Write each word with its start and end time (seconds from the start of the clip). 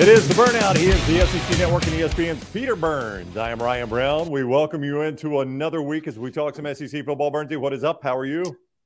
It 0.00 0.06
is 0.06 0.28
the 0.28 0.34
burnout. 0.34 0.76
He 0.76 0.86
is 0.86 1.06
the 1.08 1.26
SEC 1.26 1.58
Network 1.58 1.82
and 1.88 1.92
ESPN's 1.94 2.44
Peter 2.50 2.76
Burns. 2.76 3.36
I 3.36 3.50
am 3.50 3.60
Ryan 3.60 3.88
Brown. 3.88 4.30
We 4.30 4.44
welcome 4.44 4.84
you 4.84 5.02
into 5.02 5.40
another 5.40 5.82
week 5.82 6.06
as 6.06 6.16
we 6.18 6.30
talk 6.30 6.54
some 6.54 6.72
SEC 6.72 7.04
football. 7.04 7.32
Burnsy, 7.32 7.56
what 7.56 7.72
is 7.72 7.82
up? 7.82 8.00
How 8.04 8.16
are 8.16 8.24
you? 8.24 8.44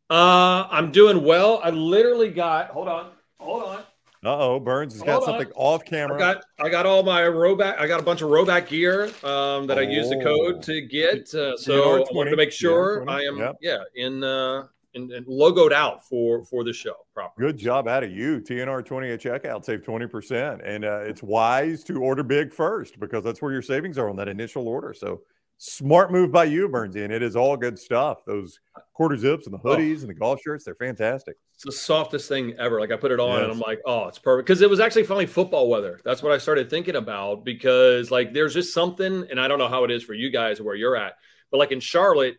Uh, 0.09 0.67
I'm 0.71 0.91
doing 0.91 1.23
well. 1.23 1.61
I 1.63 1.69
literally 1.69 2.31
got. 2.31 2.69
Hold 2.69 2.89
on. 2.89 3.11
Hold 3.39 3.63
on. 3.63 3.79
Uh 4.25 4.39
oh, 4.39 4.61
Burns 4.61 4.95
has 4.95 5.03
got 5.03 5.19
on. 5.21 5.25
something 5.27 5.53
off 5.55 5.85
camera. 5.85 6.17
I 6.17 6.19
got 6.19 6.45
I 6.61 6.69
got 6.71 6.87
all 6.87 7.03
my 7.03 7.21
Rhoback. 7.23 7.79
I 7.79 7.87
got 7.87 8.01
a 8.01 8.05
bunch 8.05 8.23
of 8.23 8.31
Rhoback 8.31 8.69
gear 8.69 9.11
um, 9.23 9.67
that 9.67 9.79
I 9.79 9.83
used 9.83 10.11
the 10.11 10.17
Oh. 10.21 10.23
code 10.53 10.63
to 10.63 10.81
get. 10.81 11.35
Uh, 11.35 11.57
so 11.59 11.97
I 12.05 12.07
wanted 12.13 12.31
to 12.31 12.37
make 12.37 12.53
sure 12.53 13.05
I 13.11 13.23
am 13.25 13.37
yep. 13.37 13.57
yeah 13.61 13.79
in 13.97 14.23
uh 14.25 14.67
in, 14.95 15.13
in 15.13 15.25
logoed 15.25 15.73
out 15.73 16.07
for 16.07 16.45
for 16.45 16.65
the 16.65 16.73
show 16.73 16.95
properly. 17.15 17.49
Good 17.49 17.59
job 17.59 17.89
out 17.89 18.05
of 18.05 18.11
you. 18.13 18.41
TNR 18.41 18.85
20 18.85 19.11
at 19.11 19.21
checkout, 19.21 19.65
save 19.65 19.83
20%. 19.83 20.61
And 20.65 20.85
uh, 20.85 21.01
it's 21.01 21.23
wise 21.23 21.83
to 21.85 22.01
order 22.03 22.23
big 22.23 22.53
first 22.53 22.99
because 23.01 23.25
that's 23.25 23.41
where 23.43 23.53
your 23.53 23.63
savings 23.63 23.99
are 23.99 24.09
on 24.11 24.17
that 24.17 24.29
initial 24.29 24.69
order. 24.69 24.93
So 24.95 25.23
smart 25.59 26.11
move 26.11 26.33
by 26.33 26.45
you, 26.45 26.69
Burnsy. 26.69 27.05
And 27.05 27.13
it 27.13 27.23
is 27.23 27.37
all 27.37 27.57
good 27.57 27.79
stuff. 27.79 28.25
Those 28.27 28.59
quarter 28.95 29.17
zips 29.17 29.47
and 29.47 29.55
the 29.55 29.59
Oh. 29.65 29.77
hoodies 29.77 30.01
and 30.01 30.09
the 30.09 30.15
golf 30.15 30.41
shirts, 30.43 30.65
they're 30.65 30.75
fantastic. 30.75 31.37
It's 31.55 31.65
the 31.65 31.73
softest 31.73 32.29
thing 32.29 32.55
ever. 32.59 32.81
Like 32.81 32.91
I 32.91 32.97
put 32.97 33.13
it 33.13 33.21
on 33.21 33.43
and 33.43 33.53
I'm 33.53 33.61
like, 33.61 33.81
oh, 33.87 34.09
it's 34.09 34.19
perfect 34.19 34.47
because 34.47 34.61
it 34.63 34.69
was 34.69 34.81
actually 34.81 35.05
finally 35.05 35.27
football 35.27 35.69
weather. 35.71 36.01
That's 36.05 36.23
what 36.23 36.33
I 36.33 36.39
started 36.39 36.69
thinking 36.69 36.97
about 36.97 37.45
because 37.45 38.11
like 38.11 38.33
there's 38.33 38.53
just 38.55 38.75
something, 38.75 39.27
and 39.31 39.41
I 39.41 39.47
don't 39.49 39.59
know 39.61 39.69
how 39.69 39.85
it 39.85 39.91
is 39.93 40.03
for 40.03 40.15
you 40.15 40.31
guys 40.31 40.59
or 40.59 40.65
where 40.65 40.75
you're 40.75 40.97
at, 40.97 41.15
but 41.53 41.59
like 41.59 41.71
in 41.71 41.79
Charlotte, 41.81 42.37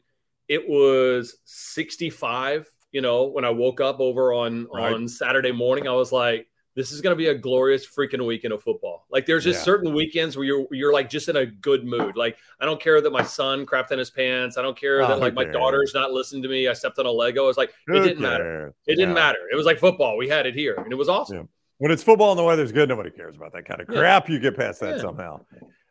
it 0.47 0.67
was 0.67 1.37
65. 1.45 2.67
You 2.91 3.01
know, 3.01 3.23
when 3.25 3.43
I 3.45 3.49
woke 3.49 3.81
up 3.81 3.99
over 3.99 4.33
on 4.33 4.67
Right. 4.73 4.93
on 4.93 5.07
Saturday 5.07 5.51
morning, 5.51 5.87
I 5.87 5.93
was 5.93 6.11
like, 6.11 6.47
this 6.75 6.91
is 6.91 7.01
going 7.01 7.11
to 7.11 7.15
be 7.17 7.27
a 7.27 7.35
glorious 7.35 7.85
freaking 7.87 8.25
weekend 8.25 8.51
of 8.53 8.61
football. 8.63 9.05
Like 9.11 9.25
there's 9.27 9.43
just 9.43 9.59
Yeah. 9.59 9.63
certain 9.65 9.93
weekends 9.93 10.35
where 10.35 10.45
you're 10.45 10.65
you're 10.71 10.91
like 10.93 11.07
just 11.09 11.29
in 11.29 11.35
a 11.35 11.45
good 11.45 11.85
mood. 11.85 12.15
Like 12.17 12.37
I 12.59 12.65
don't 12.65 12.81
care 12.81 12.99
that 12.99 13.11
my 13.11 13.21
son 13.23 13.65
crapped 13.65 13.91
in 13.91 13.99
his 13.99 14.09
pants. 14.09 14.57
I 14.57 14.61
don't 14.63 14.77
care 14.77 15.01
Oh, 15.03 15.07
that 15.07 15.19
like 15.19 15.33
my 15.35 15.43
cares? 15.43 15.53
daughter's 15.53 15.93
not 15.93 16.11
listening 16.11 16.41
to 16.43 16.49
me. 16.49 16.67
I 16.67 16.73
stepped 16.73 16.97
on 16.99 17.05
a 17.05 17.11
Lego. 17.11 17.47
It's 17.49 17.57
like 17.59 17.73
it 17.87 17.93
didn't 18.03 18.19
matter. 18.21 18.43
cares? 18.43 18.73
It 18.87 18.95
didn't 18.95 19.13
matter. 19.13 19.39
It 19.51 19.55
was 19.55 19.65
like 19.67 19.77
football. 19.79 20.17
We 20.17 20.27
had 20.29 20.45
it 20.47 20.55
here, 20.55 20.73
and 20.75 20.91
it 20.91 20.95
was 20.95 21.09
awesome. 21.09 21.37
Yeah. 21.37 21.43
When 21.79 21.91
it's 21.91 22.01
football 22.03 22.31
and 22.31 22.39
the 22.39 22.43
weather's 22.43 22.71
good, 22.71 22.89
nobody 22.89 23.11
cares 23.11 23.35
about 23.35 23.53
that 23.53 23.65
kind 23.65 23.81
of 23.81 23.87
Yeah. 23.89 23.99
crap. 23.99 24.29
You 24.29 24.39
get 24.39 24.55
past 24.55 24.79
that 24.81 24.95
Yeah. 24.95 25.01
somehow. 25.01 25.41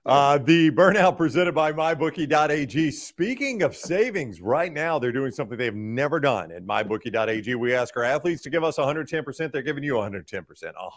Uh, 0.04 0.36
the 0.36 0.68
burnout 0.72 1.16
presented 1.16 1.54
by 1.54 1.72
mybookie.ag. 1.72 2.90
Speaking 2.90 3.62
of 3.62 3.76
savings, 3.76 4.40
right 4.40 4.72
now 4.72 4.98
they're 4.98 5.12
doing 5.12 5.30
something 5.30 5.56
they've 5.56 5.76
never 5.76 6.18
done 6.18 6.50
at 6.50 6.64
mybookie.ag. 6.64 7.54
We 7.54 7.72
ask 7.72 7.96
our 7.96 8.02
athletes 8.02 8.42
to 8.42 8.50
give 8.50 8.64
us 8.64 8.78
110%. 8.78 9.52
They're 9.52 9.62
giving 9.62 9.84
you 9.84 9.94
110%. 9.94 10.44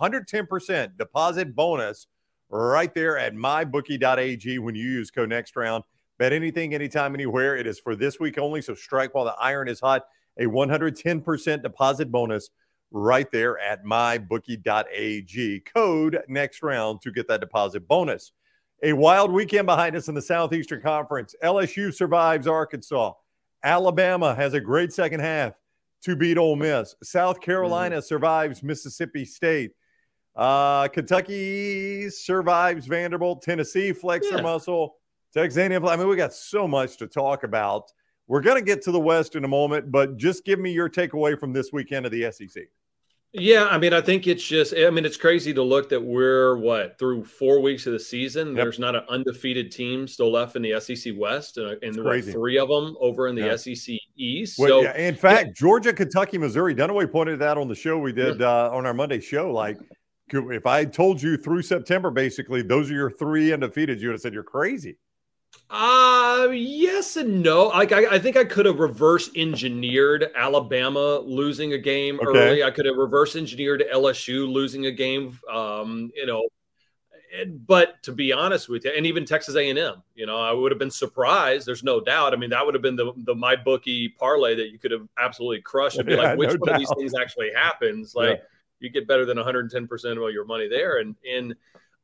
110% 0.02 0.98
deposit 0.98 1.56
bonus 1.56 2.08
right 2.50 2.92
there 2.96 3.16
at 3.20 3.36
mybookie.ag 3.36 4.58
when 4.58 4.74
you 4.74 4.84
use 4.84 5.12
code 5.12 5.30
next 5.30 5.56
round. 5.56 5.84
Bet 6.18 6.34
anything, 6.34 6.74
anytime, 6.74 7.14
anywhere. 7.14 7.56
It 7.56 7.68
is 7.68 7.80
for 7.80 7.96
this 7.96 8.20
week 8.20 8.40
only. 8.40 8.64
So 8.64 8.74
strike 8.74 9.14
while 9.14 9.26
the 9.26 9.36
iron 9.40 9.68
is 9.68 9.82
hot. 9.82 10.02
A 10.40 10.46
110% 10.46 11.62
deposit 11.62 12.12
bonus 12.12 12.50
right 12.90 13.32
there 13.32 13.60
at 13.60 13.84
mybookie.ag. 13.86 15.60
Code 15.76 16.24
next 16.28 16.64
round 16.64 17.02
to 17.02 17.12
get 17.12 17.28
that 17.28 17.42
deposit 17.42 17.88
bonus. 17.88 18.32
A 18.84 18.94
wild 18.94 19.32
weekend 19.32 19.66
behind 19.66 19.96
us 19.96 20.08
in 20.08 20.16
the 20.16 20.22
Southeastern 20.22 20.82
Conference. 20.82 21.34
LSU 21.44 21.94
survives 21.94 22.48
Arkansas. 22.48 23.14
Alabama 23.64 24.36
has 24.36 24.54
a 24.54 24.60
great 24.60 24.92
second 24.94 25.22
half 25.22 25.54
to 26.04 26.16
beat 26.16 26.38
Ole 26.38 26.56
Miss. 26.56 26.96
South 27.02 27.42
Carolina 27.42 28.02
survives 28.02 28.62
Mississippi 28.62 29.26
State. 29.26 29.72
Uh, 30.36 30.88
Kentucky 30.90 32.10
survives 32.10 32.86
Vanderbilt. 32.86 33.42
Tennessee 33.42 33.94
flex 33.94 34.30
their 34.30 34.44
muscle. 34.44 34.98
Texas 35.34 35.58
A&M. 35.58 35.86
I 35.86 35.96
mean, 35.96 36.08
we 36.08 36.16
got 36.16 36.34
so 36.34 36.68
much 36.68 36.98
to 36.98 37.08
talk 37.08 37.44
about. 37.44 37.92
We're 38.28 38.42
going 38.42 38.58
to 38.58 38.64
get 38.64 38.82
to 38.84 38.92
the 38.92 39.00
West 39.00 39.36
in 39.36 39.46
a 39.46 39.48
moment, 39.48 39.92
but 39.92 40.18
just 40.18 40.46
give 40.46 40.60
me 40.60 40.72
your 40.72 40.90
takeaway 40.90 41.40
from 41.40 41.54
this 41.54 41.72
weekend 41.72 42.06
of 42.06 42.12
the 42.12 42.32
SEC. 42.32 42.66
Yeah, 43.38 43.68
I 43.70 43.78
mean, 43.78 43.94
I 43.94 44.02
think 44.02 44.28
it's 44.28 44.44
just, 44.44 44.74
I 44.78 44.90
mean, 44.90 45.06
it's 45.06 45.18
crazy 45.18 45.54
to 45.54 45.62
look 45.62 45.90
that 45.90 46.02
we're 46.02 46.58
what 46.58 46.98
through 46.98 47.26
four 47.26 47.60
weeks 47.60 47.86
of 47.86 47.94
the 47.94 48.00
season. 48.00 48.50
Yep. 48.50 48.56
There's 48.56 48.80
not 48.80 48.96
an 48.96 49.04
undefeated 49.10 49.72
team 49.72 50.08
still 50.08 50.32
left 50.32 50.56
in 50.56 50.62
the 50.62 50.80
SEC 50.80 51.14
West, 51.18 51.58
and, 51.58 51.78
and 51.84 51.98
crazy. 51.98 52.32
three 52.32 52.58
of 52.58 52.70
them 52.70 52.96
over 53.00 53.28
in 53.28 53.36
the 53.36 53.46
Yeah. 53.46 53.56
SEC 53.58 53.98
East. 54.16 54.58
Well, 54.58 54.70
so 54.70 54.82
yeah, 54.84 54.98
in 54.98 55.16
fact, 55.16 55.56
Georgia, 55.58 55.92
Kentucky, 55.92 56.38
Missouri. 56.38 56.74
Dunaway 56.74 57.12
pointed 57.12 57.40
that 57.40 57.58
on 57.58 57.68
the 57.68 57.76
show 57.76 57.98
we 57.98 58.14
did 58.14 58.42
uh, 58.42 58.70
on 58.72 58.86
our 58.86 58.94
Monday 58.94 59.20
show. 59.20 59.52
Like, 59.52 59.78
if 60.32 60.66
I 60.66 60.86
told 60.86 61.22
you 61.22 61.38
through 61.38 61.62
September, 61.62 62.12
basically, 62.12 62.62
those 62.62 62.90
are 62.90 62.94
your 62.96 63.12
three 63.12 63.54
undefeated, 63.54 64.02
you 64.02 64.08
would 64.08 64.14
have 64.14 64.22
said 64.22 64.34
you're 64.34 64.44
crazy. 64.44 64.98
Uh 65.70 66.50
yes 66.52 67.18
and 67.18 67.42
no. 67.42 67.68
Like 67.68 67.92
I, 67.92 68.16
I 68.16 68.20
think 68.20 68.38
I 68.38 68.46
could 68.46 68.66
have 68.68 68.80
reverse 68.80 69.30
engineered 69.36 70.30
Alabama 70.36 71.20
losing 71.20 71.74
a 71.74 71.78
game 71.78 72.20
Okay. 72.20 72.28
early. 72.28 72.64
I 72.64 72.72
could 72.72 72.86
have 72.86 72.96
reverse 72.98 73.36
engineered 73.36 73.84
LSU 73.92 74.48
losing 74.52 74.86
a 74.86 74.92
game. 74.92 75.38
Um, 75.52 76.12
you 76.16 76.26
know, 76.28 76.44
but 77.68 78.02
to 78.04 78.12
be 78.14 78.32
honest 78.32 78.70
with 78.70 78.86
you, 78.86 78.92
and 78.96 79.06
even 79.06 79.26
Texas 79.26 79.56
A 79.56 79.70
and 79.70 79.78
M, 79.78 80.04
you 80.14 80.26
know, 80.26 80.38
I 80.38 80.52
would 80.54 80.72
have 80.72 80.80
been 80.80 80.92
surprised. 80.92 81.68
There's 81.68 81.84
no 81.84 82.00
doubt. 82.00 82.34
I 82.34 82.38
mean, 82.38 82.52
that 82.52 82.64
would 82.66 82.76
have 82.76 82.84
been 82.84 82.96
the 82.96 83.12
the 83.18 83.36
my 83.36 83.56
bookie 83.56 84.10
parlay 84.10 84.56
that 84.56 84.70
you 84.70 84.80
could 84.80 84.92
have 84.92 85.08
absolutely 85.18 85.62
crushed. 85.62 85.98
And 85.98 86.08
be 86.08 86.14
Yeah, 86.16 86.30
like, 86.30 86.38
which 86.38 86.50
no 86.52 86.56
one 86.60 86.70
of 86.70 86.78
these 86.78 86.92
things 86.98 87.14
actually 87.20 87.52
happens? 87.54 88.14
Like, 88.16 88.42
you 88.80 88.90
get 88.90 89.08
better 89.08 89.26
than 89.26 89.38
110 89.38 89.88
percent 89.88 90.18
of 90.18 90.24
all 90.24 90.32
your 90.32 90.46
money 90.46 90.68
there, 90.70 91.00
and 91.00 91.16
and. 91.30 91.56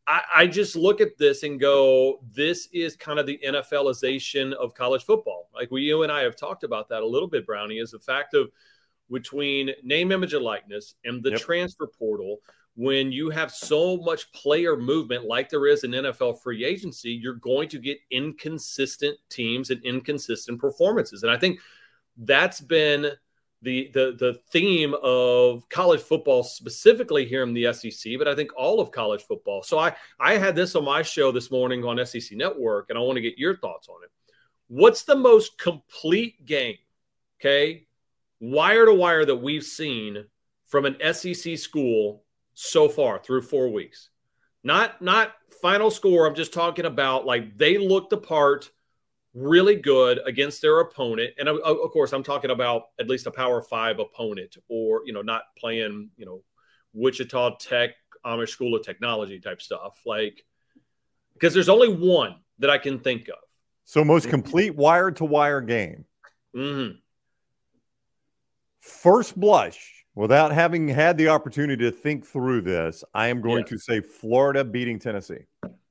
I, 0.08 0.22
I 0.36 0.48
just 0.48 0.76
look 0.76 1.00
at 1.00 1.18
this 1.18 1.44
and 1.44 1.60
go, 1.60 2.20
this 2.34 2.68
is 2.74 2.96
kind 2.96 3.20
of 3.20 3.26
the 3.26 3.40
NFLization 3.46 4.54
of 4.54 4.74
college 4.74 5.04
football. 5.04 5.50
Like 5.54 5.72
we, 5.72 5.84
you 5.84 6.04
and 6.04 6.12
I 6.12 6.22
have 6.24 6.36
talked 6.36 6.64
about 6.64 6.90
that 6.90 7.04
a 7.04 7.08
little 7.08 7.28
bit, 7.28 7.46
Brownie, 7.46 7.78
is 7.78 7.92
the 7.92 8.00
fact 8.00 8.34
of 8.34 8.52
between 9.12 9.72
name, 9.84 10.12
image, 10.12 10.34
and 10.34 10.44
likeness 10.44 10.96
and 11.06 11.22
the 11.24 11.32
Yep. 11.32 11.40
transfer 11.40 11.88
portal. 11.88 12.38
When 12.76 13.12
you 13.12 13.30
have 13.30 13.52
so 13.52 13.98
much 13.98 14.32
player 14.32 14.78
movement 14.78 15.26
like 15.26 15.50
there 15.50 15.68
is 15.68 15.84
in 15.84 15.92
NFL 15.92 16.42
free 16.42 16.64
agency, 16.64 17.12
you're 17.12 17.34
going 17.36 17.68
to 17.70 17.80
get 17.80 18.00
inconsistent 18.10 19.18
teams 19.30 19.70
and 19.70 19.84
inconsistent 19.84 20.60
performances. 20.60 21.24
And 21.24 21.32
I 21.32 21.38
think 21.38 21.60
that's 22.18 22.62
been 22.62 23.12
the 23.62 23.92
the 23.94 24.16
the 24.18 24.34
theme 24.50 24.96
of 25.04 25.68
college 25.70 26.02
football 26.02 26.44
specifically 26.44 27.26
here 27.26 27.44
in 27.44 27.54
the 27.54 27.72
SEC, 27.74 28.14
but 28.18 28.28
I 28.28 28.36
think 28.36 28.52
all 28.58 28.80
of 28.80 28.92
college 28.92 29.22
football. 29.24 29.62
So 29.64 29.78
I 29.78 29.96
I 30.20 30.38
had 30.38 30.56
this 30.56 30.76
on 30.76 30.86
my 30.86 31.02
show 31.02 31.32
this 31.32 31.52
morning 31.52 31.84
on 31.84 32.04
SEC 32.06 32.38
Network, 32.38 32.90
and 32.90 32.98
I 32.98 33.02
want 33.02 33.18
to 33.18 33.22
get 33.22 33.38
your 33.38 33.58
thoughts 33.58 33.88
on 33.88 34.04
it. 34.04 34.10
What's 34.68 35.04
the 35.04 35.16
most 35.16 35.60
complete 35.60 36.46
game, 36.46 36.78
okay, 37.40 37.88
wire 38.40 38.86
to 38.86 38.94
wire 38.94 39.26
that 39.26 39.36
we've 39.36 39.64
seen 39.64 40.26
from 40.66 40.86
an 40.86 40.96
SEC 41.14 41.58
school 41.58 42.24
so 42.54 42.90
far 42.90 43.20
through 43.20 43.44
four 43.44 43.70
weeks? 43.70 44.10
Not 44.64 45.02
not 45.02 45.34
final 45.62 45.92
score. 45.92 46.26
I'm 46.26 46.36
just 46.36 46.54
talking 46.54 46.86
about 46.86 47.26
like 47.26 47.58
they 47.58 47.78
looked 47.78 48.10
the 48.10 48.18
part 48.18 48.72
really 49.34 49.76
good 49.76 50.20
against 50.26 50.62
their 50.62 50.80
opponent. 50.80 51.34
And 51.40 51.48
of, 51.48 51.58
of 51.60 51.92
course, 51.92 52.14
I'm 52.14 52.24
talking 52.24 52.52
about 52.52 52.84
at 53.00 53.08
least 53.08 53.28
a 53.28 53.32
Power 53.32 53.62
Five 53.62 54.00
opponent, 54.00 54.58
or 54.68 55.02
you 55.06 55.14
know, 55.14 55.22
not 55.22 55.44
playing 55.58 56.10
you 56.18 56.26
know 56.26 56.44
Wichita 56.94 57.58
Tech, 57.58 57.92
Amish 58.26 58.50
School 58.50 58.76
of 58.76 58.84
Technology 58.84 59.40
type 59.40 59.62
stuff. 59.62 60.02
Like 60.06 60.44
because 61.34 61.54
there's 61.54 61.70
only 61.70 61.90
one 61.90 62.36
that 62.60 62.70
I 62.70 62.78
can 62.78 63.00
think 63.00 63.28
of. 63.30 63.40
So, 63.84 64.04
most 64.04 64.30
complete 64.30 64.76
wire 64.76 65.12
to 65.12 65.26
wire 65.26 65.62
game. 65.62 66.06
Mhm. 66.56 67.00
First 68.80 69.40
blush, 69.40 70.06
without 70.16 70.52
having 70.52 70.88
had 70.88 71.18
the 71.18 71.30
opportunity 71.30 71.84
to 71.86 71.92
think 71.92 72.26
through 72.26 72.62
this, 72.62 73.04
I 73.14 73.28
am 73.28 73.42
going 73.42 73.60
Yeah. 73.60 73.70
to 73.70 73.78
say 73.80 74.02
Florida 74.02 74.64
beating 74.64 75.00
Tennessee. 75.00 75.46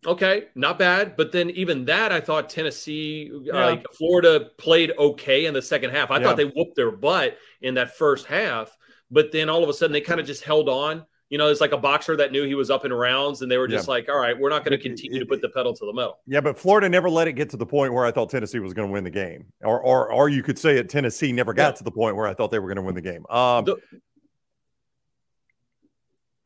Okay, 0.07 0.45
not 0.55 0.79
bad. 0.79 1.17
But 1.17 1.31
then 1.33 1.51
even 1.51 1.85
that, 1.85 2.11
I 2.11 2.21
thought 2.21 2.49
Tennessee, 2.49 3.31
Yeah. 3.43 3.67
like 3.67 3.85
Florida, 3.93 4.49
played 4.57 4.93
okay 4.99 5.45
in 5.47 5.53
the 5.55 5.61
second 5.63 5.91
half. 5.91 6.11
I 6.11 6.19
Yeah. 6.19 6.23
thought 6.25 6.37
they 6.39 6.45
whooped 6.47 6.75
their 6.77 6.91
butt 6.91 7.37
in 7.61 7.75
that 7.75 7.97
first 7.97 8.27
half, 8.27 8.77
but 9.11 9.31
then 9.33 9.49
all 9.51 9.63
of 9.63 9.69
a 9.69 9.73
sudden 9.75 9.93
they 9.93 10.01
kind 10.01 10.19
of 10.21 10.27
just 10.27 10.43
held 10.43 10.69
on. 10.69 11.05
You 11.29 11.39
know, 11.39 11.47
it's 11.49 11.61
like 11.61 11.71
a 11.71 11.77
boxer 11.79 12.17
that 12.17 12.33
knew 12.33 12.43
he 12.45 12.57
was 12.57 12.71
up 12.71 12.85
in 12.85 12.93
rounds, 12.93 13.41
and 13.43 13.49
they 13.53 13.57
were 13.59 13.69
just 13.69 13.87
Yeah. 13.87 13.93
like, 13.93 14.09
"All 14.09 14.19
right, 14.19 14.37
we're 14.37 14.49
not 14.49 14.65
going 14.65 14.77
to 14.77 14.83
continue 14.83 15.19
it- 15.19 15.21
to 15.21 15.27
put 15.27 15.41
the 15.41 15.49
pedal 15.51 15.73
to 15.73 15.87
the 15.87 15.93
metal." 15.93 16.19
Yeah, 16.27 16.41
but 16.41 16.59
Florida 16.59 16.89
never 16.89 17.09
let 17.09 17.29
it 17.29 17.35
get 17.35 17.49
to 17.51 17.57
the 17.57 17.67
point 17.67 17.93
where 17.93 18.05
I 18.05 18.11
thought 18.11 18.31
Tennessee 18.31 18.59
was 18.59 18.73
going 18.75 18.89
to 18.89 18.93
win 18.93 19.05
the 19.05 19.11
game, 19.11 19.45
or 19.63 19.81
or 19.81 20.11
or 20.11 20.29
you 20.29 20.43
could 20.43 20.59
say 20.59 20.77
it 20.77 20.89
Tennessee 20.89 21.31
never 21.31 21.53
got 21.53 21.77
to 21.77 21.85
the 21.85 21.91
point 21.93 22.17
where 22.17 22.27
I 22.27 22.35
thought 22.35 22.51
they 22.51 22.59
were 22.59 22.67
going 22.67 22.79
to 22.79 22.83
win 22.83 22.97
the 22.97 23.01
game. 23.01 23.25
Um, 23.31 23.65
The- 23.65 23.77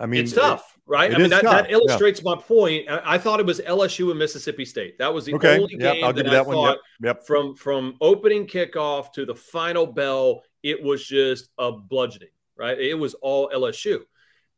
I 0.04 0.06
mean, 0.06 0.20
it's 0.24 0.34
tough, 0.34 0.78
right? 0.86 1.10
it 1.10 1.14
I 1.14 1.18
mean, 1.18 1.30
that, 1.30 1.44
that 1.44 1.70
yeah. 1.70 1.76
illustrates 1.76 2.22
my 2.22 2.36
point. 2.36 2.90
I, 2.90 3.14
I 3.14 3.18
thought 3.18 3.40
it 3.40 3.46
was 3.46 3.58
LSU 3.60 4.10
and 4.10 4.18
Mississippi 4.18 4.66
State. 4.66 4.98
That 4.98 5.14
was 5.14 5.24
the 5.24 5.34
Okay, 5.34 5.58
only 5.58 5.76
yeah, 5.78 5.94
game 5.94 6.04
I'll 6.04 6.12
that, 6.12 6.26
that 6.26 6.34
I 6.34 6.42
one. 6.42 6.54
thought 6.54 6.78
Yep, 7.02 7.16
yep. 7.16 7.26
from 7.26 7.54
from 7.54 7.96
opening 8.02 8.46
kickoff 8.46 9.12
to 9.14 9.24
the 9.24 9.34
final 9.34 9.86
bell, 9.86 10.42
it 10.62 10.82
was 10.82 11.06
just 11.06 11.48
a 11.58 11.72
bludgeoning, 11.72 12.28
right? 12.54 12.78
It 12.78 12.92
was 12.92 13.14
all 13.14 13.48
LSU. 13.48 14.00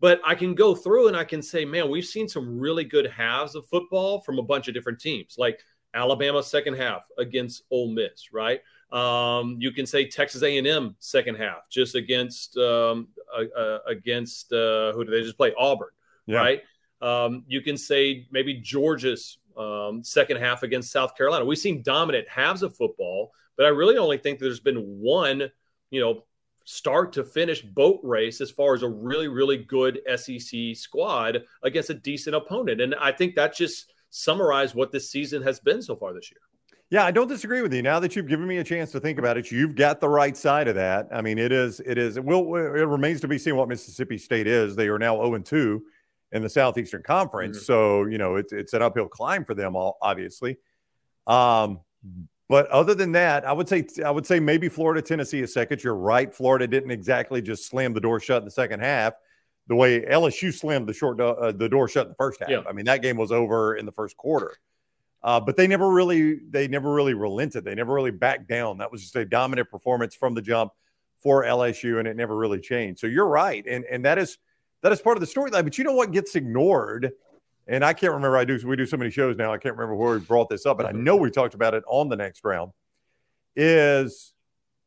But 0.01 0.21
I 0.25 0.35
can 0.35 0.57
go 0.57 0.75
through 0.75 1.07
and 1.09 1.17
I 1.17 1.23
can 1.23 1.41
say, 1.41 1.65
man, 1.65 1.89
we've 1.89 2.05
seen 2.05 2.29
some 2.29 2.59
really 2.59 2.83
good 2.85 3.07
halves 3.07 3.55
of 3.55 3.65
football 3.69 4.21
from 4.23 4.41
a 4.41 4.43
bunch 4.43 4.67
of 4.67 4.75
different 4.75 4.99
teams, 5.01 5.37
like 5.39 5.61
Alabama 5.97 6.43
second 6.43 6.75
half 6.75 7.09
against 7.19 7.63
Ole 7.71 7.89
Miss, 7.89 8.33
right? 8.33 8.61
Um, 8.93 9.57
you 9.59 9.73
can 9.73 9.87
say 9.87 10.07
Texas 10.07 10.43
A&M 10.43 10.95
second 11.01 11.37
half 11.37 11.69
just 11.69 11.97
against 11.97 12.57
um, 12.59 13.09
uh, 13.37 13.59
uh, 13.59 13.79
against 13.89 14.53
uh, 14.53 14.93
who 14.93 15.05
did 15.05 15.13
they 15.13 15.23
just 15.23 15.37
play 15.37 15.53
Auburn, 15.59 15.89
yeah. 16.27 16.39
right? 16.39 16.63
Um, 17.03 17.45
you 17.49 17.63
can 17.63 17.77
say 17.77 18.27
maybe 18.31 18.55
Georgia's 18.55 19.39
um, 19.57 20.05
second 20.05 20.37
half 20.37 20.63
against 20.63 20.93
South 20.93 21.17
Carolina. 21.17 21.45
We've 21.45 21.59
seen 21.59 21.83
dominant 21.83 22.29
halves 22.29 22.63
of 22.63 22.77
football, 22.77 23.33
but 23.57 23.67
I 23.67 23.71
really 23.71 23.97
only 23.97 24.19
think 24.19 24.39
there's 24.39 24.61
been 24.61 25.01
one, 25.01 25.51
you 25.91 26.01
know, 26.01 26.25
start 26.65 27.13
to 27.15 27.25
finish 27.25 27.63
boat 27.63 28.01
race 28.03 28.41
as 28.41 28.51
far 28.51 28.75
as 28.75 28.83
a 28.83 28.89
really, 28.89 29.29
really 29.29 29.57
good 29.57 30.01
SEC 30.17 30.75
squad 30.75 31.45
against 31.63 31.91
a 31.91 31.95
decent 31.95 32.37
opponent. 32.37 32.81
And 32.81 32.95
I 32.97 33.13
think 33.13 33.35
that 33.37 33.55
just 33.55 33.93
summarized 34.17 34.75
what 34.75 34.93
this 34.93 35.11
season 35.11 35.43
has 35.43 35.61
been 35.61 35.83
so 35.83 35.95
far 35.95 36.15
this 36.15 36.31
year. 36.31 36.41
Yeah, 36.89 37.05
I 37.05 37.11
don't 37.11 37.27
disagree 37.27 37.63
with 37.63 37.75
you. 37.75 37.83
Now 37.83 37.99
that 37.99 38.15
you've 38.15 38.29
given 38.29 38.47
me 38.47 38.59
a 38.59 38.65
chance 38.65 38.93
to 38.93 39.01
think 39.01 39.19
about 39.19 39.37
it, 39.37 39.51
you've 39.51 39.75
got 39.75 40.01
the 40.01 40.09
right 40.09 40.37
side 40.37 40.69
of 40.69 40.77
that. 40.77 41.09
I 41.13 41.21
mean, 41.21 41.37
it 41.37 41.51
is, 41.51 41.81
it 41.81 41.99
is, 41.99 42.17
it 42.17 42.25
will, 42.25 42.55
it 42.55 42.87
remains 42.87 43.21
to 43.23 43.29
be 43.29 43.39
seen 43.39 43.57
what 43.57 43.69
Mississippi 43.69 44.19
State 44.19 44.47
is. 44.47 44.77
They 44.77 44.89
are 44.89 44.99
now 44.99 45.17
0 45.17 45.39
2 45.39 45.83
in 46.33 46.43
the 46.43 46.49
Southeastern 46.49 47.03
Conference. 47.03 47.57
Mm-hmm. 47.59 47.65
So, 47.65 48.05
you 48.05 48.19
know, 48.19 48.37
it's, 48.37 48.53
it's 48.53 48.73
an 48.73 48.83
uphill 48.83 49.09
climb 49.09 49.45
for 49.45 49.55
them, 49.55 49.75
all 49.75 49.99
obviously. 50.01 50.59
Um, 51.27 51.81
but 52.49 52.69
other 52.69 52.95
than 52.95 53.13
that, 53.13 53.45
I 53.45 53.53
would 53.53 53.69
say, 53.69 53.85
I 54.05 54.13
would 54.13 54.27
say 54.27 54.39
maybe 54.39 54.69
Florida, 54.69 55.03
Tennessee 55.03 55.41
is 55.41 55.53
second. 55.53 55.83
You're 55.83 55.97
right. 55.97 56.33
Florida 56.33 56.69
didn't 56.69 56.93
exactly 56.93 57.43
just 57.43 57.67
slam 57.67 57.95
the 57.95 58.01
door 58.01 58.21
shut 58.21 58.39
in 58.39 58.45
the 58.45 58.53
second 58.53 58.79
half 58.79 59.15
the 59.69 59.75
way 59.75 60.01
LSU 60.03 60.55
slammed 60.55 60.87
the 60.87 60.93
short, 60.93 61.21
uh, 61.21 61.53
the 61.53 61.69
door 61.69 61.89
shut 61.89 62.07
in 62.07 62.11
the 62.11 62.17
first 62.17 62.41
half. 62.41 62.49
Yeah. 62.49 62.63
I 62.69 62.73
mean, 62.73 62.87
that 62.87 63.03
game 63.03 63.17
was 63.17 63.33
over 63.33 63.77
in 63.77 63.87
the 63.87 63.93
first 63.93 64.17
quarter. 64.17 64.57
Uh, 65.23 65.41
but 65.41 65.57
they 65.57 65.67
never 65.67 65.91
really 65.91 66.39
they 66.51 66.69
never 66.69 66.93
really 66.93 67.15
relented. 67.15 67.65
They 67.65 67.75
never 67.75 67.93
really 67.93 68.13
backed 68.13 68.49
down. 68.49 68.79
That 68.79 68.93
was 68.93 69.03
just 69.03 69.17
a 69.17 69.25
dominant 69.25 69.69
performance 69.71 70.15
from 70.15 70.35
the 70.35 70.43
jump 70.43 70.73
for 71.19 71.43
LSU, 71.43 71.99
and 71.99 72.07
it 72.07 72.17
never 72.17 72.37
really 72.37 72.61
changed. 72.61 73.01
So 73.01 73.09
you're 73.09 73.27
right, 73.27 73.65
and 73.67 73.85
and 73.87 74.05
that 74.05 74.19
is 74.19 74.39
that 74.83 74.93
is 74.93 75.01
part 75.01 75.17
of 75.17 75.21
the 75.21 75.27
storyline. 75.27 75.65
But 75.65 75.79
you 75.79 75.85
know 75.85 75.95
what 75.95 76.13
gets 76.13 76.37
ignored? 76.37 77.11
And 77.67 77.85
I 77.85 77.93
can't 77.93 78.13
remember. 78.13 78.37
I 78.37 78.45
do. 78.45 78.61
We 78.65 78.77
do 78.77 78.87
so 78.87 78.97
many 78.97 79.11
shows 79.11 79.37
now. 79.37 79.53
I 79.53 79.59
can't 79.59 79.75
remember 79.75 79.97
where 79.97 80.17
we 80.17 80.25
brought 80.25 80.49
this 80.49 80.65
up, 80.65 80.77
but 80.77 80.87
I 80.87 80.93
know 80.93 81.17
we 81.17 81.31
talked 81.33 81.55
about 81.55 81.75
it 81.75 81.83
on 81.89 82.09
the 82.09 82.15
next 82.15 82.45
round. 82.45 82.71
Is 83.57 84.33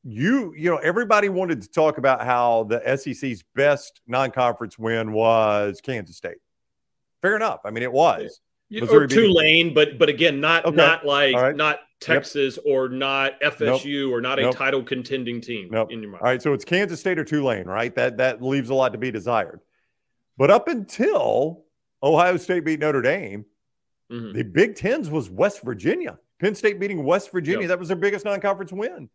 you 0.04 0.54
you 0.56 0.70
know 0.70 0.78
everybody 0.78 1.30
wanted 1.30 1.62
to 1.62 1.70
talk 1.70 1.98
about 1.98 2.24
how 2.24 2.64
the 2.64 2.82
SEC's 2.98 3.44
best 3.56 4.02
non-conference 4.08 4.80
win 4.80 5.12
was 5.12 5.82
Kansas 5.82 6.18
State. 6.18 6.38
Fair 7.22 7.36
enough. 7.36 7.60
I 7.66 7.72
mean, 7.72 7.84
it 7.84 7.92
was. 7.92 8.40
Missouri 8.72 9.06
or 9.06 9.08
Tulane, 9.08 9.74
but 9.74 9.98
but 9.98 10.10
again, 10.10 10.40
not 10.40 10.66
okay. 10.66 10.76
not 10.76 11.06
like 11.06 11.36
right. 11.36 11.56
not 11.56 11.80
Texas 12.00 12.58
yep. 12.58 12.66
or 12.68 12.88
not 12.88 13.40
FSU 13.42 14.06
nope. 14.06 14.14
or 14.14 14.22
not 14.22 14.40
a 14.40 14.44
nope. 14.44 14.56
title 14.56 14.84
contending 14.84 15.42
team 15.42 15.70
nope. 15.72 15.92
in 15.92 16.02
your 16.02 16.12
mind. 16.12 16.22
All 16.22 16.30
right, 16.30 16.42
so 16.42 16.54
it's 16.54 16.66
Kansas 16.66 17.00
State 17.00 17.18
or 17.18 17.26
Tulane, 17.26 17.66
right? 17.66 17.94
That 17.96 18.18
that 18.18 18.42
leaves 18.42 18.70
a 18.70 18.76
lot 18.76 18.94
to 18.94 19.00
be 19.00 19.12
desired. 19.12 19.62
But 20.38 20.52
up 20.52 20.68
until 20.68 21.64
Ohio 22.02 22.38
State 22.38 22.64
beat 22.64 22.80
Notre 22.80 23.02
Dame, 23.02 23.46
mm-hmm. 24.12 24.38
the 24.38 24.44
Big 24.44 24.76
Tens 24.76 25.10
was 25.10 25.30
West 25.30 25.64
Virginia. 25.64 26.20
Penn 26.40 26.56
State 26.56 26.80
beating 26.80 27.04
West 27.04 27.32
Virginia. 27.32 27.62
Yep. 27.62 27.70
That 27.70 27.80
was 27.80 27.90
their 27.90 27.98
biggest 27.98 28.24
non-conference 28.24 28.72
win. 28.72 29.10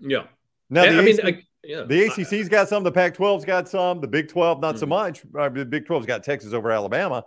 Yeah. 0.00 0.24
Now 0.70 0.82
the 0.82 0.98
I 0.98 1.02
mean, 1.02 1.18
I, 1.22 1.42
yeah. 1.62 1.82
the 1.82 2.06
ACC's 2.06 2.48
got 2.48 2.68
some. 2.68 2.82
The 2.82 2.92
Pac-12's 2.92 3.44
got 3.44 3.68
some. 3.68 4.00
The 4.00 4.08
Big 4.08 4.28
12 4.28 4.60
not 4.60 4.74
mm-hmm. 4.74 4.80
so 4.80 4.86
much. 4.86 5.22
Uh, 5.38 5.48
the 5.48 5.64
Big 5.64 5.86
12's 5.86 6.06
got 6.06 6.22
Texas 6.24 6.52
over 6.52 6.70
Alabama. 6.70 7.24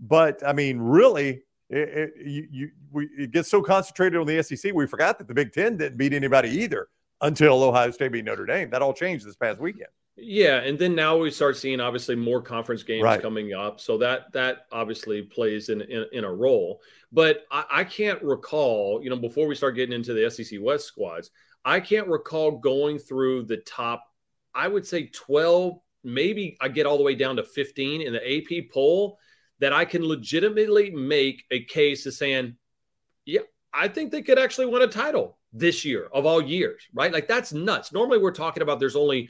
But 0.00 0.46
I 0.46 0.52
mean, 0.52 0.78
really, 0.78 1.42
it, 1.70 1.88
it, 1.88 2.12
you, 2.24 2.48
you, 2.50 2.70
we, 2.92 3.08
it 3.18 3.30
gets 3.32 3.48
so 3.48 3.62
concentrated 3.62 4.18
on 4.18 4.26
the 4.26 4.42
SEC, 4.42 4.72
we 4.74 4.86
forgot 4.86 5.18
that 5.18 5.28
the 5.28 5.34
Big 5.34 5.52
Ten 5.52 5.76
didn't 5.76 5.96
beat 5.96 6.12
anybody 6.12 6.50
either 6.50 6.88
until 7.20 7.62
Ohio 7.62 7.90
State 7.90 8.12
beat 8.12 8.24
Notre 8.24 8.46
Dame. 8.46 8.70
That 8.70 8.82
all 8.82 8.94
changed 8.94 9.26
this 9.26 9.36
past 9.36 9.60
weekend. 9.60 9.88
Yeah, 10.20 10.62
and 10.62 10.76
then 10.78 10.96
now 10.96 11.16
we 11.16 11.30
start 11.30 11.56
seeing 11.56 11.78
obviously 11.78 12.16
more 12.16 12.42
conference 12.42 12.82
games 12.82 13.04
right. 13.04 13.22
coming 13.22 13.54
up, 13.54 13.78
so 13.80 13.96
that 13.98 14.32
that 14.32 14.66
obviously 14.72 15.22
plays 15.22 15.68
in 15.68 15.80
in, 15.82 16.06
in 16.12 16.24
a 16.24 16.32
role. 16.32 16.80
But 17.12 17.46
I, 17.52 17.64
I, 17.70 17.84
can't 17.84 18.20
recall, 18.22 19.00
you 19.02 19.10
know, 19.10 19.16
before 19.16 19.46
we 19.46 19.54
start 19.54 19.76
getting 19.76 19.94
into 19.94 20.14
the 20.14 20.28
SEC 20.28 20.58
West 20.60 20.86
squads, 20.86 21.30
I 21.64 21.80
can't 21.80 22.08
recall 22.08 22.58
going 22.58 22.98
through 22.98 23.44
the 23.44 23.58
top. 23.58 24.04
I 24.54 24.68
would 24.68 24.86
say 24.86 25.06
twelve, 25.06 25.78
maybe 26.04 26.56
I 26.60 26.68
get 26.68 26.86
all 26.86 26.98
the 26.98 27.04
way 27.04 27.14
down 27.14 27.36
to 27.36 27.44
fifteen 27.44 28.00
in 28.02 28.12
the 28.12 28.36
AP 28.36 28.70
poll 28.72 29.18
that 29.60 29.72
I 29.72 29.84
can 29.84 30.04
legitimately 30.04 30.90
make 30.90 31.44
a 31.50 31.64
case 31.64 32.06
of 32.06 32.14
saying, 32.14 32.56
yeah, 33.24 33.40
I 33.72 33.88
think 33.88 34.12
they 34.12 34.22
could 34.22 34.38
actually 34.38 34.66
win 34.66 34.82
a 34.82 34.86
title 34.86 35.36
this 35.52 35.84
year 35.84 36.08
of 36.12 36.26
all 36.26 36.40
years, 36.40 36.82
right? 36.94 37.12
Like 37.12 37.26
that's 37.26 37.52
nuts. 37.52 37.92
Normally 37.92 38.18
we're 38.18 38.30
talking 38.30 38.62
about 38.62 38.78
there's 38.78 38.96
only 38.96 39.28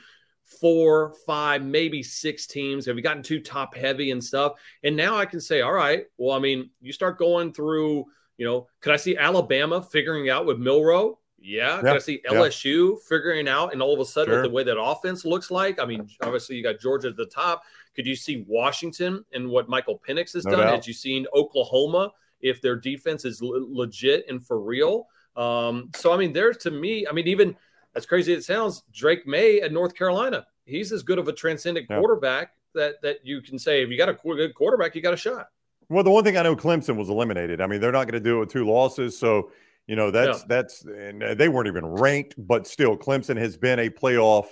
four, 0.61 1.15
five, 1.27 1.63
maybe 1.63 2.03
six 2.03 2.47
teams. 2.47 2.87
Have 2.87 2.97
you 2.97 3.03
gotten 3.03 3.23
too 3.23 3.41
top 3.41 3.75
heavy 3.75 4.11
and 4.11 4.23
stuff? 4.23 4.55
And 4.83 4.97
now 4.97 5.17
I 5.17 5.27
can 5.27 5.41
say, 5.41 5.61
all 5.61 5.73
right, 5.73 6.05
well, 6.17 6.37
I 6.37 6.41
mean, 6.41 6.71
you 6.81 6.93
start 6.93 7.19
going 7.19 7.53
through, 7.53 8.07
you 8.37 8.47
know, 8.47 8.67
could 8.81 8.93
I 8.93 8.97
see 8.97 9.17
Alabama 9.17 9.83
figuring 9.83 10.31
out 10.31 10.47
with 10.47 10.59
Milroe? 10.59 11.19
Yeah. 11.41 11.81
Yep. 11.83 11.95
I 11.95 11.99
see 11.99 12.21
LSU 12.29 12.91
yep. 12.91 12.99
figuring 13.09 13.49
out 13.49 13.73
and 13.73 13.81
all 13.81 13.95
of 13.95 14.01
a 14.01 14.05
sudden 14.05 14.35
sure. 14.35 14.43
the 14.43 14.51
way 14.51 14.65
that 14.65 14.81
offense 14.81 15.25
looks 15.25 15.51
like? 15.51 15.81
I 15.81 15.85
mean, 15.85 16.09
obviously 16.23 16.57
you 16.57 16.63
got 16.63 16.81
Georgia 16.81 17.09
at 17.09 17.17
the 17.17 17.27
top. 17.27 17.63
Could 17.95 18.07
you 18.07 18.17
see 18.17 18.45
Washington 18.47 19.25
and 19.33 19.49
what 19.49 19.69
Michael 19.69 20.01
Penix 20.07 20.35
has 20.35 20.45
no 20.45 20.53
done? 20.53 20.61
Doubt. 20.61 20.75
Had 20.75 20.87
you 20.87 20.93
seen 20.93 21.27
Oklahoma 21.35 22.13
if 22.41 22.61
their 22.61 22.77
defense 22.77 23.25
is 23.25 23.41
legit 23.43 24.25
and 24.29 24.45
for 24.45 24.61
real? 24.61 25.07
Um, 25.37 25.91
so 25.97 26.13
I 26.13 26.17
mean, 26.17 26.33
there's 26.33 26.57
to 26.59 26.71
me, 26.71 27.07
I 27.07 27.13
mean, 27.13 27.29
even 27.29 27.57
as 27.95 28.07
crazy 28.07 28.33
as 28.33 28.41
it 28.41 28.45
sounds, 28.45 28.83
Drake 28.93 29.27
Maye 29.27 29.61
at 29.61 29.73
North 29.73 29.95
Carolina, 29.95 30.47
he's 30.65 30.93
as 30.93 31.03
good 31.03 31.19
of 31.19 31.29
a 31.29 31.33
transcendent 31.33 31.87
yeah. 31.89 31.99
quarterback 31.99 32.53
that 32.75 33.01
that 33.03 33.25
you 33.25 33.41
can 33.41 33.59
say 33.59 33.83
if 33.83 33.91
you 33.91 33.97
got 33.97 34.09
a 34.09 34.15
good 34.15 34.55
quarterback, 34.55 34.95
you 34.95 35.03
got 35.03 35.15
a 35.15 35.19
shot. 35.19 35.49
Well, 35.89 36.05
the 36.05 36.11
one 36.11 36.23
thing 36.23 36.37
I 36.37 36.43
know, 36.43 36.55
Clemson 36.55 36.97
was 36.97 37.09
eliminated. 37.09 37.61
I 37.61 37.67
mean, 37.67 37.81
they're 37.81 37.93
not 37.93 38.05
going 38.05 38.13
to 38.13 38.21
do 38.21 38.37
it 38.37 38.41
with 38.41 38.51
two 38.51 38.67
losses, 38.67 39.17
so 39.17 39.51
you 39.89 39.97
know 39.97 40.13
that's 40.13 40.41
yeah. 40.41 40.45
that's 40.47 40.85
and 40.85 41.23
they 41.23 41.49
weren't 41.49 41.67
even 41.67 41.87
ranked, 41.87 42.35
but 42.39 42.67
still, 42.67 42.97
Clemson 42.97 43.37
has 43.37 43.57
been 43.57 43.81
a 43.81 43.91
playoff 43.91 44.47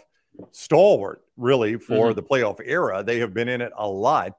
stalwart 0.50 1.22
really 1.37 1.76
for 1.76 2.08
mm-hmm. 2.08 2.16
the 2.16 2.22
playoff 2.22 2.58
era. 2.64 3.04
They 3.04 3.18
have 3.20 3.32
been 3.32 3.49
in 3.49 3.61
it 3.61 3.72
a 3.76 3.88
lot. 3.88 4.32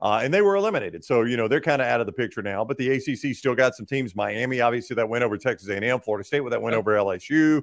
Uh, 0.00 0.20
and 0.22 0.32
they 0.32 0.42
were 0.42 0.56
eliminated. 0.56 1.02
So, 1.02 1.22
you 1.22 1.38
know, 1.38 1.48
they're 1.48 1.60
kind 1.60 1.80
of 1.80 1.88
out 1.88 2.00
of 2.00 2.06
the 2.06 2.12
picture 2.12 2.42
now. 2.42 2.64
But 2.66 2.76
the 2.76 2.90
ACC 2.90 3.34
still 3.34 3.54
got 3.54 3.74
some 3.74 3.86
teams. 3.86 4.14
Miami, 4.14 4.60
obviously, 4.60 4.94
that 4.94 5.08
went 5.08 5.24
over 5.24 5.38
Texas 5.38 5.70
A&M. 5.70 6.00
Florida 6.00 6.22
State 6.22 6.40
with 6.40 6.50
that 6.50 6.60
win 6.60 6.74
over 6.74 6.92
LSU. 6.92 7.62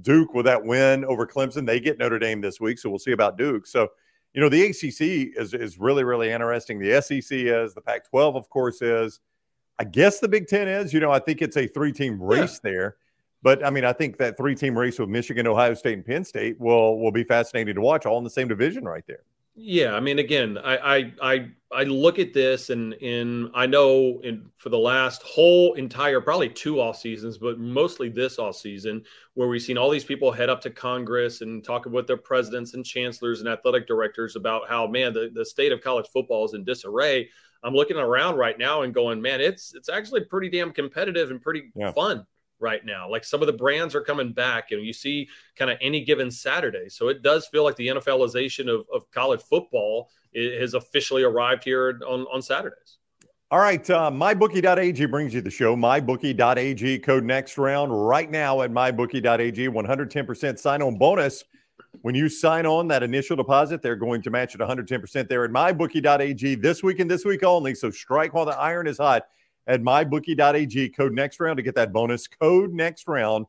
Duke 0.00 0.32
with 0.32 0.46
that 0.46 0.64
win 0.64 1.04
over 1.04 1.26
Clemson. 1.26 1.66
They 1.66 1.80
get 1.80 1.98
Notre 1.98 2.18
Dame 2.18 2.40
this 2.40 2.58
week, 2.58 2.78
so 2.78 2.88
we'll 2.88 2.98
see 2.98 3.12
about 3.12 3.36
Duke. 3.36 3.66
So, 3.66 3.88
you 4.32 4.40
know, 4.40 4.48
the 4.48 4.64
ACC 4.64 5.38
is 5.38 5.54
is 5.54 5.78
really 5.78 6.02
really 6.02 6.32
interesting. 6.32 6.80
The 6.80 7.00
SEC 7.00 7.30
is, 7.30 7.74
the 7.74 7.80
Pac-12, 7.80 8.34
of 8.34 8.48
course, 8.48 8.82
is. 8.82 9.20
I 9.78 9.84
guess 9.84 10.20
the 10.20 10.28
Big 10.28 10.46
Ten 10.46 10.68
is. 10.68 10.92
You 10.92 11.00
know, 11.00 11.10
I 11.10 11.18
think 11.18 11.42
it's 11.42 11.56
a 11.56 11.66
three 11.66 11.92
team 11.92 12.22
race 12.22 12.60
yeah. 12.64 12.70
there. 12.70 12.96
But 13.42 13.64
I 13.64 13.70
mean, 13.70 13.84
I 13.84 13.92
think 13.92 14.16
that 14.18 14.38
three 14.38 14.54
team 14.54 14.76
race 14.76 14.98
with 14.98 15.10
Michigan, 15.10 15.46
Ohio 15.46 15.74
State, 15.74 15.94
and 15.94 16.06
Penn 16.06 16.24
State 16.24 16.58
will 16.58 16.98
will 16.98 17.12
be 17.12 17.24
fascinating 17.24 17.74
to 17.74 17.80
watch, 17.80 18.06
all 18.06 18.18
in 18.18 18.24
the 18.24 18.30
same 18.30 18.48
division 18.48 18.84
right 18.84 19.04
there. 19.06 19.22
Yeah, 19.56 19.94
I 19.94 20.00
mean, 20.00 20.18
again, 20.18 20.58
I 20.58 20.76
I 20.76 21.12
I, 21.22 21.48
I 21.70 21.82
look 21.84 22.18
at 22.18 22.32
this 22.32 22.70
and 22.70 22.94
in 22.94 23.50
I 23.54 23.66
know 23.66 24.20
in 24.24 24.50
for 24.56 24.70
the 24.70 24.78
last 24.78 25.22
whole 25.22 25.74
entire 25.74 26.20
probably 26.20 26.48
two 26.48 26.80
off 26.80 26.96
seasons, 26.96 27.38
but 27.38 27.58
mostly 27.58 28.08
this 28.08 28.38
off 28.38 28.56
season, 28.56 29.04
where 29.34 29.46
we've 29.46 29.62
seen 29.62 29.78
all 29.78 29.90
these 29.90 30.04
people 30.04 30.32
head 30.32 30.48
up 30.48 30.60
to 30.62 30.70
Congress 30.70 31.40
and 31.40 31.62
talk 31.62 31.84
with 31.84 32.06
their 32.06 32.16
presidents 32.16 32.74
and 32.74 32.84
chancellors 32.84 33.40
and 33.40 33.48
athletic 33.48 33.86
directors 33.86 34.34
about 34.36 34.68
how 34.68 34.86
man 34.86 35.12
the, 35.12 35.30
the 35.34 35.44
state 35.44 35.70
of 35.70 35.80
college 35.82 36.08
football 36.12 36.44
is 36.46 36.54
in 36.54 36.64
disarray. 36.64 37.28
I'm 37.64 37.74
looking 37.74 37.96
around 37.96 38.36
right 38.36 38.58
now 38.58 38.82
and 38.82 38.94
going, 38.94 39.20
man, 39.20 39.40
it's 39.40 39.74
it's 39.74 39.88
actually 39.88 40.24
pretty 40.24 40.50
damn 40.50 40.72
competitive 40.72 41.30
and 41.30 41.40
pretty 41.40 41.72
yeah. 41.74 41.92
fun 41.92 42.26
right 42.60 42.84
now. 42.84 43.10
Like 43.10 43.24
some 43.24 43.40
of 43.40 43.46
the 43.46 43.52
brands 43.52 43.94
are 43.94 44.00
coming 44.00 44.32
back, 44.32 44.70
and 44.70 44.84
you 44.84 44.92
see 44.92 45.28
kind 45.56 45.70
of 45.70 45.78
any 45.80 46.04
given 46.04 46.30
Saturday. 46.30 46.88
So 46.88 47.08
it 47.08 47.22
does 47.22 47.46
feel 47.46 47.64
like 47.64 47.76
the 47.76 47.88
NFLization 47.88 48.68
of, 48.68 48.86
of 48.92 49.10
college 49.10 49.42
football 49.42 50.10
has 50.34 50.74
officially 50.74 51.22
arrived 51.22 51.64
here 51.64 52.00
on, 52.06 52.26
on 52.32 52.42
Saturdays. 52.42 52.98
All 53.50 53.60
right, 53.60 53.88
uh, 53.88 54.10
mybookie.ag 54.10 55.04
brings 55.06 55.32
you 55.32 55.40
the 55.40 55.50
show. 55.50 55.76
Mybookie.ag 55.76 56.98
code 57.00 57.24
next 57.24 57.56
round 57.56 57.92
right 58.06 58.28
now 58.28 58.62
at 58.62 58.72
mybookie.ag 58.72 59.68
110% 59.68 60.58
sign 60.58 60.82
on 60.82 60.98
bonus. 60.98 61.44
When 62.02 62.14
you 62.14 62.28
sign 62.28 62.66
on 62.66 62.88
that 62.88 63.02
initial 63.02 63.36
deposit, 63.36 63.82
they're 63.82 63.96
going 63.96 64.22
to 64.22 64.30
match 64.30 64.54
it 64.54 64.60
110% 64.60 65.28
there 65.28 65.44
at 65.44 65.50
mybookie.ag 65.50 66.56
this 66.56 66.82
week 66.82 67.00
and 67.00 67.10
this 67.10 67.24
week 67.24 67.42
only. 67.42 67.74
So 67.74 67.90
strike 67.90 68.34
while 68.34 68.44
the 68.44 68.56
iron 68.58 68.86
is 68.86 68.98
hot 68.98 69.26
at 69.66 69.80
mybookie.ag. 69.80 70.90
Code 70.90 71.12
next 71.12 71.40
round 71.40 71.56
to 71.56 71.62
get 71.62 71.74
that 71.76 71.92
bonus. 71.92 72.26
Code 72.26 72.72
next 72.72 73.08
round 73.08 73.46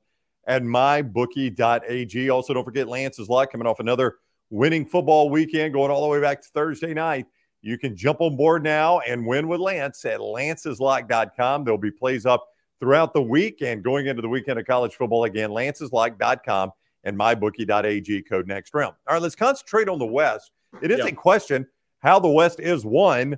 at 0.47 0.63
mybookie.ag. 0.63 2.29
Also, 2.29 2.53
don't 2.53 2.63
forget 2.63 2.87
Lance's 2.87 3.29
Lock 3.29 3.51
coming 3.51 3.67
off 3.67 3.79
another 3.79 4.15
winning 4.49 4.85
football 4.85 5.29
weekend 5.29 5.73
going 5.73 5.91
all 5.91 6.01
the 6.01 6.07
way 6.07 6.21
back 6.21 6.41
to 6.41 6.47
Thursday 6.49 6.93
night. 6.93 7.25
You 7.61 7.77
can 7.77 7.95
jump 7.95 8.21
on 8.21 8.37
board 8.37 8.63
now 8.63 8.99
and 8.99 9.25
win 9.25 9.47
with 9.47 9.59
Lance 9.59 10.05
at 10.05 10.19
lanceslock.com. 10.19 11.63
There'll 11.63 11.79
be 11.79 11.91
plays 11.91 12.25
up 12.25 12.47
throughout 12.79 13.13
the 13.13 13.21
week 13.21 13.61
and 13.61 13.83
going 13.83 14.05
into 14.05 14.21
the 14.21 14.29
weekend 14.29 14.59
of 14.59 14.67
college 14.67 14.93
football 14.93 15.23
again, 15.23 15.49
lanceslock.com 15.49 16.71
and 17.05 17.17
mybookie.ag 17.17 18.23
code 18.23 18.47
next 18.47 18.73
round. 18.73 18.95
All 19.07 19.13
right, 19.13 19.21
let's 19.21 19.35
concentrate 19.35 19.87
on 19.87 19.99
the 19.99 20.05
West. 20.05 20.51
It 20.81 20.91
is 20.91 21.05
a 21.05 21.11
question 21.11 21.67
how 21.99 22.19
the 22.19 22.29
West 22.29 22.59
is 22.59 22.85
won. 22.85 23.33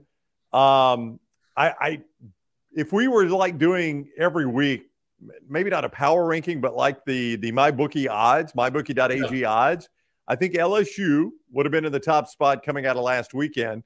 Um, 0.53 1.19
I, 1.55 1.73
I, 1.79 2.01
if 2.75 2.91
we 2.91 3.07
were 3.07 3.25
like 3.25 3.57
doing 3.57 4.09
every 4.17 4.45
week, 4.47 4.89
maybe 5.47 5.69
not 5.69 5.85
a 5.85 5.89
power 5.89 6.25
ranking, 6.25 6.61
but 6.61 6.75
like 6.75 7.03
the 7.05 7.35
the 7.37 7.51
MyBookie 7.51 8.09
odds, 8.09 8.53
MyBookie.ag 8.53 9.39
yeah. 9.39 9.49
odds, 9.49 9.89
I 10.27 10.35
think 10.35 10.53
LSU 10.53 11.29
would 11.51 11.65
have 11.65 11.71
been 11.71 11.85
in 11.85 11.91
the 11.91 11.99
top 11.99 12.27
spot 12.27 12.63
coming 12.63 12.85
out 12.85 12.95
of 12.95 13.03
last 13.03 13.33
weekend. 13.33 13.83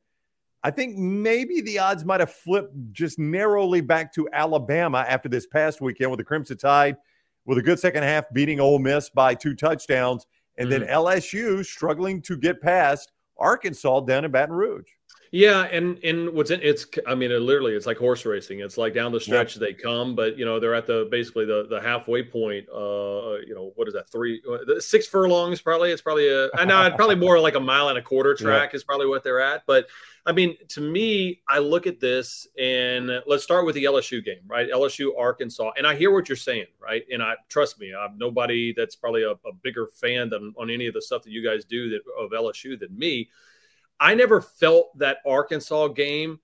I 0.64 0.70
think 0.70 0.96
maybe 0.98 1.62
the 1.62 1.80
odds 1.80 2.06
might 2.06 2.20
have 2.20 2.32
flipped 2.32 2.74
just 2.92 3.18
narrowly 3.18 3.82
back 3.82 4.14
to 4.14 4.30
Alabama 4.32 5.04
after 5.08 5.28
this 5.28 5.48
past 5.48 5.82
weekend 5.82 6.12
with 6.12 6.20
the 6.20 6.24
Crimson 6.24 6.58
Tide 6.58 6.98
with 7.46 7.58
a 7.58 7.62
good 7.62 7.80
second 7.80 8.04
half 8.04 8.26
beating 8.34 8.60
Ole 8.60 8.80
Miss 8.80 9.10
by 9.10 9.34
two 9.34 9.56
touchdowns, 9.56 10.26
and 10.58 10.70
mm-hmm. 10.70 10.86
then 10.86 10.90
LSU 10.90 11.66
struggling 11.66 12.22
to 12.24 12.38
get 12.38 12.62
past 12.62 13.12
Arkansas 13.38 14.02
down 14.02 14.26
in 14.26 14.32
Baton 14.32 14.56
Rouge. 14.56 14.90
Yeah, 15.34 15.62
and 15.62 15.98
and 16.04 16.32
what's 16.32 16.52
in, 16.52 16.60
it's 16.62 16.86
I 17.08 17.16
mean 17.16 17.32
it 17.32 17.40
literally 17.40 17.74
it's 17.74 17.86
like 17.86 17.98
horse 17.98 18.26
racing. 18.26 18.60
It's 18.60 18.78
like 18.78 18.94
down 18.94 19.14
the 19.14 19.20
stretch 19.20 19.56
they 19.56 19.74
come, 19.74 20.14
but 20.14 20.38
you 20.38 20.44
know 20.44 20.60
they're 20.60 20.76
at 20.76 20.88
the 20.88 21.08
basically 21.10 21.46
the 21.46 21.68
the 21.70 21.80
halfway 21.80 22.22
point. 22.22 22.68
Uh, 22.68 23.40
you 23.48 23.54
know 23.56 23.72
what 23.76 23.88
is 23.88 23.94
that 23.94 24.10
three 24.10 24.42
uh, 24.50 24.82
six 24.82 25.08
furlongs 25.08 25.62
probably? 25.62 25.92
It's 25.92 26.02
probably 26.02 26.28
a 26.28 26.50
I 26.54 26.66
know 26.66 26.84
it's 26.84 26.98
probably 26.98 27.16
more 27.16 27.40
like 27.40 27.56
a 27.56 27.62
mile 27.62 27.88
and 27.88 27.98
a 27.98 28.02
quarter 28.02 28.34
track 28.40 28.74
yeah. 28.74 28.76
is 28.76 28.84
probably 28.84 29.08
what 29.08 29.24
they're 29.24 29.40
at. 29.40 29.66
But 29.66 29.88
I 30.26 30.34
mean 30.34 30.58
to 30.68 30.82
me, 30.82 31.42
I 31.48 31.60
look 31.60 31.88
at 31.88 32.02
this 32.02 32.46
and 32.60 33.10
let's 33.26 33.46
start 33.46 33.66
with 33.66 33.76
the 33.76 33.86
LSU 33.86 34.24
game, 34.24 34.42
right? 34.48 34.70
LSU 34.70 35.18
Arkansas, 35.18 35.72
and 35.78 35.88
I 35.88 35.96
hear 35.96 36.12
what 36.12 36.28
you're 36.28 36.36
saying, 36.36 36.68
right? 36.78 37.04
And 37.10 37.24
I 37.24 37.36
trust 37.48 37.80
me, 37.80 37.94
I'm 37.96 38.18
nobody 38.18 38.74
that's 38.76 38.98
probably 38.98 39.24
a, 39.24 39.32
a 39.32 39.54
bigger 39.64 39.88
fan 39.88 40.30
than 40.30 40.54
on 40.58 40.70
any 40.70 40.88
of 40.88 40.94
the 40.94 41.02
stuff 41.02 41.24
that 41.24 41.32
you 41.32 41.42
guys 41.42 41.64
do 41.64 41.90
that 41.92 42.02
of 42.20 42.32
LSU 42.32 42.78
than 42.78 42.90
me 43.00 43.30
I 44.02 44.16
never 44.16 44.42
felt 44.42 44.98
that 44.98 45.20
Arkansas 45.28 45.90
game 45.90 46.40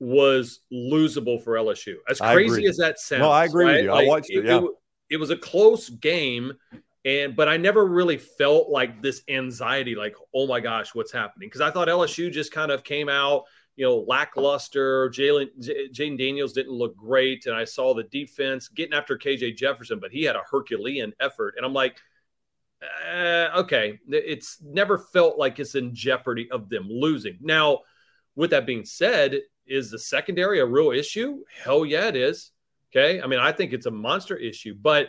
was 0.00 0.60
losable 0.72 1.42
for 1.44 1.54
LSU. 1.54 1.96
As 2.08 2.18
crazy 2.18 2.66
as 2.66 2.78
that 2.78 2.98
sounds. 2.98 3.20
No, 3.20 3.30
I 3.30 3.44
agree 3.44 3.66
right? 3.66 3.74
with 3.74 3.84
you. 3.84 3.92
Like, 3.92 4.04
I 4.04 4.08
watched 4.08 4.30
it. 4.30 4.44
Yeah. 4.46 4.58
It, 4.58 4.70
it 5.10 5.16
was 5.18 5.28
a 5.28 5.36
close 5.36 5.90
game, 5.90 6.54
and 7.04 7.36
but 7.36 7.48
I 7.48 7.58
never 7.58 7.84
really 7.84 8.16
felt 8.16 8.70
like 8.70 9.02
this 9.02 9.22
anxiety, 9.28 9.94
like, 9.94 10.16
oh 10.34 10.46
my 10.46 10.58
gosh, 10.60 10.94
what's 10.94 11.12
happening? 11.12 11.48
Because 11.48 11.60
I 11.60 11.70
thought 11.70 11.88
LSU 11.88 12.32
just 12.32 12.50
kind 12.50 12.72
of 12.72 12.82
came 12.82 13.10
out, 13.10 13.44
you 13.76 13.84
know, 13.84 13.98
lackluster. 14.08 15.10
Jayden 15.10 16.18
Daniels 16.18 16.54
didn't 16.54 16.72
look 16.72 16.96
great, 16.96 17.44
and 17.44 17.54
I 17.54 17.64
saw 17.64 17.92
the 17.92 18.04
defense 18.04 18.68
getting 18.68 18.94
after 18.94 19.18
KJ 19.18 19.56
Jefferson, 19.56 20.00
but 20.00 20.10
he 20.10 20.22
had 20.24 20.34
a 20.34 20.42
Herculean 20.50 21.12
effort, 21.20 21.54
and 21.58 21.66
I'm 21.66 21.74
like– 21.74 21.98
uh, 22.82 23.48
okay, 23.60 23.98
it's 24.08 24.58
never 24.62 24.98
felt 24.98 25.38
like 25.38 25.58
it's 25.58 25.74
in 25.74 25.94
jeopardy 25.94 26.50
of 26.50 26.68
them 26.68 26.88
losing. 26.88 27.38
Now, 27.40 27.80
with 28.36 28.50
that 28.50 28.66
being 28.66 28.84
said, 28.84 29.40
is 29.66 29.90
the 29.90 29.98
secondary 29.98 30.60
a 30.60 30.66
real 30.66 30.90
issue? 30.90 31.44
Hell 31.62 31.86
yeah, 31.86 32.08
it 32.08 32.16
is. 32.16 32.50
Okay. 32.92 33.20
I 33.20 33.26
mean, 33.26 33.40
I 33.40 33.52
think 33.52 33.72
it's 33.72 33.86
a 33.86 33.90
monster 33.90 34.36
issue, 34.36 34.74
but 34.80 35.08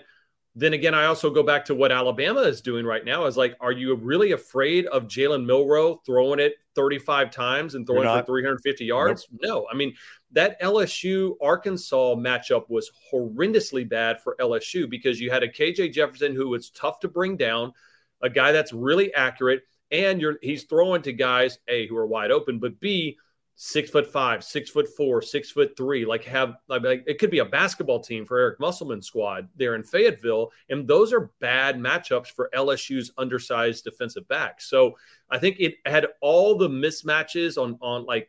then 0.58 0.74
again, 0.74 0.94
I 0.94 1.06
also 1.06 1.30
go 1.30 1.44
back 1.44 1.66
to 1.66 1.76
what 1.76 1.92
Alabama 1.92 2.40
is 2.42 2.62
doing 2.62 2.86
right 2.86 3.04
now. 3.04 3.26
Is 3.26 3.36
like, 3.36 3.58
are 3.60 3.74
you 3.74 3.94
really 3.96 4.32
afraid 4.32 4.86
of 4.86 5.04
Jalen 5.04 5.46
Milroe 5.46 6.02
throwing 6.06 6.40
it 6.40 6.56
35 6.76 7.30
times 7.30 7.76
and 7.76 7.86
throwing 7.86 8.08
for 8.08 8.24
350 8.24 8.86
yards? 8.86 9.28
Nope. 9.32 9.42
No. 9.44 9.68
I 9.70 9.76
mean, 9.76 9.94
that 10.32 10.60
LSU 10.62 11.36
Arkansas 11.42 12.16
matchup 12.16 12.70
was 12.70 12.90
horrendously 13.12 13.88
bad 13.88 14.22
for 14.22 14.38
LSU 14.40 14.90
because 14.90 15.20
you 15.20 15.30
had 15.30 15.44
a 15.44 15.50
KJ 15.50 15.92
Jefferson 15.92 16.34
who 16.34 16.48
was 16.48 16.70
tough 16.70 17.02
to 17.02 17.10
bring 17.10 17.36
down, 17.36 17.74
a 18.22 18.30
guy 18.30 18.54
that's 18.54 18.72
really 18.72 19.14
accurate, 19.14 19.64
and 19.92 20.22
you're 20.22 20.38
he's 20.42 20.64
throwing 20.64 21.02
to 21.02 21.12
guys 21.12 21.60
A 21.68 21.86
who 21.88 21.98
are 21.98 22.08
wide 22.08 22.32
open, 22.32 22.60
but 22.60 22.80
B 22.80 23.18
six 23.56 23.90
foot 23.90 24.12
five, 24.12 24.44
six 24.44 24.70
foot 24.70 24.88
four, 24.96 25.22
six 25.22 25.50
foot 25.50 25.76
three, 25.78 26.06
like 26.06 26.24
have 26.26 26.58
like 26.68 26.84
it 27.08 27.18
could 27.20 27.32
be 27.32 27.40
a 27.40 27.46
basketball 27.46 28.00
team 28.00 28.26
for 28.26 28.38
Eric 28.38 28.60
Musselman's 28.60 29.08
squad 29.08 29.48
there 29.56 29.76
in 29.76 29.84
Fayetteville. 29.84 30.52
And 30.70 30.88
those 30.88 31.14
are 31.14 31.32
bad 31.40 31.78
matchups 31.78 32.28
for 32.28 32.50
LSU's 32.54 33.12
undersized 33.18 33.84
defensive 33.84 34.28
back. 34.28 34.62
So 34.62 34.98
I 35.30 35.40
think 35.40 35.58
it 35.60 35.76
had 35.86 36.08
all 36.22 36.58
the 36.58 36.70
mismatches 36.70 37.62
on 37.62 37.78
on 37.82 38.06
like 38.06 38.28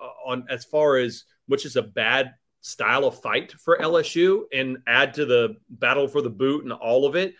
uh, 0.00 0.10
on 0.26 0.44
as 0.50 0.64
far 0.64 0.96
as 0.96 1.24
which 1.46 1.64
is 1.64 1.76
a 1.76 1.82
bad 1.82 2.34
style 2.60 3.04
of 3.04 3.20
fight 3.20 3.52
for 3.52 3.78
LSU 3.78 4.42
and 4.52 4.78
add 4.86 5.14
to 5.14 5.24
the 5.24 5.56
battle 5.70 6.08
for 6.08 6.20
the 6.20 6.30
boot 6.30 6.64
and 6.64 6.72
all 6.72 7.06
of 7.06 7.16
it. 7.16 7.34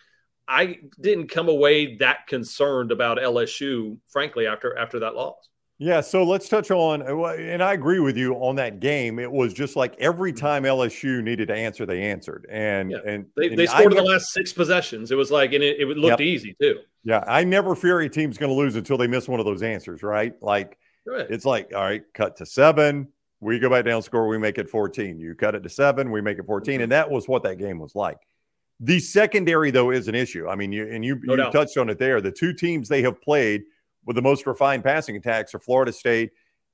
I 0.48 0.78
didn't 1.00 1.26
come 1.28 1.48
away 1.48 1.96
that 1.96 2.28
concerned 2.28 2.92
about 2.92 3.18
LSU, 3.18 3.98
frankly, 4.06 4.46
after 4.46 4.78
after 4.78 5.00
that 5.00 5.16
loss. 5.16 5.48
Yeah, 5.78 6.00
so 6.00 6.24
let's 6.24 6.48
touch 6.48 6.70
on, 6.70 7.02
and 7.02 7.62
I 7.62 7.74
agree 7.74 8.00
with 8.00 8.16
you 8.16 8.34
on 8.36 8.56
that 8.56 8.80
game. 8.80 9.18
It 9.18 9.30
was 9.30 9.52
just 9.52 9.76
like 9.76 9.94
every 9.98 10.32
mm-hmm. 10.32 10.46
time 10.46 10.62
LSU 10.62 11.22
needed 11.22 11.48
to 11.48 11.54
answer, 11.54 11.84
they 11.84 12.02
answered, 12.02 12.46
and 12.50 12.92
yeah. 12.92 12.98
and 13.04 13.26
they, 13.36 13.48
and 13.48 13.58
they 13.58 13.66
scored 13.66 13.92
in 13.92 13.98
the 13.98 14.10
last 14.10 14.32
six 14.32 14.54
possessions. 14.54 15.10
It 15.10 15.16
was 15.16 15.30
like, 15.30 15.52
and 15.52 15.62
it, 15.62 15.78
it 15.78 15.86
looked 15.88 16.20
yep. 16.20 16.20
easy 16.20 16.56
too. 16.58 16.78
Yeah, 17.04 17.22
I 17.26 17.44
never 17.44 17.74
fear 17.74 18.00
a 18.00 18.08
team's 18.08 18.38
going 18.38 18.50
to 18.50 18.56
lose 18.56 18.74
until 18.76 18.96
they 18.96 19.06
miss 19.06 19.28
one 19.28 19.38
of 19.38 19.44
those 19.44 19.62
answers, 19.62 20.02
right? 20.02 20.34
Like 20.40 20.78
right. 21.06 21.26
it's 21.28 21.44
like, 21.44 21.72
all 21.74 21.82
right, 21.82 22.02
cut 22.14 22.36
to 22.36 22.46
seven, 22.46 23.08
we 23.40 23.58
go 23.58 23.68
back 23.68 23.84
down, 23.84 24.00
score, 24.00 24.28
we 24.28 24.38
make 24.38 24.56
it 24.56 24.70
fourteen. 24.70 25.20
You 25.20 25.34
cut 25.34 25.54
it 25.54 25.62
to 25.62 25.68
seven, 25.68 26.10
we 26.10 26.22
make 26.22 26.38
it 26.38 26.46
14 26.46 26.72
mm-hmm. 26.72 26.82
and 26.84 26.92
that 26.92 27.10
was 27.10 27.28
what 27.28 27.42
that 27.42 27.58
game 27.58 27.78
was 27.78 27.94
like. 27.94 28.18
The 28.80 28.98
secondary, 28.98 29.70
though, 29.70 29.90
is 29.90 30.08
an 30.08 30.14
issue. 30.14 30.48
I 30.48 30.54
mean, 30.54 30.72
you 30.72 30.86
and 30.90 31.04
you, 31.04 31.20
no 31.22 31.34
you 31.34 31.50
touched 31.50 31.76
on 31.76 31.90
it 31.90 31.98
there. 31.98 32.22
The 32.22 32.32
two 32.32 32.54
teams 32.54 32.88
they 32.88 33.02
have 33.02 33.20
played 33.20 33.64
with 34.06 34.16
the 34.16 34.22
most 34.22 34.46
refined 34.46 34.84
passing 34.84 35.16
attacks 35.16 35.54
are 35.54 35.58
Florida 35.58 35.92
State 35.92 36.30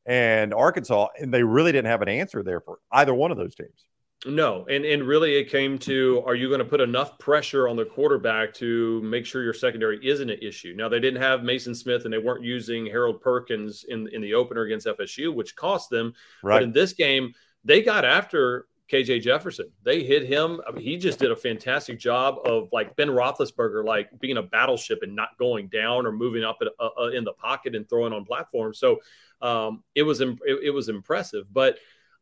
and 0.06 0.52
Arkansas, 0.52 1.08
and 1.18 1.32
they 1.32 1.42
really 1.42 1.72
didn't 1.72 1.88
have 1.90 2.02
an 2.02 2.08
answer 2.08 2.42
there 2.42 2.60
for 2.60 2.78
either 2.92 3.14
one 3.14 3.30
of 3.30 3.36
those 3.36 3.54
teams. 3.54 3.86
No, 4.24 4.66
and 4.70 4.84
and 4.84 5.02
really 5.02 5.34
it 5.34 5.50
came 5.50 5.78
to 5.78 6.22
are 6.26 6.36
you 6.36 6.46
going 6.48 6.60
to 6.60 6.64
put 6.64 6.80
enough 6.80 7.18
pressure 7.18 7.66
on 7.66 7.74
the 7.74 7.84
quarterback 7.84 8.54
to 8.54 9.02
make 9.02 9.26
sure 9.26 9.42
your 9.42 9.52
secondary 9.52 9.98
isn't 10.06 10.30
an 10.30 10.38
issue? 10.40 10.74
Now 10.76 10.88
they 10.88 11.00
didn't 11.00 11.20
have 11.20 11.40
Maason 11.40 11.74
Smith 11.74 12.04
and 12.04 12.14
they 12.14 12.18
weren't 12.18 12.44
using 12.44 12.86
Harold 12.86 13.20
Perkins 13.20 13.84
in 13.88 14.08
in 14.12 14.22
the 14.22 14.34
opener 14.34 14.62
against 14.62 14.86
FSU, 14.86 15.34
which 15.34 15.56
cost 15.56 15.90
them. 15.90 16.14
Right. 16.42 16.56
But 16.56 16.62
in 16.62 16.72
this 16.72 16.92
game, 16.92 17.34
they 17.64 17.82
got 17.82 18.04
after 18.04 18.66
KJ 18.92 19.22
Jefferson. 19.22 19.70
They 19.84 20.02
hit 20.02 20.26
him. 20.26 20.60
I 20.68 20.72
mean, 20.72 20.84
he 20.84 20.98
just 20.98 21.18
did 21.18 21.30
a 21.30 21.36
fantastic 21.36 21.98
job 21.98 22.36
of 22.44 22.68
like 22.72 22.94
Ben 22.96 23.08
Roethlisberger, 23.08 23.84
like 23.84 24.10
being 24.20 24.36
a 24.36 24.42
battleship 24.42 25.00
and 25.02 25.16
not 25.16 25.38
going 25.38 25.68
down 25.68 26.04
or 26.04 26.12
moving 26.12 26.44
up 26.44 26.58
uh, 26.78 26.88
uh, 27.00 27.08
in 27.08 27.24
the 27.24 27.32
pocket 27.32 27.74
and 27.74 27.88
throwing 27.88 28.12
on 28.12 28.26
platforms. 28.26 28.78
So 28.78 29.00
um, 29.40 29.82
it 29.94 30.02
was 30.02 30.20
it, 30.20 30.36
it 30.44 30.70
was 30.70 30.90
impressive. 30.90 31.52
But 31.52 31.78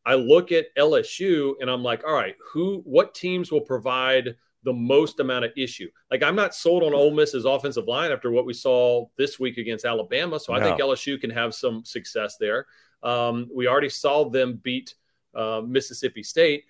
I 0.06 0.14
look 0.14 0.52
at 0.52 0.74
LSU 0.76 1.54
and 1.60 1.68
I'm 1.68 1.82
like, 1.82 2.04
all 2.06 2.14
right, 2.14 2.36
who, 2.52 2.82
what 2.84 3.14
teams 3.14 3.50
will 3.50 3.60
provide 3.60 4.36
the 4.62 4.72
most 4.72 5.18
amount 5.18 5.44
of 5.44 5.50
issue? 5.56 5.88
Like 6.08 6.22
I'm 6.22 6.36
not 6.36 6.54
sold 6.54 6.84
on 6.84 6.94
Ole 6.94 7.10
Miss's 7.10 7.46
offensive 7.46 7.88
line 7.88 8.12
after 8.12 8.30
what 8.30 8.46
we 8.46 8.54
saw 8.54 9.06
this 9.18 9.40
week 9.40 9.58
against 9.58 9.84
Alabama. 9.84 10.38
So 10.38 10.52
I 10.52 10.62
think 10.62 10.80
LSU 10.80 11.20
can 11.20 11.30
have 11.30 11.52
some 11.52 11.84
success 11.84 12.36
there. 12.38 12.66
Um, 13.02 13.48
we 13.52 13.66
already 13.66 13.88
saw 13.88 14.28
them 14.28 14.60
beat 14.62 14.94
uh, 15.34 15.62
Mississippi 15.66 16.22
State. 16.22 16.64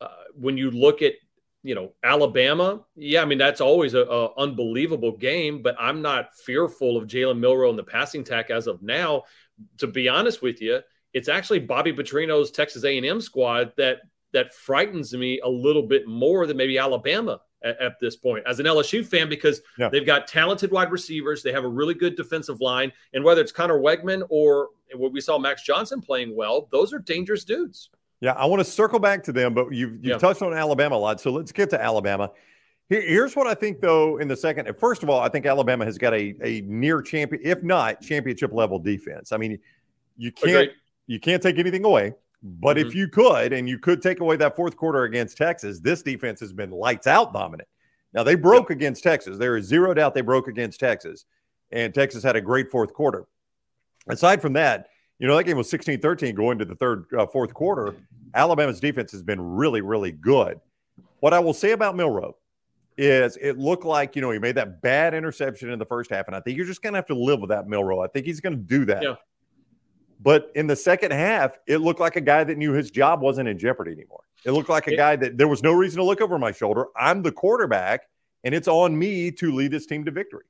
Uh, 0.00 0.08
when 0.34 0.56
you 0.56 0.70
look 0.70 1.02
at 1.02 1.14
you 1.62 1.74
know 1.74 1.92
Alabama, 2.04 2.84
yeah, 2.96 3.22
I 3.22 3.24
mean 3.24 3.38
that's 3.38 3.60
always 3.60 3.94
a, 3.94 4.02
a 4.02 4.34
unbelievable 4.36 5.16
game, 5.16 5.62
but 5.62 5.76
I'm 5.78 6.02
not 6.02 6.34
fearful 6.44 6.96
of 6.96 7.08
Jalen 7.08 7.38
Milroe 7.38 7.70
and 7.70 7.78
the 7.78 7.84
passing 7.84 8.20
attack 8.20 8.50
as 8.50 8.66
of 8.66 8.82
now. 8.82 9.24
To 9.78 9.86
be 9.86 10.08
honest 10.08 10.42
with 10.42 10.60
you, 10.60 10.80
it's 11.14 11.28
actually 11.28 11.60
Bobby 11.60 11.92
Petrino's 11.92 12.50
Texas 12.50 12.84
A&M 12.84 13.20
squad 13.20 13.72
that 13.78 14.00
that 14.32 14.54
frightens 14.54 15.14
me 15.14 15.40
a 15.40 15.48
little 15.48 15.82
bit 15.82 16.06
more 16.06 16.46
than 16.46 16.58
maybe 16.58 16.78
Alabama 16.78 17.40
at, 17.64 17.80
at 17.80 18.00
this 18.00 18.16
point 18.16 18.44
as 18.46 18.60
an 18.60 18.66
LSU 18.66 19.04
fan 19.04 19.28
because 19.28 19.60
yeah. 19.78 19.88
they've 19.88 20.06
got 20.06 20.28
talented 20.28 20.70
wide 20.70 20.90
receivers, 20.90 21.42
they 21.42 21.52
have 21.52 21.64
a 21.64 21.68
really 21.68 21.94
good 21.94 22.16
defensive 22.16 22.60
line, 22.60 22.92
and 23.14 23.24
whether 23.24 23.40
it's 23.40 23.52
Conner 23.52 23.78
Weigman 23.78 24.24
or 24.28 24.68
what 24.94 25.12
we 25.12 25.20
saw 25.20 25.38
Max 25.38 25.62
Johnson 25.62 26.00
playing 26.00 26.36
well, 26.36 26.68
those 26.70 26.92
are 26.92 26.98
dangerous 26.98 27.44
dudes. 27.44 27.90
Yeah, 28.20 28.32
I 28.32 28.46
want 28.46 28.60
to 28.60 28.64
circle 28.64 28.98
back 28.98 29.22
to 29.24 29.32
them, 29.32 29.52
but 29.52 29.72
you've, 29.72 29.94
you've 29.94 30.04
yeah. 30.04 30.18
touched 30.18 30.42
on 30.42 30.54
Alabama 30.54 30.96
a 30.96 30.98
lot. 30.98 31.20
So 31.20 31.30
let's 31.30 31.52
get 31.52 31.70
to 31.70 31.82
Alabama. 31.82 32.30
Here, 32.88 33.02
here's 33.02 33.36
what 33.36 33.46
I 33.46 33.54
think, 33.54 33.80
though, 33.80 34.18
in 34.18 34.28
the 34.28 34.36
second. 34.36 34.72
First 34.78 35.02
of 35.02 35.10
all, 35.10 35.20
I 35.20 35.28
think 35.28 35.44
Alabama 35.44 35.84
has 35.84 35.98
got 35.98 36.14
a, 36.14 36.34
a 36.42 36.62
near 36.62 37.02
champion, 37.02 37.42
if 37.44 37.62
not 37.62 38.00
championship 38.00 38.52
level 38.52 38.78
defense. 38.78 39.32
I 39.32 39.36
mean, 39.36 39.58
you 40.16 40.32
can't 40.32 40.50
Agreed. 40.50 40.70
you 41.06 41.20
can't 41.20 41.42
take 41.42 41.58
anything 41.58 41.84
away. 41.84 42.14
But 42.42 42.76
mm-hmm. 42.76 42.88
if 42.88 42.94
you 42.94 43.08
could, 43.08 43.52
and 43.52 43.68
you 43.68 43.78
could 43.78 44.00
take 44.00 44.20
away 44.20 44.36
that 44.36 44.54
fourth 44.54 44.76
quarter 44.76 45.04
against 45.04 45.36
Texas, 45.36 45.80
this 45.80 46.02
defense 46.02 46.38
has 46.40 46.52
been 46.52 46.70
lights 46.70 47.06
out 47.06 47.32
dominant. 47.32 47.68
Now 48.12 48.22
they 48.22 48.34
broke 48.34 48.70
against 48.70 49.02
Texas. 49.02 49.36
There 49.36 49.56
is 49.56 49.66
zero 49.66 49.92
doubt 49.92 50.14
they 50.14 50.20
broke 50.20 50.46
against 50.46 50.78
Texas. 50.80 51.24
and 51.70 51.92
Texas 51.92 52.22
had 52.22 52.36
a 52.36 52.40
great 52.40 52.70
fourth 52.70 52.92
quarter. 52.92 53.26
Aside 54.08 54.40
from 54.40 54.52
that, 54.54 54.88
you 55.18 55.26
know, 55.26 55.36
that 55.36 55.44
game 55.44 55.56
was 55.56 55.68
16 55.70 56.00
13 56.00 56.34
going 56.34 56.58
to 56.58 56.64
the 56.64 56.74
third, 56.74 57.06
uh, 57.16 57.26
fourth 57.26 57.54
quarter. 57.54 57.94
Alabama's 58.34 58.80
defense 58.80 59.12
has 59.12 59.22
been 59.22 59.40
really, 59.40 59.80
really 59.80 60.12
good. 60.12 60.60
What 61.20 61.32
I 61.32 61.38
will 61.38 61.54
say 61.54 61.72
about 61.72 61.96
Milroe 61.96 62.36
is 62.98 63.36
it 63.40 63.58
looked 63.58 63.84
like, 63.84 64.14
you 64.16 64.22
know, 64.22 64.30
he 64.30 64.38
made 64.38 64.54
that 64.56 64.80
bad 64.82 65.14
interception 65.14 65.70
in 65.70 65.78
the 65.78 65.84
first 65.86 66.10
half. 66.10 66.26
And 66.26 66.36
I 66.36 66.40
think 66.40 66.56
you're 66.56 66.66
just 66.66 66.82
going 66.82 66.92
to 66.94 66.98
have 66.98 67.06
to 67.06 67.14
live 67.14 67.40
with 67.40 67.50
that, 67.50 67.66
Milroe. 67.68 68.00
I 68.00 68.06
think 68.08 68.26
he's 68.26 68.40
going 68.40 68.56
to 68.56 68.62
do 68.62 68.84
that. 68.86 69.02
Yeah. 69.02 69.14
But 70.20 70.50
in 70.54 70.66
the 70.66 70.76
second 70.76 71.10
half, 71.12 71.58
it 71.66 71.78
looked 71.78 72.00
like 72.00 72.16
a 72.16 72.20
guy 72.22 72.42
that 72.44 72.56
knew 72.56 72.72
his 72.72 72.90
job 72.90 73.20
wasn't 73.20 73.48
in 73.48 73.58
jeopardy 73.58 73.92
anymore. 73.92 74.20
It 74.44 74.52
looked 74.52 74.70
like 74.70 74.86
a 74.86 74.92
Yeah. 74.92 74.96
guy 74.96 75.16
that 75.16 75.36
there 75.36 75.48
was 75.48 75.62
no 75.62 75.72
reason 75.72 75.98
to 75.98 76.04
look 76.04 76.20
over 76.22 76.38
my 76.38 76.52
shoulder. 76.52 76.86
I'm 76.96 77.22
the 77.22 77.32
quarterback, 77.32 78.08
and 78.44 78.54
it's 78.54 78.68
on 78.68 78.98
me 78.98 79.30
to 79.32 79.52
lead 79.52 79.72
this 79.72 79.86
team 79.86 80.04
to 80.06 80.10
victory. 80.10 80.44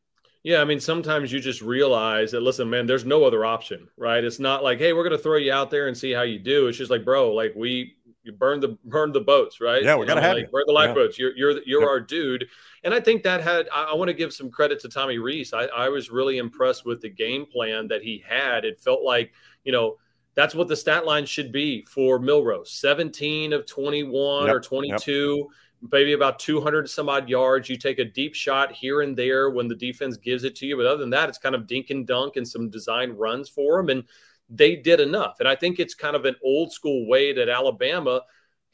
Yeah, 0.47 0.61
I 0.61 0.65
mean, 0.65 0.79
sometimes 0.79 1.33
you 1.33 1.41
just 1.41 1.61
realize 1.61 2.31
that, 2.31 2.41
listen, 2.41 2.71
man, 2.71 2.87
there's 2.87 3.05
no 3.05 3.25
other 3.25 3.45
option, 3.45 3.89
right? 3.97 4.23
It's 4.23 4.39
not 4.39 4.63
like, 4.63 4.79
hey, 4.79 4.93
we're 4.93 5.03
going 5.03 5.17
to 5.17 5.21
throw 5.23 5.39
you 5.39 5.53
out 5.53 5.73
there 5.73 5.89
and 5.89 5.99
see 5.99 6.13
how 6.13 6.23
you 6.23 6.39
do. 6.39 6.69
It's 6.69 6.79
just 6.79 6.89
like, 6.89 7.05
bro, 7.05 7.33
like 7.33 7.53
we 7.57 7.97
you 8.23 8.31
burn 8.31 8.61
the 8.61 8.79
burn 8.85 9.11
the 9.11 9.21
boats, 9.21 9.61
right? 9.61 9.83
Yeah, 9.83 9.97
we 9.97 10.03
You 10.03 10.07
gotta 10.07 10.21
know, 10.21 10.27
have 10.29 10.37
like, 10.37 10.53
burn 10.53 10.63
the 10.69 10.73
Yeah. 10.73 10.79
lifeboats. 10.79 11.19
You're 11.19 11.37
you're 11.37 11.61
you're 11.67 11.81
Yep. 11.81 11.89
our 11.89 11.99
dude, 12.01 12.47
and 12.85 12.95
I 12.95 13.01
think 13.01 13.25
that 13.25 13.41
had. 13.41 13.69
I, 13.73 13.85
I 13.91 13.95
want 13.95 14.09
to 14.09 14.15
give 14.15 14.33
some 14.33 14.49
credit 14.49 14.79
to 14.83 14.89
Tommy 14.89 15.19
Rees. 15.19 15.53
I, 15.53 15.65
I 15.67 15.89
was 15.89 16.11
really 16.11 16.39
impressed 16.39 16.87
with 16.87 17.01
the 17.01 17.09
game 17.09 17.47
plan 17.47 17.89
that 17.89 18.03
he 18.03 18.25
had. 18.25 18.65
It 18.65 18.79
felt 18.79 19.03
like 19.03 19.33
you 19.65 19.73
know 19.73 19.97
that's 20.37 20.55
what 20.55 20.69
the 20.69 20.77
stat 20.77 21.07
line 21.07 21.27
should 21.27 21.51
be 21.51 21.83
for 21.83 22.21
Milroe's: 22.21 22.71
seventeen 22.71 23.53
of 23.53 23.67
twenty-one 23.67 24.47
Yep, 24.47 24.55
or 24.55 24.61
twenty-two. 24.61 25.49
Maybe 25.91 26.13
about 26.13 26.39
200 26.39 26.89
some 26.89 27.09
odd 27.09 27.29
yards. 27.29 27.69
You 27.69 27.77
take 27.77 27.99
a 27.99 28.05
deep 28.05 28.35
shot 28.35 28.73
here 28.73 29.03
and 29.03 29.17
there 29.17 29.51
when 29.51 29.69
the 29.69 29.75
defense 29.75 30.17
gives 30.17 30.45
it 30.45 30.57
to 30.57 30.67
you. 30.67 30.77
But 30.77 30.87
other 30.87 30.99
than 30.99 31.11
that, 31.11 31.29
it's 31.29 31.39
kind 31.39 31.55
of 31.55 31.67
dink 31.67 31.91
and 31.91 32.07
dunk 32.07 32.37
and 32.37 32.47
some 32.47 32.71
design 32.71 33.13
runs 33.13 33.49
for 33.49 33.77
them. 33.77 33.91
And 33.91 34.05
they 34.49 34.77
did 34.77 35.01
enough. 35.01 35.37
And 35.41 35.49
I 35.49 35.57
think 35.57 35.79
it's 35.79 35.95
kind 35.95 36.17
of 36.17 36.25
an 36.25 36.37
old 36.43 36.73
school 36.73 37.09
way 37.09 37.33
that 37.33 37.49
Alabama 37.49 38.23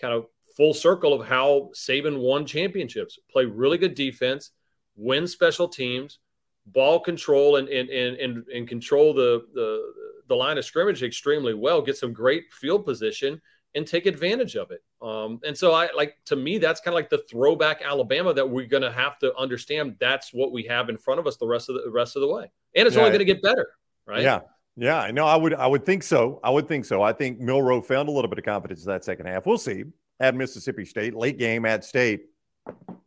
kind 0.01 0.15
of 0.15 0.27
full 0.57 0.75
circle 0.75 1.13
of 1.15 1.27
how 1.27 1.71
Saban 1.75 2.21
won 2.21 2.45
championships 2.45 3.19
play 3.31 3.45
really 3.45 3.79
good 3.79 3.95
defense, 3.95 4.51
win 4.97 5.27
special 5.27 5.69
teams, 5.69 6.19
ball 6.67 7.01
control, 7.01 7.57
and, 7.57 7.69
and, 7.69 7.89
and, 7.89 8.17
and, 8.17 8.47
and 8.49 8.69
control 8.69 9.15
the, 9.15 9.47
the, 9.55 9.93
the 10.29 10.37
line 10.37 10.59
of 10.59 10.65
scrimmage 10.65 11.03
extremely 11.03 11.55
well, 11.55 11.83
get 11.83 11.97
some 11.97 12.13
great 12.13 12.53
field 12.53 12.85
position 12.85 13.41
and 13.75 13.87
take 13.87 14.07
advantage 14.07 14.57
of 14.57 14.71
it. 14.71 14.83
Um, 15.03 15.41
and 15.45 15.57
so 15.59 15.73
I 15.73 15.89
like 15.97 16.17
to 16.27 16.37
me 16.37 16.59
that's 16.59 16.81
kind 16.81 16.93
of 16.93 16.97
like 16.97 17.11
the 17.11 17.25
throwback 17.29 17.83
Alabama 17.83 18.33
that 18.35 18.49
we're 18.49 18.67
going 18.67 18.85
to 18.85 18.93
have 18.93 19.19
to 19.19 19.35
understand. 19.37 19.97
That's 19.99 20.33
what 20.33 20.53
we 20.53 20.63
have 20.65 20.89
in 20.89 20.97
front 20.97 21.19
of 21.19 21.27
us 21.27 21.37
the 21.37 21.47
rest 21.47 21.69
of 21.69 21.75
the, 21.75 21.83
the 21.83 21.91
rest 21.91 22.15
of 22.17 22.23
the 22.23 22.29
way, 22.29 22.51
and 22.77 22.87
it's 22.87 22.95
Yeah. 22.95 23.01
only 23.03 23.11
going 23.11 23.19
to 23.19 23.25
get 23.25 23.43
better, 23.43 23.69
right? 24.07 24.23
Yeah. 24.23 24.41
Yeah, 24.75 24.99
I 25.01 25.11
know. 25.11 25.27
I 25.27 25.37
would. 25.37 25.53
I 25.53 25.67
would 25.67 25.85
think 25.85 26.03
so. 26.03 26.41
I 26.43 26.49
would 26.49 26.67
think 26.67 26.87
so. 26.87 27.03
I 27.03 27.13
think 27.13 27.39
Milroe 27.39 27.83
found 27.83 28.09
a 28.09 28.13
little 28.13 28.31
bit 28.31 28.39
of 28.39 28.45
confidence 28.47 28.85
in 28.87 28.91
that 28.91 29.05
second 29.05 29.27
half. 29.27 29.45
We'll 29.45 29.59
see. 29.59 29.85
At 30.19 30.35
Mississippi 30.35 30.87
State, 30.87 31.15
late 31.15 31.37
game 31.39 31.67
at 31.67 31.85
State. 31.85 32.23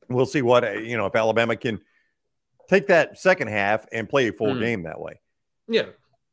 We'll 0.08 0.28
see 0.28 0.44
what 0.44 0.86
you 0.86 0.96
know 0.96 1.08
if 1.08 1.16
Alabama 1.16 1.56
can 1.56 1.82
take 2.70 2.86
that 2.88 3.18
second 3.18 3.48
half 3.48 3.88
and 3.92 4.08
play 4.08 4.28
a 4.28 4.32
full 4.34 4.54
Mhm. 4.54 4.60
game 4.60 4.84
that 4.84 5.00
way. 5.00 5.20
Yeah. 5.68 5.86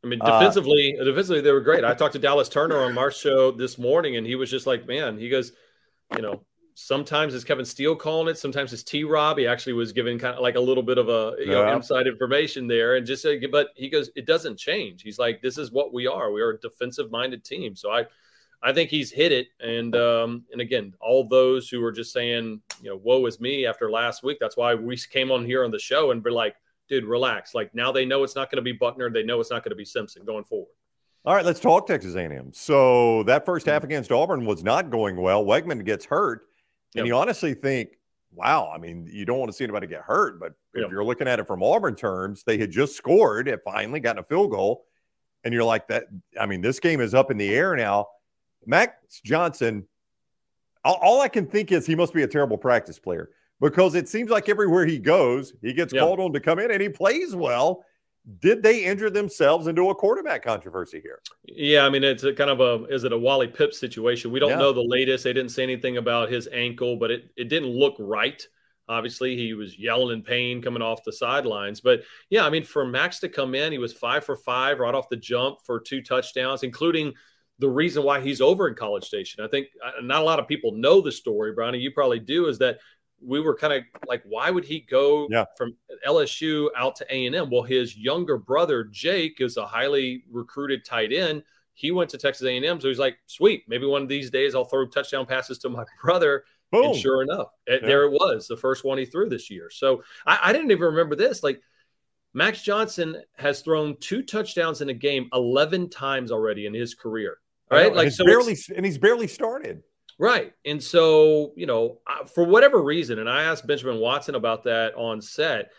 I 0.04 0.08
mean, 0.08 0.20
Uh, 0.20 0.38
defensively, 0.38 0.96
defensively 0.98 1.40
they 1.40 1.52
were 1.52 1.60
great. 1.60 1.84
I 1.84 1.94
talked 1.94 2.14
to 2.14 2.18
Dallas 2.18 2.48
Turner 2.48 2.78
on 2.78 2.94
Mark's 2.94 3.18
show 3.18 3.50
this 3.52 3.78
morning, 3.78 4.16
and 4.16 4.26
he 4.26 4.34
was 4.34 4.50
just 4.50 4.66
like, 4.66 4.86
"Man," 4.86 5.16
he 5.16 5.28
goes, 5.28 5.52
"You 6.16 6.22
know, 6.22 6.44
sometimes 6.74 7.34
it's 7.34 7.44
Kevin 7.44 7.64
Steele 7.64 7.96
calling 7.96 8.28
it, 8.28 8.38
sometimes 8.38 8.72
it's 8.72 8.82
T. 8.82 9.04
Rob. 9.04 9.38
He 9.38 9.46
actually 9.46 9.74
was 9.74 9.92
giving 9.92 10.18
kind 10.18 10.34
of 10.34 10.42
like 10.42 10.56
a 10.56 10.60
little 10.60 10.82
bit 10.82 10.98
of 10.98 11.08
a 11.08 11.36
you 11.38 11.46
know 11.46 11.72
inside 11.72 12.06
information 12.06 12.66
there, 12.66 12.96
and 12.96 13.06
just 13.06 13.24
uh, 13.26 13.34
but 13.50 13.68
he 13.76 13.88
goes, 13.88 14.10
it 14.16 14.26
doesn't 14.26 14.58
change. 14.58 15.02
He's 15.02 15.18
like, 15.18 15.42
this 15.42 15.58
is 15.58 15.70
what 15.70 15.92
we 15.92 16.06
are. 16.06 16.32
We 16.32 16.42
are 16.42 16.50
a 16.50 16.60
defensive 16.60 17.10
minded 17.10 17.44
team. 17.44 17.76
So 17.76 17.90
I, 17.90 18.06
I 18.62 18.72
think 18.72 18.90
he's 18.90 19.10
hit 19.10 19.32
it, 19.32 19.48
and 19.60 19.94
um, 19.96 20.44
and 20.52 20.60
again, 20.60 20.94
all 21.00 21.28
those 21.28 21.68
who 21.68 21.80
were 21.80 21.92
just 21.92 22.12
saying, 22.12 22.60
you 22.80 22.90
know, 22.90 22.96
woe 22.96 23.26
is 23.26 23.40
me 23.40 23.66
after 23.66 23.90
last 23.90 24.22
week. 24.22 24.38
That's 24.40 24.56
why 24.56 24.74
we 24.74 24.96
came 24.96 25.30
on 25.30 25.44
here 25.44 25.64
on 25.64 25.70
the 25.70 25.78
show 25.78 26.10
and 26.10 26.24
we're 26.24 26.30
like, 26.32 26.56
dude, 26.92 27.04
relax. 27.04 27.54
Like 27.54 27.74
now 27.74 27.90
they 27.90 28.04
know 28.04 28.22
it's 28.22 28.36
not 28.36 28.50
going 28.50 28.56
to 28.56 28.62
be 28.62 28.72
Buckner. 28.72 29.10
They 29.10 29.22
know 29.22 29.40
it's 29.40 29.50
not 29.50 29.64
going 29.64 29.70
to 29.70 29.76
be 29.76 29.84
Simpson 29.84 30.24
going 30.24 30.44
forward. 30.44 30.68
All 31.24 31.34
right, 31.34 31.44
let's 31.44 31.60
talk 31.60 31.86
Texas 31.86 32.14
A&M. 32.16 32.50
So 32.52 33.22
that 33.24 33.46
first 33.46 33.66
half 33.66 33.82
hmm. 33.82 33.86
against 33.86 34.12
Auburn 34.12 34.44
was 34.44 34.62
not 34.62 34.90
going 34.90 35.16
well. 35.16 35.44
Weigman 35.44 35.84
gets 35.84 36.04
hurt, 36.04 36.46
and 36.94 37.00
Yep. 37.00 37.06
you 37.06 37.16
honestly 37.16 37.54
think, 37.54 37.98
wow. 38.32 38.70
I 38.72 38.78
mean, 38.78 39.08
you 39.10 39.24
don't 39.24 39.38
want 39.38 39.50
to 39.50 39.56
see 39.56 39.64
anybody 39.64 39.86
get 39.86 40.02
hurt, 40.02 40.38
but 40.38 40.52
if 40.74 40.82
Yep. 40.82 40.90
you're 40.90 41.04
looking 41.04 41.28
at 41.28 41.38
it 41.38 41.46
from 41.46 41.62
Auburn 41.62 41.94
terms, 41.94 42.42
they 42.44 42.58
had 42.58 42.70
just 42.70 42.96
scored, 42.96 43.48
it 43.48 43.60
finally 43.64 44.00
gotten 44.00 44.18
a 44.20 44.24
field 44.24 44.50
goal, 44.50 44.84
and 45.44 45.54
you're 45.54 45.64
like 45.64 45.88
that. 45.88 46.04
I 46.38 46.46
mean, 46.46 46.60
this 46.60 46.78
game 46.80 47.00
is 47.00 47.14
up 47.14 47.30
in 47.30 47.38
the 47.38 47.54
air 47.54 47.74
now. 47.74 48.08
Max 48.66 49.20
Johnson. 49.24 49.88
All, 50.84 50.98
all 51.00 51.20
I 51.20 51.28
can 51.28 51.46
think 51.46 51.72
is 51.72 51.86
he 51.86 51.94
must 51.94 52.12
be 52.12 52.22
a 52.22 52.28
terrible 52.28 52.58
practice 52.58 52.98
player 52.98 53.30
because 53.62 53.94
it 53.94 54.08
seems 54.08 54.28
like 54.28 54.50
everywhere 54.50 54.84
he 54.84 54.98
goes, 54.98 55.54
he 55.62 55.72
gets 55.72 55.94
Yeah. 55.94 56.00
called 56.00 56.20
on 56.20 56.32
to 56.34 56.40
come 56.40 56.58
in 56.58 56.70
and 56.70 56.82
he 56.82 56.90
plays 56.90 57.34
well. 57.34 57.84
Did 58.40 58.62
they 58.62 58.84
injure 58.84 59.10
themselves 59.10 59.66
into 59.66 59.88
a 59.90 59.94
quarterback 59.94 60.44
controversy 60.44 61.00
here? 61.00 61.20
Yeah, 61.46 61.86
I 61.86 61.90
mean 61.90 62.04
it's 62.04 62.22
a 62.24 62.32
kind 62.34 62.50
of 62.50 62.60
a 62.60 62.84
is 62.92 63.04
it 63.04 63.12
a 63.12 63.18
Wally 63.18 63.48
Pipp 63.48 63.72
situation? 63.72 64.30
We 64.30 64.38
don't 64.40 64.50
Yeah. 64.50 64.58
know 64.58 64.72
the 64.72 64.84
latest. 64.84 65.24
They 65.24 65.32
didn't 65.32 65.50
say 65.50 65.62
anything 65.62 65.96
about 65.96 66.30
his 66.30 66.46
ankle, 66.52 66.96
but 66.96 67.10
it 67.10 67.30
it 67.36 67.48
didn't 67.48 67.70
look 67.70 67.96
right. 67.98 68.46
Obviously, 68.88 69.36
he 69.36 69.54
was 69.54 69.78
yelling 69.78 70.18
in 70.18 70.22
pain 70.22 70.60
coming 70.60 70.82
off 70.82 71.04
the 71.04 71.12
sidelines. 71.12 71.80
But 71.80 72.02
yeah, 72.30 72.44
I 72.44 72.50
mean, 72.50 72.62
for 72.64 72.84
Max 72.84 73.20
to 73.20 73.28
come 73.28 73.54
in, 73.54 73.72
he 73.72 73.78
was 73.78 73.92
five 73.92 74.24
for 74.24 74.36
five 74.36 74.80
right 74.80 74.94
off 74.94 75.08
the 75.08 75.16
jump 75.16 75.58
for 75.64 75.80
two 75.80 76.02
touchdowns, 76.02 76.62
including 76.62 77.14
the 77.58 77.68
reason 77.68 78.02
why 78.02 78.20
he's 78.20 78.40
over 78.40 78.68
in 78.68 78.74
College 78.74 79.04
Station. 79.04 79.44
I 79.44 79.48
think 79.48 79.68
uh, 79.84 79.92
not 80.02 80.22
a 80.22 80.24
lot 80.24 80.40
of 80.40 80.48
people 80.48 80.72
know 80.72 81.00
the 81.00 81.12
story, 81.12 81.52
Brownie. 81.52 81.78
You 81.78 81.90
probably 81.92 82.18
do. 82.18 82.46
Is 82.48 82.58
that 82.58 82.78
we 83.24 83.40
were 83.40 83.54
kind 83.56 83.72
of 83.72 83.82
like, 84.06 84.22
why 84.24 84.50
would 84.50 84.64
he 84.64 84.80
go 84.80 85.28
Yeah. 85.30 85.44
from 85.56 85.76
LSU 86.06 86.68
out 86.76 86.96
to 86.96 87.14
A 87.14 87.26
and 87.26 87.34
M? 87.34 87.50
Well, 87.50 87.62
his 87.62 87.96
younger 87.96 88.36
brother 88.38 88.84
Jake 88.84 89.40
is 89.40 89.56
a 89.56 89.66
highly 89.66 90.24
recruited 90.30 90.84
tight 90.84 91.12
end. 91.12 91.42
He 91.74 91.90
went 91.90 92.10
to 92.10 92.18
Texas 92.18 92.46
A 92.46 92.56
and 92.56 92.64
M, 92.64 92.80
so 92.80 92.88
he's 92.88 92.98
like, 92.98 93.16
sweet. 93.26 93.64
Maybe 93.68 93.86
one 93.86 94.02
of 94.02 94.08
these 94.08 94.30
days 94.30 94.54
I'll 94.54 94.64
throw 94.64 94.86
touchdown 94.86 95.24
passes 95.26 95.58
to 95.60 95.68
my 95.68 95.84
brother. 96.02 96.44
Boom. 96.70 96.86
And 96.86 96.96
sure 96.96 97.22
enough, 97.22 97.48
Yeah. 97.68 97.78
there 97.82 98.04
it 98.04 98.10
was, 98.12 98.46
the 98.48 98.56
first 98.56 98.82
one 98.84 98.98
he 98.98 99.04
threw 99.04 99.28
this 99.28 99.50
year. 99.50 99.68
So 99.70 100.02
I, 100.26 100.38
I 100.44 100.52
didn't 100.52 100.70
even 100.70 100.84
remember 100.84 101.14
this. 101.16 101.42
Like 101.42 101.60
Max 102.34 102.62
Johnson 102.62 103.22
has 103.36 103.60
thrown 103.60 103.96
two 104.00 104.22
touchdowns 104.22 104.80
in 104.80 104.88
a 104.88 104.94
game 104.94 105.28
11 105.34 105.90
times 105.90 106.32
already 106.32 106.64
in 106.66 106.72
his 106.74 106.94
career. 106.94 107.38
Right. 107.70 107.94
Like, 107.94 108.04
he's 108.04 108.16
so 108.16 108.24
barely, 108.24 108.56
and 108.76 108.84
he's 108.84 108.98
barely 108.98 109.26
started. 109.26 109.82
Right. 110.18 110.52
And 110.64 110.82
so, 110.82 111.52
you 111.56 111.66
know, 111.66 111.98
for 112.34 112.44
whatever 112.44 112.82
reason, 112.82 113.18
and 113.18 113.28
I 113.28 113.44
asked 113.44 113.66
Benjamin 113.66 113.98
Watson 113.98 114.34
about 114.34 114.64
that 114.64 114.94
on 114.94 115.20
set, 115.20 115.70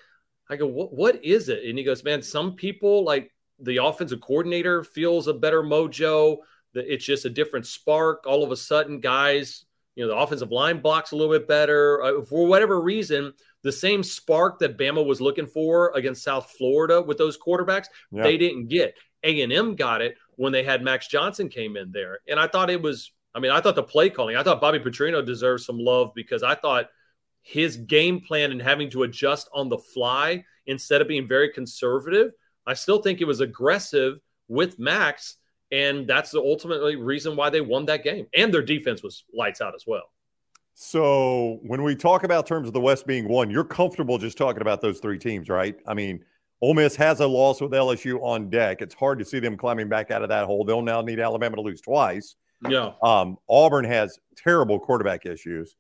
I 0.50 0.56
go, 0.58 0.68
what, 0.68 0.94
what 0.94 1.24
is 1.24 1.50
it? 1.50 1.64
And 1.64 1.78
he 1.78 1.84
goes, 1.84 2.04
man, 2.04 2.22
some 2.22 2.56
people 2.56 3.04
like 3.04 3.32
the 3.60 3.84
offensive 3.84 4.22
coordinator 4.22 4.84
feels 4.84 5.28
a 5.28 5.34
better 5.34 5.64
mojo, 5.64 6.38
that 6.74 6.92
it's 6.92 7.06
just 7.06 7.26
a 7.26 7.30
different 7.30 7.66
spark. 7.68 8.26
All 8.26 8.44
of 8.44 8.52
a 8.52 8.58
sudden, 8.58 9.00
guys, 9.00 9.66
you 9.96 10.04
know, 10.06 10.10
the 10.14 10.18
offensive 10.18 10.52
line 10.52 10.80
blocks 10.82 11.12
a 11.12 11.16
little 11.16 11.32
bit 11.32 11.48
better. 11.48 12.02
Uh, 12.04 12.22
for 12.24 12.48
whatever 12.48 12.82
reason, 12.82 13.32
the 13.62 13.72
same 13.72 14.04
spark 14.04 14.60
that 14.60 14.78
Bama 14.78 15.06
was 15.06 15.22
looking 15.22 15.46
for 15.46 15.92
against 15.96 16.24
South 16.24 16.52
Florida 16.58 17.02
with 17.02 17.18
those 17.18 17.38
quarterbacks, 17.38 17.86
Yeah. 18.12 18.24
they 18.24 18.38
didn't 18.38 18.68
get. 18.68 18.96
A&M 19.24 19.76
got 19.76 20.02
it 20.02 20.18
when 20.36 20.52
they 20.52 20.64
had 20.64 20.82
Max 20.84 21.08
Johnson 21.08 21.48
came 21.48 21.78
in 21.78 21.92
there. 21.92 22.20
And 22.28 22.40
I 22.40 22.48
thought 22.48 22.70
it 22.70 22.82
was 22.82 23.12
I 23.36 23.40
mean, 23.40 23.52
I 23.52 23.62
thought 23.62 23.76
the 23.76 23.84
play 23.84 24.10
calling, 24.10 24.36
I 24.36 24.44
thought 24.44 24.62
Bobby 24.62 24.80
Petrino 24.80 25.26
deserves 25.26 25.66
some 25.66 25.80
love 25.80 26.12
because 26.16 26.44
I 26.44 26.56
thought 26.56 26.90
his 27.42 27.78
game 27.78 28.22
plan 28.22 28.52
and 28.52 28.62
having 28.62 28.90
to 28.92 29.04
adjust 29.04 29.50
on 29.54 29.70
the 29.70 29.78
fly 29.78 30.44
instead 30.66 31.02
of 31.02 31.08
being 31.08 31.28
very 31.28 31.50
conservative, 31.50 32.32
I 32.66 32.74
still 32.74 33.02
think 33.02 33.22
it 33.22 33.26
was 33.26 33.42
aggressive 33.42 34.20
with 34.48 34.80
Max. 34.80 35.38
And 35.72 36.08
that's 36.08 36.32
the 36.32 36.40
ultimately 36.40 36.96
reason 36.96 37.36
why 37.36 37.50
they 37.50 37.62
won 37.62 37.86
that 37.86 38.04
game. 38.04 38.28
And 38.36 38.54
their 38.54 38.62
defense 38.62 39.02
was 39.04 39.24
lights 39.34 39.60
out 39.60 39.76
as 39.76 39.84
well. 39.86 40.04
So 40.76 41.60
when 41.64 41.84
we 41.84 41.96
talk 41.96 42.24
about 42.24 42.48
terms 42.48 42.68
of 42.68 42.74
the 42.74 42.80
West 42.80 43.06
being 43.06 43.28
one, 43.28 43.50
you're 43.50 43.64
comfortable 43.64 44.18
just 44.18 44.38
talking 44.38 44.62
about 44.62 44.82
those 44.82 45.00
three 45.00 45.20
teams, 45.20 45.50
right? 45.50 45.76
I 45.86 45.94
mean, 45.94 46.24
Ole 46.62 46.74
Miss 46.74 46.96
has 46.96 47.20
a 47.20 47.28
loss 47.28 47.60
with 47.60 47.72
LSU 47.72 48.22
on 48.22 48.50
deck. 48.50 48.82
It's 48.82 48.96
hard 48.96 49.20
to 49.20 49.26
see 49.26 49.40
them 49.40 49.58
climbing 49.58 49.90
back 49.90 50.12
out 50.12 50.24
of 50.24 50.30
that 50.30 50.46
hole. 50.46 50.64
They'll 50.64 50.82
now 50.82 51.02
need 51.02 51.20
Alabama 51.20 51.58
to 51.58 51.62
lose 51.62 51.82
twice. 51.82 52.36
Yeah. 52.70 52.92
Um, 53.02 53.38
Auburn 53.50 53.86
has 53.86 54.20
terrible 54.38 54.80
quarterback 54.80 55.26
issues. 55.26 55.76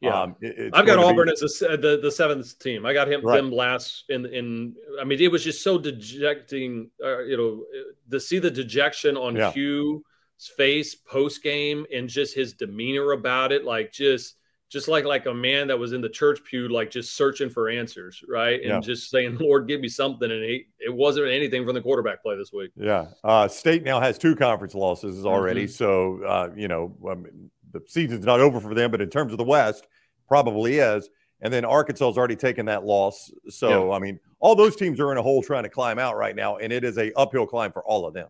Yeah. 0.00 0.22
Um, 0.22 0.36
it- 0.40 0.70
I've 0.74 0.86
got 0.86 0.96
to 0.96 1.02
be- 1.02 1.06
Auburn 1.08 1.28
as 1.28 1.42
a, 1.62 1.76
the 1.76 1.98
the 2.02 2.10
seventh 2.10 2.58
team. 2.58 2.86
I 2.86 2.92
got 2.92 3.06
him 3.10 3.22
Right. 3.24 3.36
them 3.36 3.50
last 3.52 4.04
in 4.08 4.24
in. 4.26 4.74
I 5.00 5.04
mean, 5.04 5.20
it 5.20 5.30
was 5.30 5.44
just 5.44 5.62
so 5.62 5.76
dejecting. 5.78 6.90
Uh, 7.04 7.20
you 7.24 7.36
know, 7.36 7.64
to 8.10 8.18
see 8.20 8.38
the 8.38 8.50
dejection 8.50 9.16
on 9.16 9.36
Yeah. 9.36 9.50
Hugh's 9.52 10.48
face 10.56 10.94
post 10.94 11.42
game 11.42 11.84
and 11.92 12.08
just 12.08 12.34
his 12.34 12.54
demeanor 12.54 13.12
about 13.12 13.52
it, 13.52 13.64
like 13.64 13.92
just 13.92 14.36
just 14.70 14.86
like 14.88 15.04
like 15.04 15.26
a 15.26 15.34
man 15.34 15.66
that 15.66 15.78
was 15.78 15.92
in 15.92 16.00
the 16.00 16.08
church 16.08 16.42
pew, 16.44 16.68
like 16.68 16.90
just 16.90 17.16
searching 17.16 17.50
for 17.50 17.68
answers, 17.68 18.22
right? 18.28 18.60
And 18.60 18.70
Yeah. 18.70 18.80
just 18.80 19.10
saying, 19.10 19.36
Lord, 19.40 19.66
give 19.66 19.80
me 19.80 19.88
something. 19.88 20.30
And 20.30 20.42
he, 20.44 20.66
it 20.78 20.94
wasn't 20.94 21.26
anything 21.26 21.66
from 21.66 21.74
the 21.74 21.80
quarterback 21.82 22.22
play 22.22 22.36
this 22.36 22.52
week. 22.52 22.70
Yeah. 22.76 23.08
Uh, 23.24 23.48
State 23.48 23.82
now 23.82 24.00
has 24.00 24.16
two 24.16 24.36
conference 24.36 24.74
losses 24.74 25.26
already. 25.26 25.64
Mhm. 25.64 25.70
So, 25.70 26.22
uh, 26.24 26.50
you 26.56 26.68
know, 26.68 26.96
I 27.10 27.14
mean, 27.14 27.50
the 27.72 27.82
season's 27.86 28.24
not 28.24 28.40
over 28.40 28.60
for 28.60 28.74
them, 28.74 28.90
but 28.92 29.00
in 29.00 29.10
terms 29.10 29.32
of 29.32 29.38
the 29.38 29.44
West, 29.44 29.88
probably 30.28 30.78
is. 30.78 31.10
And 31.40 31.52
then 31.52 31.64
Arkansas 31.64 32.06
has 32.06 32.18
already 32.18 32.36
taken 32.36 32.66
that 32.66 32.84
loss. 32.84 33.32
So, 33.48 33.92
I 33.92 33.98
mean, 33.98 34.20
all 34.38 34.54
those 34.54 34.76
teams 34.76 35.00
are 35.00 35.10
in 35.10 35.18
a 35.18 35.22
hole 35.22 35.42
trying 35.42 35.62
to 35.64 35.68
climb 35.68 35.98
out 35.98 36.16
right 36.16 36.36
now. 36.36 36.58
And 36.58 36.72
it 36.72 36.84
is 36.84 36.96
a 36.98 37.12
uphill 37.14 37.46
climb 37.46 37.72
for 37.72 37.82
all 37.84 38.06
of 38.06 38.14
them. 38.14 38.28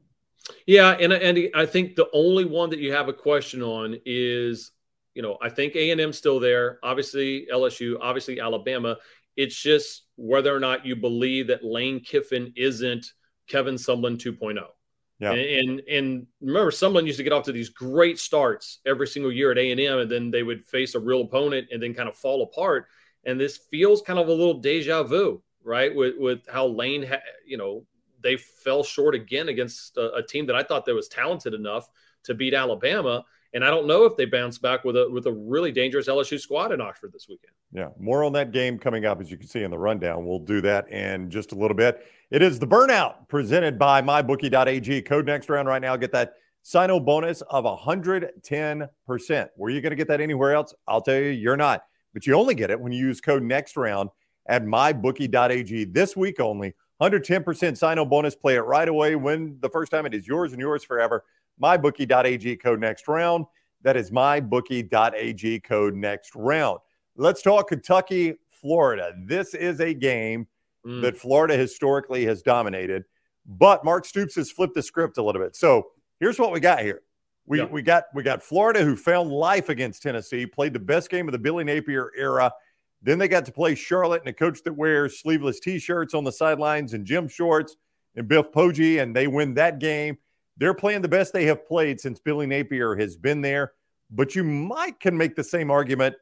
Yeah, 0.66 0.92
and 0.98 1.12
and 1.12 1.50
I 1.54 1.66
think 1.66 1.96
the 1.96 2.08
only 2.14 2.44
one 2.46 2.70
that 2.70 2.78
you 2.78 2.92
have 2.92 3.08
a 3.08 3.12
question 3.12 3.62
on 3.62 3.98
is, 4.06 4.70
you 5.20 5.26
know, 5.26 5.36
I 5.42 5.50
think 5.50 5.76
A 5.76 5.90
and 5.90 6.00
M 6.00 6.14
still 6.14 6.40
there. 6.40 6.78
Obviously 6.82 7.46
LSU, 7.52 7.98
obviously 8.00 8.40
Alabama. 8.40 8.96
It's 9.36 9.54
just 9.54 10.04
whether 10.16 10.56
or 10.56 10.58
not 10.58 10.86
you 10.86 10.96
believe 10.96 11.48
that 11.48 11.62
Lane 11.62 12.00
Kiffin 12.00 12.54
isn't 12.56 13.04
Kevin 13.46 13.74
Sumlin 13.74 14.16
2.0. 14.16 14.64
Yeah. 15.18 15.32
And, 15.32 15.40
and 15.40 15.80
and 15.90 16.26
remember, 16.40 16.70
Sumlin 16.70 17.04
used 17.04 17.18
to 17.18 17.22
get 17.22 17.34
off 17.34 17.44
to 17.44 17.52
these 17.52 17.68
great 17.68 18.18
starts 18.18 18.78
every 18.86 19.06
single 19.06 19.30
year 19.30 19.50
at 19.50 19.58
A 19.58 19.70
and 19.70 19.78
M, 19.78 19.98
and 19.98 20.10
then 20.10 20.30
they 20.30 20.42
would 20.42 20.64
face 20.64 20.94
a 20.94 20.98
real 20.98 21.20
opponent 21.20 21.68
and 21.70 21.82
then 21.82 21.92
kind 21.92 22.08
of 22.08 22.16
fall 22.16 22.42
apart. 22.42 22.86
And 23.26 23.38
this 23.38 23.58
feels 23.70 24.00
kind 24.00 24.18
of 24.18 24.28
a 24.28 24.32
little 24.32 24.60
deja 24.60 25.02
vu, 25.02 25.42
right? 25.62 25.94
With 25.94 26.14
with 26.16 26.48
how 26.50 26.64
Lane, 26.64 27.02
ha- 27.02 27.20
you 27.44 27.58
know, 27.58 27.84
they 28.22 28.38
fell 28.38 28.82
short 28.82 29.14
again 29.14 29.50
against 29.50 29.98
a, 29.98 30.14
a 30.14 30.22
team 30.22 30.46
that 30.46 30.56
I 30.56 30.62
thought 30.62 30.86
that 30.86 30.94
was 30.94 31.08
talented 31.08 31.52
enough 31.52 31.90
to 32.24 32.32
beat 32.32 32.54
Alabama. 32.54 33.26
And 33.52 33.64
I 33.64 33.70
don't 33.70 33.86
know 33.86 34.04
if 34.04 34.16
they 34.16 34.26
bounce 34.26 34.58
back 34.58 34.84
with 34.84 34.96
a 34.96 35.08
with 35.10 35.26
a 35.26 35.32
really 35.32 35.72
dangerous 35.72 36.06
LSU 36.06 36.38
squad 36.38 36.72
in 36.72 36.80
Oxford 36.80 37.12
this 37.12 37.26
weekend. 37.28 37.52
Yeah, 37.72 37.88
more 37.98 38.22
on 38.22 38.32
that 38.34 38.52
game 38.52 38.78
coming 38.78 39.06
up, 39.06 39.20
as 39.20 39.30
you 39.30 39.36
can 39.36 39.48
see 39.48 39.62
in 39.62 39.70
the 39.70 39.78
rundown. 39.78 40.24
We'll 40.24 40.38
do 40.38 40.60
that 40.60 40.90
in 40.90 41.30
just 41.30 41.52
a 41.52 41.56
little 41.56 41.76
bit. 41.76 42.06
It 42.30 42.42
is 42.42 42.58
the 42.60 42.66
burnout 42.66 43.28
presented 43.28 43.78
by 43.78 44.02
mybookie.ag. 44.02 45.02
Code 45.02 45.26
next 45.26 45.48
round 45.48 45.66
right 45.66 45.82
now. 45.82 45.96
Get 45.96 46.12
that 46.12 46.34
sign 46.62 46.90
on 46.90 47.04
bonus 47.04 47.40
of 47.42 47.64
110%. 47.64 49.48
Were 49.56 49.70
you 49.70 49.80
going 49.80 49.90
to 49.90 49.96
get 49.96 50.08
that 50.08 50.20
anywhere 50.20 50.54
else? 50.54 50.74
I'll 50.86 51.00
tell 51.00 51.16
you, 51.16 51.30
you're 51.30 51.56
not. 51.56 51.84
But 52.12 52.26
you 52.26 52.34
only 52.34 52.54
get 52.54 52.70
it 52.70 52.80
when 52.80 52.92
you 52.92 53.06
use 53.06 53.20
code 53.20 53.42
next 53.42 53.76
round 53.76 54.10
at 54.46 54.64
mybookie.ag 54.64 55.84
this 55.86 56.16
week 56.16 56.40
only. 56.40 56.74
110% 57.00 57.76
sign 57.76 57.98
on 57.98 58.08
bonus. 58.08 58.34
Play 58.34 58.56
it 58.56 58.60
right 58.60 58.88
away. 58.88 59.16
Win 59.16 59.56
the 59.60 59.70
first 59.70 59.90
time. 59.90 60.06
It 60.06 60.14
is 60.14 60.26
yours 60.26 60.52
and 60.52 60.60
yours 60.60 60.84
forever. 60.84 61.24
Mybookie.ag 61.62 62.56
code 62.56 62.80
next 62.80 63.08
round. 63.08 63.46
That 63.82 63.96
is 63.96 64.10
mybookie.ag 64.10 65.60
code 65.60 65.94
next 65.94 66.34
round. 66.34 66.78
Let's 67.16 67.42
talk 67.42 67.68
Kentucky, 67.68 68.34
Florida. 68.50 69.12
This 69.26 69.54
is 69.54 69.80
a 69.80 69.94
game 69.94 70.46
Mm. 70.86 71.02
that 71.02 71.14
Florida 71.14 71.58
historically 71.58 72.24
has 72.24 72.40
dominated, 72.40 73.04
but 73.44 73.84
Mark 73.84 74.06
Stoops 74.06 74.34
has 74.36 74.50
flipped 74.50 74.74
the 74.74 74.82
script 74.82 75.18
a 75.18 75.22
little 75.22 75.42
bit. 75.42 75.54
So 75.54 75.88
here's 76.20 76.38
what 76.38 76.52
we 76.52 76.60
got 76.60 76.80
here. 76.80 77.02
We, 77.44 77.58
Yeah. 77.58 77.66
we 77.66 77.82
got 77.82 78.04
we 78.14 78.22
got 78.22 78.42
Florida 78.42 78.82
who 78.82 78.96
found 78.96 79.30
life 79.30 79.68
against 79.68 80.02
Tennessee, 80.02 80.46
played 80.46 80.72
the 80.72 80.78
best 80.78 81.10
game 81.10 81.28
of 81.28 81.32
the 81.32 81.38
Billy 81.38 81.64
Napier 81.64 82.10
era. 82.16 82.50
Then 83.02 83.18
they 83.18 83.28
got 83.28 83.44
to 83.44 83.52
play 83.52 83.74
Charlotte 83.74 84.22
and 84.22 84.30
a 84.30 84.32
coach 84.32 84.62
that 84.62 84.72
wears 84.72 85.20
sleeveless 85.20 85.60
t-shirts 85.60 86.14
on 86.14 86.24
the 86.24 86.32
sidelines 86.32 86.94
and 86.94 87.04
gym 87.04 87.28
shorts 87.28 87.76
and 88.16 88.26
Biff 88.26 88.50
Poggi, 88.50 89.02
and 89.02 89.14
they 89.14 89.26
win 89.26 89.52
that 89.54 89.80
game. 89.80 90.16
They're 90.60 90.74
playing 90.74 91.02
the 91.02 91.08
best 91.08 91.32
they 91.32 91.46
have 91.46 91.66
played 91.66 92.00
since 92.00 92.20
Billy 92.20 92.46
Napier 92.46 92.94
has 92.94 93.16
been 93.16 93.40
there. 93.40 93.72
But 94.10 94.34
you 94.34 94.44
might 94.44 95.00
can 95.00 95.16
make 95.16 95.34
the 95.34 95.42
same 95.42 95.70
argument, 95.70 96.14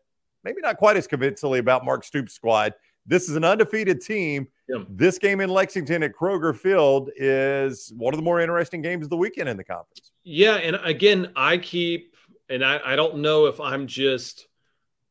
maybe 0.45 0.61
not 0.61 0.79
quite 0.79 0.97
as 0.97 1.07
convincingly 1.07 1.59
about 1.59 1.85
Mark 1.85 2.05
Stoops' 2.05 2.35
squad. 2.35 2.75
This 3.05 3.29
is 3.29 3.37
an 3.37 3.45
undefeated 3.45 4.01
team. 4.01 4.47
Yeah. 4.69 4.85
This 4.89 5.19
game 5.19 5.41
in 5.41 5.49
Lexington 5.51 6.03
at 6.03 6.13
Kroger 6.13 6.55
Field 6.55 7.11
is 7.17 7.93
one 7.97 8.15
of 8.15 8.19
the 8.19 8.23
more 8.23 8.41
interesting 8.41 8.83
games 8.83 9.05
of 9.05 9.11
the 9.11 9.17
weekend 9.17 9.49
in 9.49 9.57
the 9.57 9.65
conference. 9.65 10.13
Yeah, 10.25 10.57
and 10.57 10.77
again, 10.85 11.33
I 11.35 11.57
keep, 11.57 12.15
and 12.51 12.63
I, 12.63 12.79
I 12.85 12.97
don't 12.97 13.17
know 13.19 13.47
if 13.47 13.61
I'm 13.61 13.87
just 13.87 14.47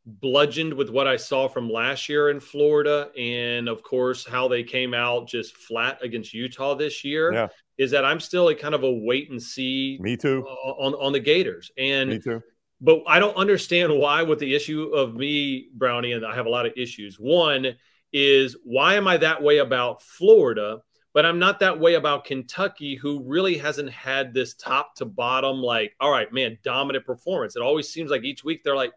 bludgeoned 0.08 0.74
with 0.74 0.89
what 0.89 1.06
I 1.06 1.17
saw 1.17 1.48
from 1.48 1.70
last 1.70 2.08
year 2.08 2.30
in 2.30 2.39
Florida, 2.39 3.10
and 3.17 3.67
of 3.67 3.84
course 3.84 4.26
how 4.26 4.48
they 4.48 4.63
came 4.63 4.93
out 4.93 5.28
just 5.28 5.58
flat 5.58 6.00
against 6.02 6.34
Utah 6.34 6.76
this 6.76 7.04
year. 7.04 7.34
Yeah. 7.34 7.48
Is 7.78 7.91
that 7.91 8.06
I'm 8.06 8.20
still 8.20 8.48
a 8.50 8.56
kind 8.56 8.74
of 8.74 8.84
a 8.84 8.91
wait 8.91 9.30
and 9.30 9.41
see 9.41 10.00
Me 10.02 10.17
too. 10.17 10.43
on 10.43 10.93
on 10.96 11.12
the 11.12 11.20
Gators, 11.20 11.70
and 11.78 12.10
Me 12.10 12.20
too. 12.20 12.41
but 12.82 13.04
I 13.06 13.20
don't 13.20 13.36
understand 13.36 13.93
why 13.96 14.24
with 14.24 14.39
the 14.39 14.56
issue 14.56 14.86
of 14.96 15.13
me, 15.13 15.67
Brownie, 15.76 16.13
and 16.13 16.26
I 16.26 16.34
have 16.34 16.46
a 16.48 16.50
lot 16.50 16.65
of 16.65 16.74
issues. 16.76 17.17
One 17.17 17.76
is 18.13 18.56
why 18.63 18.96
am 18.96 19.08
I 19.08 19.17
that 19.17 19.43
way 19.43 19.58
about 19.58 20.02
Florida, 20.02 20.80
but 21.13 21.26
I'm 21.26 21.38
not 21.38 21.60
that 21.60 21.80
way 21.80 21.96
about 21.96 22.24
Kentucky, 22.26 22.96
who 22.96 23.22
really 23.24 23.58
hasn't 23.58 23.91
had 23.91 24.34
this 24.34 24.54
top 24.56 24.96
to 24.96 25.06
bottom, 25.06 25.58
like, 25.58 25.93
all 26.00 26.10
right, 26.10 26.32
man, 26.32 26.58
dominant 26.63 27.06
performance. 27.06 27.56
It 27.56 27.62
always 27.62 27.89
seems 27.89 28.10
like 28.10 28.24
each 28.24 28.43
week 28.43 28.63
they're 28.63 28.76
like, 28.76 28.93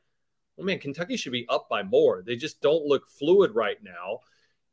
well, 0.60 0.66
man, 0.66 0.78
Kentucky 0.78 1.16
should 1.16 1.32
be 1.32 1.46
up 1.48 1.70
by 1.70 1.82
more. 1.82 2.22
They 2.22 2.36
just 2.36 2.60
don't 2.60 2.84
look 2.84 3.08
fluid 3.08 3.54
right 3.54 3.82
now. 3.82 4.20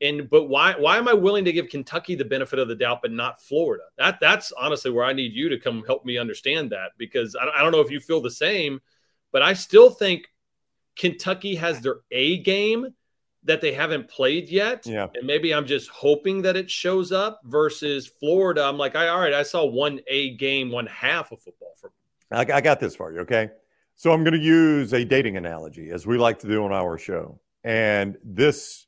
And 0.01 0.29
but 0.29 0.49
why 0.49 0.73
why 0.77 0.97
am 0.97 1.07
I 1.07 1.13
willing 1.13 1.45
to 1.45 1.53
give 1.53 1.69
Kentucky 1.69 2.15
the 2.15 2.25
benefit 2.25 2.59
of 2.59 2.67
the 2.67 2.75
doubt 2.75 3.01
but 3.01 3.13
not 3.13 3.41
Florida? 3.41 3.85
That 3.97 4.19
that's 4.19 4.51
honestly 4.51 4.91
where 4.91 5.05
I 5.05 5.13
need 5.13 5.31
you 5.31 5.47
to 5.47 5.57
come 5.57 5.83
help 5.87 6.03
me 6.03 6.17
understand 6.17 6.71
that 6.71 6.91
because 6.97 7.37
I, 7.37 7.47
I 7.47 7.63
don't 7.63 7.71
know 7.71 7.79
if 7.79 7.89
you 7.89 8.01
feel 8.01 8.21
the 8.21 8.29
same, 8.29 8.81
but 9.31 9.41
I 9.41 9.53
still 9.53 9.89
think 9.89 10.27
Kentucky 10.97 11.55
has 11.55 11.79
their 11.79 11.99
A 12.11 12.39
game 12.39 12.93
that 13.45 13.61
they 13.61 13.71
haven't 13.71 14.09
played 14.09 14.49
yet. 14.49 14.85
Yeah. 14.85 15.07
And 15.15 15.25
maybe 15.25 15.53
I'm 15.53 15.65
just 15.65 15.89
hoping 15.89 16.41
that 16.41 16.57
it 16.57 16.69
shows 16.69 17.13
up 17.13 17.39
versus 17.45 18.05
Florida. 18.05 18.65
I'm 18.65 18.77
like, 18.77 18.97
I, 18.97 19.07
all 19.07 19.19
right, 19.19 19.33
I 19.33 19.43
saw 19.43 19.63
one 19.65 20.01
A 20.07 20.35
game, 20.35 20.69
one 20.69 20.85
half 20.87 21.31
of 21.31 21.41
football 21.41 21.73
from 21.79 21.91
I, 22.29 22.41
I 22.41 22.61
got 22.61 22.81
this 22.81 22.93
for 22.95 23.13
you. 23.13 23.19
Okay. 23.19 23.49
So 23.97 24.11
I'm 24.11 24.23
going 24.23 24.39
to 24.39 24.39
use 24.39 24.93
a 24.93 25.03
dating 25.03 25.37
analogy 25.37 25.89
as 25.89 26.05
we 26.05 26.19
like 26.19 26.37
to 26.39 26.47
do 26.47 26.63
on 26.63 26.71
our 26.71 26.99
show. 26.99 27.39
And 27.63 28.15
this 28.23 28.85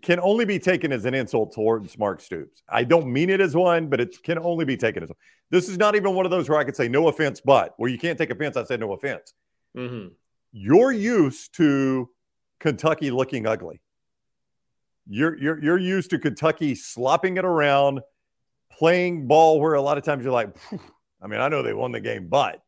can 0.00 0.18
only 0.18 0.46
be 0.46 0.58
taken 0.58 0.92
as 0.92 1.04
an 1.04 1.12
insult 1.12 1.54
towards 1.54 1.98
Mark 1.98 2.22
Stoops. 2.22 2.62
I 2.66 2.84
don't 2.84 3.12
mean 3.12 3.28
it 3.28 3.42
as 3.42 3.54
one, 3.54 3.88
but 3.88 4.00
it 4.00 4.22
can 4.22 4.38
only 4.38 4.64
be 4.64 4.78
taken 4.78 5.02
as 5.02 5.10
one. 5.10 5.18
This 5.50 5.68
is 5.68 5.76
not 5.76 5.94
even 5.94 6.14
one 6.14 6.24
of 6.24 6.30
those 6.30 6.48
where 6.48 6.58
I 6.58 6.64
could 6.64 6.74
say 6.74 6.88
no 6.88 7.08
offense, 7.08 7.42
but 7.44 7.74
where 7.76 7.90
you 7.90 7.98
can't 7.98 8.16
take 8.16 8.30
offense. 8.30 8.56
I 8.56 8.64
said 8.64 8.80
no 8.80 8.94
offense. 8.94 9.34
Mm-hmm. 9.76 10.08
You're 10.52 10.92
used 10.92 11.54
to 11.56 12.08
Kentucky 12.60 13.10
looking 13.10 13.46
ugly. 13.46 13.82
You're 15.06 15.36
you're 15.36 15.62
you're 15.62 15.78
used 15.78 16.10
to 16.10 16.18
Kentucky 16.18 16.74
slopping 16.74 17.36
it 17.36 17.44
around, 17.44 18.00
playing 18.72 19.26
ball 19.26 19.60
where 19.60 19.74
a 19.74 19.82
lot 19.82 19.98
of 19.98 20.04
times 20.04 20.24
you're 20.24 20.32
like, 20.32 20.56
I 21.20 21.26
mean, 21.26 21.40
I 21.40 21.48
know 21.48 21.62
they 21.62 21.74
won 21.74 21.92
the 21.92 22.00
game, 22.00 22.28
but 22.28 22.62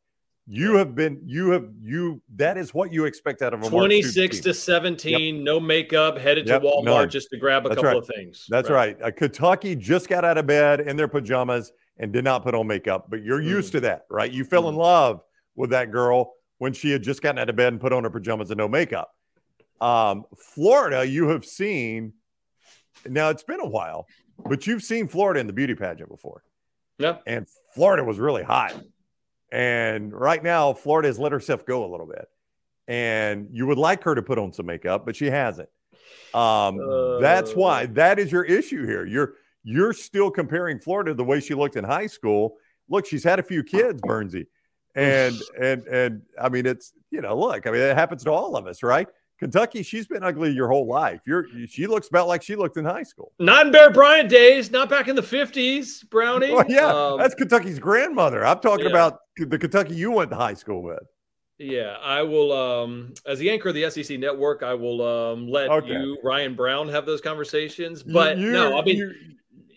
you 0.46 0.76
have 0.76 0.94
been 0.94 1.20
you 1.24 1.50
have 1.50 1.68
you 1.81 2.20
that 2.37 2.59
is 2.59 2.74
what 2.74 2.92
you 2.92 3.05
expect 3.05 3.42
out 3.42 3.55
of 3.55 3.62
a 3.62 3.68
26 3.70 4.40
to 4.40 4.52
17, 4.52 5.44
no 5.44 5.61
makeup, 5.61 6.18
headed 6.18 6.48
Yep, 6.48 6.62
to 6.62 6.68
Walmart 6.68 6.85
none. 6.85 7.11
just 7.11 7.28
to 7.31 7.37
grab 7.38 7.64
a 7.64 7.68
That's 7.68 7.76
couple 7.81 7.90
right. 7.90 7.96
of 7.98 8.07
things. 8.09 8.46
That's 8.48 8.68
right. 8.68 9.00
Uh, 9.00 9.11
Kentucky 9.12 9.76
just 9.76 10.09
got 10.09 10.24
out 10.24 10.38
of 10.38 10.46
bed 10.46 10.81
in 10.81 10.96
their 10.96 11.09
pajamas 11.09 11.72
and 11.98 12.12
did 12.12 12.24
not 12.24 12.42
put 12.42 12.55
on 12.55 12.66
makeup, 12.66 13.07
but 13.09 13.22
you're 13.22 13.40
used 13.40 13.68
Mhm. 13.70 13.72
to 13.72 13.81
that, 13.83 14.07
right? 14.11 14.31
You 14.33 14.44
fell 14.44 14.68
in 14.68 14.74
love 14.74 15.20
with 15.55 15.70
that 15.70 15.90
girl 15.92 16.35
when 16.59 16.72
she 16.72 16.90
had 16.90 17.02
just 17.02 17.22
gotten 17.22 17.38
out 17.38 17.48
of 17.48 17.55
bed 17.57 17.72
and 17.72 17.81
put 17.81 17.92
on 17.92 18.02
her 18.05 18.11
pajamas 18.11 18.50
and 18.50 18.59
no 18.59 18.66
makeup. 18.68 19.14
Um, 19.81 20.24
Florida, 20.37 21.07
you 21.07 21.28
have 21.28 21.44
seen. 21.44 22.14
Now 23.07 23.31
it's 23.31 23.42
been 23.42 23.61
a 23.61 23.68
while, 23.68 24.07
but 24.48 24.66
you've 24.66 24.83
seen 24.83 25.07
Florida 25.09 25.40
in 25.40 25.46
the 25.46 25.52
beauty 25.52 25.74
pageant 25.74 26.09
before, 26.09 26.42
Yeah. 26.98 27.18
and 27.26 27.46
Florida 27.74 28.02
was 28.05 28.18
really 28.18 28.42
hot. 28.42 28.74
And 29.52 30.12
right 30.12 30.42
now, 30.42 30.72
Florida 30.72 31.08
has 31.08 31.18
let 31.18 31.30
herself 31.30 31.64
go 31.66 31.84
a 31.84 31.90
little 31.90 32.06
bit, 32.06 32.26
and 32.88 33.48
you 33.52 33.66
would 33.66 33.78
like 33.78 34.02
her 34.04 34.14
to 34.14 34.22
put 34.22 34.38
on 34.38 34.52
some 34.52 34.66
makeup, 34.66 35.04
but 35.04 35.14
she 35.14 35.26
hasn't. 35.26 35.68
Um, 36.34 36.78
that's 37.20 37.50
Uh. 37.52 37.56
why 37.56 37.86
that 37.86 38.18
is 38.18 38.32
your 38.32 38.44
issue 38.44 38.86
here. 38.86 39.04
You're 39.04 39.34
you're 39.62 39.92
still 39.92 40.30
comparing 40.30 40.78
Florida 40.80 41.14
the 41.14 41.22
way 41.22 41.38
she 41.38 41.54
looked 41.54 41.76
in 41.76 41.84
high 41.84 42.06
school. 42.06 42.56
Look, 42.88 43.06
she's 43.06 43.22
had 43.22 43.38
a 43.38 43.42
few 43.42 43.62
kids, 43.62 44.00
Burnsy, 44.00 44.46
and 44.94 45.36
and 45.60 45.86
and 45.86 46.22
I 46.40 46.48
mean, 46.48 46.64
it's 46.64 46.94
you 47.10 47.20
know, 47.20 47.38
look, 47.38 47.66
I 47.66 47.70
mean, 47.70 47.82
it 47.82 47.94
happens 47.94 48.24
to 48.24 48.32
all 48.32 48.56
of 48.56 48.66
us, 48.66 48.82
right? 48.82 49.06
Kentucky, 49.42 49.83
she's 49.83 50.07
been 50.07 50.22
ugly 50.22 50.50
your 50.52 50.68
whole 50.68 50.87
life. 50.87 51.20
You're 51.26 51.46
she 51.66 51.88
looks 51.88 52.07
about 52.07 52.28
like 52.28 52.42
she 52.42 52.55
looked 52.55 52.76
in 52.76 52.85
high 52.85 53.02
school. 53.02 53.33
Not 53.40 53.66
in 53.66 53.72
Bear 53.72 53.90
Bryant 53.90 54.28
days, 54.28 54.70
not 54.70 54.88
back 54.88 55.09
in 55.09 55.16
the 55.16 55.22
50s, 55.22 56.09
Brownie. 56.11 56.52
Well, 56.52 56.64
yeah, 56.68 56.87
Um, 56.87 57.18
that's 57.18 57.35
Kentucky's 57.35 57.81
grandmother. 57.81 58.46
I'm 58.46 58.61
talking 58.61 58.85
yeah. 58.85 58.90
about 58.92 59.18
the 59.37 59.59
Kentucky 59.59 59.96
you 59.96 60.12
went 60.12 60.31
to 60.31 60.37
high 60.37 60.55
school 60.55 60.81
with. 60.81 61.02
Yeah, 61.59 61.96
I 62.00 62.22
will. 62.22 62.52
Um, 62.52 63.14
as 63.26 63.40
the 63.40 63.50
anchor 63.50 63.70
of 63.70 63.74
the 63.74 63.90
SEC 63.90 64.16
network, 64.20 64.62
I 64.62 64.74
will 64.74 65.02
um, 65.02 65.48
let 65.48 65.68
Okay. 65.70 65.88
you, 65.88 66.18
Ryan 66.22 66.55
Brown, 66.55 66.88
have 66.90 67.05
those 67.05 67.20
conversations. 67.20 68.05
But 68.05 68.38
You- 68.38 68.52
no, 68.52 68.78
I 68.78 68.85
mean, 68.85 68.96
you, 68.96 69.12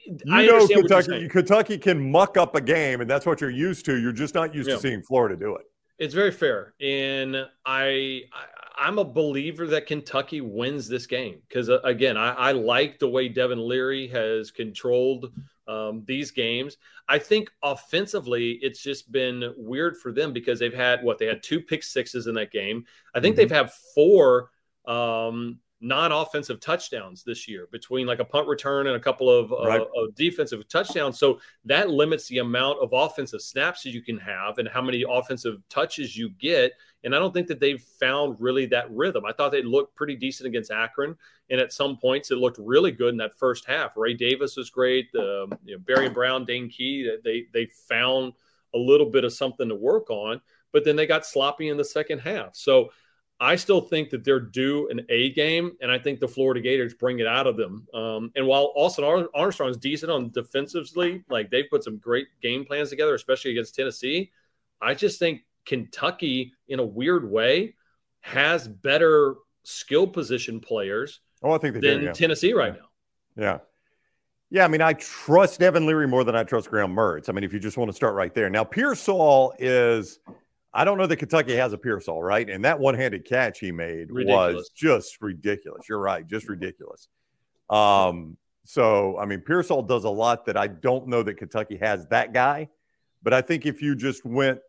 you 0.06 0.18
I 0.32 0.46
know 0.46 0.54
understand 0.54 0.84
what 0.84 0.90
you're 0.92 1.02
Kentucky. 1.02 1.28
Kentucky 1.30 1.78
can 1.80 2.12
muck 2.12 2.38
up 2.38 2.56
a 2.56 2.62
game, 2.62 3.02
and 3.02 3.10
that's 3.10 3.26
what 3.26 3.42
you're 3.42 3.50
used 3.50 3.86
to. 3.86 3.98
You're 4.00 4.12
just 4.12 4.36
not 4.36 4.54
used 4.54 4.70
Yeah. 4.70 4.76
to 4.76 4.82
seeing 4.82 5.02
Florida 5.02 5.36
do 5.36 5.56
it. 5.56 5.66
It's 5.98 6.14
very 6.14 6.32
fair, 6.32 6.74
and 6.82 7.38
I, 7.66 8.24
I 8.34 8.46
I'm 8.78 9.00
a 9.00 9.06
believer 9.06 9.68
that 9.68 9.86
Kentucky 9.86 10.42
wins 10.42 10.88
this 10.88 11.08
game 11.08 11.42
because, 11.48 11.70
uh, 11.70 11.80
again, 11.84 12.18
I, 12.18 12.34
I, 12.34 12.52
like 12.52 13.00
the 13.00 13.10
way 13.10 13.30
Devin 13.30 13.60
Leary 13.60 14.08
has 14.08 14.52
controlled 14.52 15.32
um, 15.68 16.04
these 16.06 16.32
games. 16.32 16.78
I 17.08 17.20
think 17.20 17.50
offensively, 17.64 18.60
it's 18.62 18.82
just 18.82 19.12
been 19.12 19.54
weird 19.58 19.98
for 19.98 20.12
them 20.12 20.34
because 20.34 20.60
they've 20.60 20.74
had 20.74 21.04
what 21.04 21.18
they 21.18 21.26
had 21.26 21.44
two 21.44 21.62
pick 21.62 21.84
sixes 21.84 22.28
in 22.28 22.36
that 22.36 22.52
game. 22.52 22.86
I 23.14 23.20
think 23.20 23.36
mm-hmm. 23.36 23.42
they've 23.42 23.52
had 23.52 23.72
four 23.94 24.50
um, 24.86 25.60
non-offensive 25.82 26.60
touchdowns 26.60 27.24
this 27.24 27.48
year 27.48 27.68
between 27.72 28.08
like 28.08 28.20
a 28.20 28.26
punt 28.26 28.48
return 28.48 28.88
and 28.88 28.96
a 28.96 29.00
couple 29.00 29.30
of, 29.30 29.52
uh, 29.52 29.68
right. 29.68 29.82
of 29.82 30.16
defensive 30.16 30.68
touchdowns. 30.68 31.20
So 31.20 31.40
that 31.66 31.90
limits 31.90 32.28
the 32.28 32.40
amount 32.40 32.80
of 32.80 32.90
offensive 32.94 33.42
snaps 33.42 33.86
you 33.86 34.02
can 34.02 34.18
have 34.18 34.58
and 34.58 34.68
how 34.68 34.82
many 34.82 35.04
offensive 35.08 35.58
touches 35.70 36.18
you 36.18 36.30
get. 36.30 36.74
And 37.06 37.16
I 37.16 37.20
don't 37.20 37.34
think 37.34 37.48
that 37.48 37.60
they've 37.60 37.82
found 37.82 38.36
really 38.40 38.66
that 38.68 38.92
rhythm. 38.92 39.26
I 39.26 39.32
thought 39.32 39.52
they 39.52 39.62
looked 39.62 39.96
pretty 39.96 40.16
decent 40.16 40.48
against 40.48 40.72
Akron, 40.72 41.16
and 41.50 41.62
at 41.62 41.72
some 41.72 41.98
points 41.98 42.32
it 42.32 42.38
looked 42.38 42.58
really 42.60 42.92
good 42.92 43.10
in 43.10 43.18
that 43.18 43.38
first 43.38 43.66
half. 43.66 43.96
Ray 43.96 44.14
Davis 44.14 44.58
was 44.58 44.70
great. 44.70 45.12
The 45.14 45.48
you 45.64 45.78
know, 45.78 45.84
Barion 45.84 46.14
Brown, 46.14 46.46
Dane 46.46 46.70
Key, 46.70 47.10
they 47.24 47.46
they 47.54 47.68
found 47.68 48.34
a 48.74 48.78
little 48.78 49.10
bit 49.10 49.24
of 49.24 49.32
something 49.32 49.70
to 49.70 49.76
work 49.76 50.10
on, 50.10 50.42
but 50.74 50.84
then 50.84 50.96
they 50.96 51.08
got 51.08 51.26
sloppy 51.26 51.70
in 51.70 51.78
the 51.78 51.86
second 51.86 52.20
half. 52.20 52.56
So 52.56 52.90
I 53.40 53.56
still 53.58 53.82
think 53.82 54.10
that 54.12 54.24
they're 54.24 54.40
due 54.40 54.90
an 54.90 55.06
A 55.10 55.32
game, 55.32 55.74
and 55.82 55.92
I 55.92 56.00
think 56.00 56.20
the 56.20 56.28
Florida 56.28 56.62
Gators 56.62 56.94
bring 56.94 57.20
it 57.20 57.28
out 57.28 57.48
of 57.48 57.58
them. 57.58 57.88
Um, 57.94 58.32
and 58.36 58.48
while 58.48 58.72
Austin 58.76 59.28
Armstrong 59.34 59.70
is 59.70 59.78
decent 59.78 60.12
on 60.12 60.32
defensively, 60.32 61.24
like 61.30 61.52
they've 61.52 61.70
put 61.70 61.84
some 61.84 61.98
great 61.98 62.28
game 62.42 62.66
plans 62.66 62.90
together, 62.90 63.14
especially 63.14 63.52
against 63.52 63.76
Tennessee, 63.76 64.32
I 64.82 64.94
just 64.94 65.20
think 65.20 65.42
Kentucky, 65.66 66.54
in 66.68 66.80
a 66.80 66.86
weird 66.86 67.30
way, 67.30 67.76
has 68.22 68.68
better 68.68 69.36
skill 69.64 70.08
position 70.08 70.60
players. 70.60 71.20
Oh, 71.44 71.52
I 71.52 71.58
think 71.58 71.74
than 71.74 71.82
do, 71.82 72.02
yeah. 72.06 72.12
Tennessee 72.14 72.54
right 72.54 72.74
now. 72.74 72.88
Yeah. 73.36 73.58
Yeah, 74.52 74.66
I 74.66 74.68
mean, 74.68 74.82
I 74.82 74.94
trust 74.94 75.60
Devin 75.60 75.86
Leary 75.86 76.08
more 76.08 76.24
than 76.24 76.36
I 76.36 76.44
trust 76.44 76.70
Graham 76.70 76.96
Mertz. 76.96 77.30
I 77.30 77.32
mean, 77.32 77.44
if 77.44 77.52
you 77.52 77.60
just 77.60 77.78
want 77.78 77.90
to 77.90 77.96
start 77.96 78.14
right 78.14 78.34
there. 78.34 78.50
Now, 78.50 78.64
Pearsall 78.64 79.54
is– 79.60 80.20
I 80.78 80.84
don't 80.84 80.98
know 80.98 81.08
that 81.08 81.16
Kentucky 81.16 81.56
has 81.56 81.72
a 81.72 81.78
Pearsall, 81.78 82.22
right? 82.22 82.50
And 82.50 82.66
that 82.66 82.78
one-handed 82.78 83.24
catch 83.24 83.60
he 83.60 83.72
made 83.72 84.12
ridiculous. 84.12 84.56
was 84.56 84.70
just 84.76 85.22
ridiculous. 85.22 85.88
You're 85.88 86.00
right, 86.00 86.28
just 86.28 86.50
ridiculous. 86.50 87.08
Um, 87.70 88.36
so 88.66 89.18
I 89.18 89.26
mean, 89.26 89.40
Pearsall 89.40 89.84
does 89.84 90.04
a 90.04 90.10
lot 90.10 90.46
that 90.48 90.58
I 90.58 90.68
don't 90.68 91.08
know 91.08 91.24
that 91.24 91.36
Kentucky 91.36 91.78
has 91.78 92.06
that 92.08 92.34
guy. 92.34 92.68
But 93.24 93.34
I 93.34 93.42
think 93.42 93.66
if 93.66 93.82
you 93.82 93.96
just 93.96 94.26
went 94.26 94.60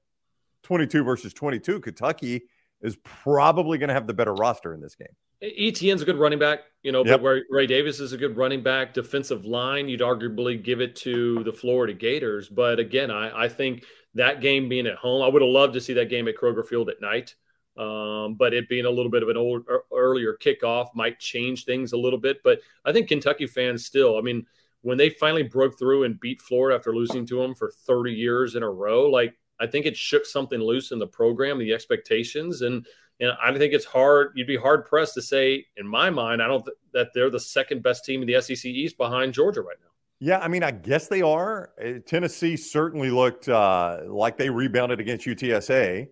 22 0.66 1.04
versus 1.04 1.32
22, 1.32 1.80
Kentucky 1.80 2.42
is 2.82 2.96
probably 3.04 3.78
going 3.78 3.88
to 3.88 3.94
have 3.94 4.06
the 4.06 4.14
better 4.14 4.34
roster 4.34 4.74
in 4.74 4.80
this 4.80 4.94
game. 4.94 5.08
Etienne's 5.42 6.02
a 6.02 6.04
good 6.04 6.18
running 6.18 6.38
back, 6.38 6.60
you 6.82 6.92
know, 6.92 7.04
yep. 7.04 7.20
but 7.20 7.28
Ray, 7.28 7.42
Ray, 7.50 7.66
Davis 7.66 8.00
is 8.00 8.12
a 8.12 8.16
good 8.16 8.36
running 8.36 8.62
back. 8.62 8.94
Defensive 8.94 9.44
line, 9.44 9.88
you'd 9.88 10.00
arguably 10.00 10.62
give 10.62 10.80
it 10.80 10.96
to 10.96 11.44
the 11.44 11.52
Florida 11.52 11.92
Gators. 11.92 12.48
But 12.48 12.78
again, 12.78 13.10
I, 13.10 13.44
I 13.44 13.48
think 13.48 13.84
that 14.14 14.40
game 14.40 14.68
being 14.68 14.86
at 14.86 14.96
home, 14.96 15.22
I 15.22 15.28
would 15.28 15.42
have 15.42 15.50
loved 15.50 15.74
to 15.74 15.80
see 15.80 15.92
that 15.94 16.08
game 16.08 16.26
at 16.26 16.36
Kroger 16.36 16.66
Field 16.66 16.88
at 16.88 17.00
night. 17.00 17.34
Um, 17.76 18.36
but 18.36 18.54
it 18.54 18.70
being 18.70 18.86
a 18.86 18.90
little 18.90 19.10
bit 19.10 19.22
of 19.22 19.28
an 19.28 19.36
old, 19.36 19.66
earlier 19.92 20.36
kickoff 20.40 20.88
might 20.94 21.20
change 21.20 21.64
things 21.64 21.92
a 21.92 21.98
little 21.98 22.18
bit. 22.18 22.38
But 22.42 22.60
I 22.86 22.92
think 22.92 23.08
Kentucky 23.08 23.46
fans 23.46 23.84
still, 23.84 24.16
I 24.16 24.22
mean, 24.22 24.46
when 24.80 24.96
they 24.96 25.10
finally 25.10 25.42
broke 25.42 25.78
through 25.78 26.04
and 26.04 26.18
beat 26.18 26.40
Florida 26.40 26.76
after 26.76 26.94
losing 26.94 27.26
to 27.26 27.40
them 27.40 27.54
for 27.54 27.70
30 27.86 28.12
years 28.12 28.54
in 28.54 28.62
a 28.62 28.70
row, 28.70 29.10
like 29.10 29.34
I 29.60 29.66
think 29.66 29.86
it 29.86 29.96
shook 29.96 30.26
something 30.26 30.60
loose 30.60 30.92
in 30.92 30.98
the 30.98 31.06
program, 31.06 31.58
the 31.58 31.72
expectations, 31.72 32.62
and 32.62 32.86
and 33.18 33.32
I 33.42 33.56
think 33.56 33.72
it's 33.72 33.86
hard. 33.86 34.32
You'd 34.34 34.46
be 34.46 34.56
hard 34.56 34.84
pressed 34.84 35.14
to 35.14 35.22
say, 35.22 35.64
in 35.76 35.86
my 35.86 36.10
mind, 36.10 36.42
I 36.42 36.48
don't 36.48 36.64
th- 36.64 36.76
that 36.92 37.08
they're 37.14 37.30
the 37.30 37.40
second 37.40 37.82
best 37.82 38.04
team 38.04 38.22
in 38.22 38.28
the 38.28 38.40
SEC 38.40 38.66
East 38.66 38.98
behind 38.98 39.32
Georgia 39.32 39.62
right 39.62 39.78
now. 39.80 39.90
Yeah, 40.18 40.38
I 40.38 40.48
mean, 40.48 40.62
I 40.62 40.70
guess 40.70 41.08
they 41.08 41.22
are. 41.22 41.70
Uh, 41.82 41.98
Tennessee 42.06 42.56
certainly 42.56 43.10
looked 43.10 43.48
uh, 43.48 44.00
like 44.06 44.36
they 44.38 44.50
rebounded 44.50 45.00
against 45.00 45.26
UTSA. 45.26 46.08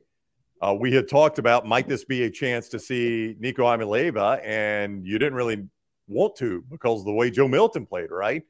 Uh, 0.62 0.74
we 0.78 0.92
had 0.92 1.08
talked 1.08 1.38
about 1.38 1.66
might 1.66 1.88
this 1.88 2.04
be 2.04 2.24
a 2.24 2.30
chance 2.30 2.68
to 2.70 2.78
see 2.78 3.34
Nico 3.38 3.64
Iamaleava, 3.64 4.40
and 4.44 5.06
you 5.06 5.18
didn't 5.18 5.34
really 5.34 5.64
want 6.06 6.36
to 6.36 6.64
because 6.70 7.00
of 7.00 7.06
the 7.06 7.12
way 7.12 7.30
Joe 7.30 7.48
Milton 7.48 7.86
played, 7.86 8.10
right? 8.10 8.42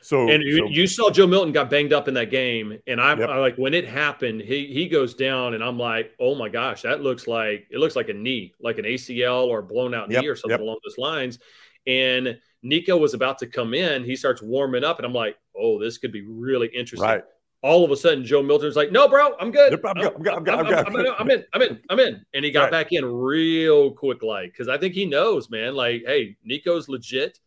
So 0.00 0.28
and 0.28 0.42
you, 0.42 0.58
so, 0.58 0.68
you 0.68 0.86
saw 0.86 1.10
Joe 1.10 1.26
Milton 1.26 1.52
got 1.52 1.68
banged 1.68 1.92
up 1.92 2.06
in 2.06 2.14
that 2.14 2.30
game, 2.30 2.78
and 2.86 3.00
I'm 3.00 3.18
yep. 3.18 3.28
like 3.28 3.56
when 3.56 3.74
it 3.74 3.88
happened, 3.88 4.40
he 4.40 4.66
he 4.66 4.88
goes 4.88 5.14
down, 5.14 5.54
and 5.54 5.64
I'm 5.64 5.78
like, 5.78 6.12
oh 6.20 6.36
my 6.36 6.48
gosh, 6.48 6.82
that 6.82 7.00
looks 7.00 7.26
like 7.26 7.66
it 7.70 7.78
looks 7.78 7.96
like 7.96 8.08
a 8.08 8.14
knee, 8.14 8.54
like 8.60 8.78
an 8.78 8.84
ACL 8.84 9.46
or 9.46 9.62
blown 9.62 9.94
out 9.94 10.08
yep. 10.10 10.22
knee 10.22 10.28
or 10.28 10.36
something 10.36 10.52
yep. 10.52 10.60
along 10.60 10.78
those 10.84 10.96
lines, 10.96 11.40
and 11.86 12.38
Nico 12.62 12.96
was 12.96 13.14
about 13.14 13.38
to 13.38 13.46
come 13.46 13.74
in. 13.74 14.04
He 14.04 14.16
starts 14.16 14.42
warming 14.42 14.84
up, 14.84 14.98
and 14.98 15.06
I'm 15.06 15.12
like, 15.12 15.36
oh, 15.56 15.80
this 15.80 15.98
could 15.98 16.12
be 16.12 16.22
really 16.22 16.68
interesting. 16.68 17.08
Right. 17.08 17.24
All 17.62 17.84
of 17.84 17.90
a 17.90 17.96
sudden, 17.96 18.24
Joe 18.24 18.42
Milton's 18.42 18.76
like, 18.76 18.92
no, 18.92 19.08
bro, 19.08 19.34
I'm 19.40 19.50
good. 19.50 19.84
I'm 19.84 19.96
in. 19.98 21.44
I'm 21.52 21.62
in. 21.62 21.80
I'm 21.90 21.98
in. 21.98 22.24
And 22.32 22.44
he 22.44 22.50
got 22.50 22.64
right. 22.64 22.70
back 22.70 22.92
in 22.92 23.04
real 23.04 23.90
quick, 23.90 24.22
like, 24.22 24.52
because 24.52 24.68
I 24.68 24.78
think 24.78 24.94
he 24.94 25.04
knows, 25.04 25.50
man, 25.50 25.74
like, 25.74 26.02
hey, 26.06 26.36
Nico's 26.44 26.88
legit. 26.88 27.40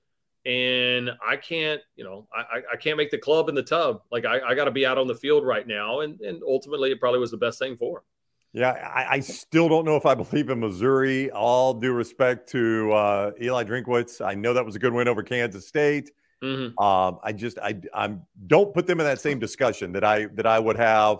And 0.45 1.11
I 1.25 1.35
can't, 1.35 1.81
you 1.95 2.03
know, 2.03 2.27
I, 2.33 2.61
I 2.73 2.75
can't 2.77 2.97
make 2.97 3.11
the 3.11 3.17
club 3.17 3.49
in 3.49 3.55
the 3.55 3.63
tub. 3.63 4.01
Like 4.11 4.25
I, 4.25 4.39
I 4.39 4.55
got 4.55 4.65
to 4.65 4.71
be 4.71 4.85
out 4.85 4.97
on 4.97 5.07
the 5.07 5.15
field 5.15 5.45
right 5.45 5.67
now. 5.67 5.99
And, 5.99 6.19
and 6.21 6.41
ultimately, 6.47 6.91
it 6.91 6.99
probably 6.99 7.19
was 7.19 7.31
the 7.31 7.37
best 7.37 7.59
thing 7.59 7.75
for 7.75 7.99
him. 7.99 8.03
Yeah, 8.53 8.71
I, 8.71 9.15
I, 9.15 9.19
still 9.19 9.69
don't 9.69 9.85
know 9.85 9.95
if 9.95 10.07
I 10.07 10.15
believe 10.15 10.49
in 10.49 10.59
Missouri. 10.59 11.29
All 11.31 11.73
due 11.73 11.91
respect 11.91 12.49
to 12.49 12.91
uh, 12.93 13.31
Eli 13.39 13.63
Drinkwitz, 13.63 14.25
I 14.25 14.33
know 14.33 14.53
that 14.53 14.65
was 14.65 14.75
a 14.75 14.79
good 14.79 14.93
win 14.93 15.07
over 15.07 15.21
Kansas 15.23 15.67
State. 15.67 16.11
Mm-hmm. 16.43 16.79
Um, 16.79 17.19
I 17.21 17.33
just 17.33 17.59
I 17.59 17.75
I'm, 17.93 18.23
don't 18.47 18.73
put 18.73 18.87
them 18.87 18.99
in 18.99 19.05
that 19.05 19.19
same 19.19 19.39
discussion 19.39 19.91
that 19.91 20.03
I 20.03 20.27
that 20.35 20.45
I 20.45 20.57
would 20.57 20.77
have 20.77 21.19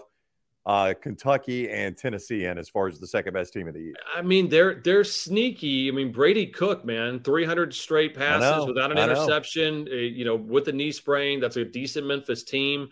uh, 0.69 0.93
Kentucky 0.93 1.67
and 1.67 1.97
Tennessee 1.97 2.45
in 2.45 2.59
as 2.59 2.69
far 2.69 2.87
as 2.87 2.99
the 2.99 3.07
second 3.07 3.33
best 3.33 3.53
team 3.53 3.67
of 3.67 3.73
the 3.73 3.81
year. 3.81 3.95
I 4.15 4.21
mean, 4.21 4.49
they're 4.49 4.75
they're 4.75 5.03
sneaky. 5.03 5.89
I 5.89 5.91
mean, 5.91 6.11
Brady 6.11 6.45
Cook, 6.45 6.85
man, 6.85 7.21
300 7.21 7.73
straight 7.73 8.15
passes 8.15 8.67
without 8.67 8.91
an 8.91 8.99
interception. 8.99 9.87
Uh, 9.91 9.95
you 9.95 10.25
know, 10.25 10.35
with 10.35 10.67
a 10.67 10.71
knee 10.71 10.91
sprain, 10.91 11.39
that's 11.39 11.55
a 11.55 11.65
decent 11.65 12.05
Memphis 12.05 12.43
team. 12.43 12.89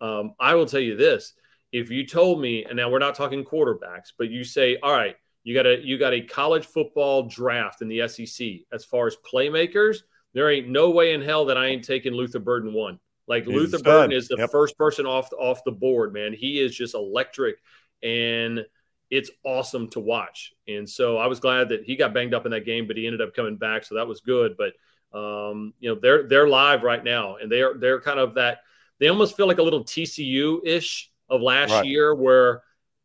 Um, 0.00 0.34
I 0.40 0.56
will 0.56 0.66
tell 0.66 0.80
you 0.80 0.96
this: 0.96 1.34
if 1.70 1.88
you 1.88 2.04
told 2.04 2.40
me, 2.40 2.64
and 2.64 2.76
now 2.76 2.90
we're 2.90 2.98
not 2.98 3.14
talking 3.14 3.44
quarterbacks, 3.44 4.12
but 4.18 4.28
you 4.28 4.42
say, 4.42 4.78
all 4.82 4.92
right, 4.92 5.14
you 5.44 5.54
got 5.54 5.66
a 5.66 5.78
you 5.80 5.98
got 5.98 6.12
a 6.12 6.22
college 6.22 6.66
football 6.66 7.28
draft 7.28 7.80
in 7.80 7.86
the 7.86 8.08
SEC 8.08 8.48
as 8.72 8.84
far 8.84 9.06
as 9.06 9.16
playmakers, 9.32 9.98
there 10.34 10.50
ain't 10.50 10.68
no 10.68 10.90
way 10.90 11.12
in 11.12 11.22
hell 11.22 11.44
that 11.44 11.56
I 11.56 11.66
ain't 11.66 11.84
taking 11.84 12.12
Luther 12.12 12.40
Burden 12.40 12.72
one. 12.72 12.98
Like 13.30 13.44
He's 13.46 13.54
Luther 13.54 13.78
Burden 13.78 14.10
is 14.10 14.26
the 14.26 14.36
yep. 14.36 14.50
first 14.50 14.76
person 14.76 15.06
off 15.06 15.32
off 15.38 15.62
the 15.64 15.70
board, 15.70 16.12
man. 16.12 16.32
He 16.32 16.58
is 16.58 16.76
just 16.76 16.96
electric 16.96 17.58
and 18.02 18.66
it's 19.08 19.30
awesome 19.44 19.88
to 19.90 20.00
watch. 20.00 20.52
And 20.66 20.88
so 20.88 21.16
I 21.16 21.28
was 21.28 21.38
glad 21.38 21.68
that 21.68 21.84
he 21.84 21.94
got 21.94 22.12
banged 22.12 22.34
up 22.34 22.44
in 22.44 22.50
that 22.50 22.66
game, 22.66 22.88
but 22.88 22.96
he 22.96 23.06
ended 23.06 23.20
up 23.20 23.32
coming 23.32 23.56
back, 23.56 23.84
so 23.84 23.94
that 23.94 24.08
was 24.08 24.20
good. 24.20 24.56
But 24.58 24.72
um, 25.16 25.74
you 25.78 25.94
know, 25.94 26.00
they're 26.00 26.26
they're 26.26 26.48
live 26.48 26.82
right 26.82 27.02
now, 27.02 27.36
and 27.36 27.50
they're 27.50 27.74
they're 27.74 28.00
kind 28.00 28.18
of 28.18 28.34
that. 28.34 28.62
They 28.98 29.06
almost 29.06 29.36
feel 29.36 29.46
like 29.46 29.58
a 29.58 29.62
little 29.62 29.84
TCU 29.84 30.58
ish 30.64 31.10
of 31.28 31.40
last 31.40 31.70
right. 31.70 31.86
year 31.86 32.12
where 32.12 32.62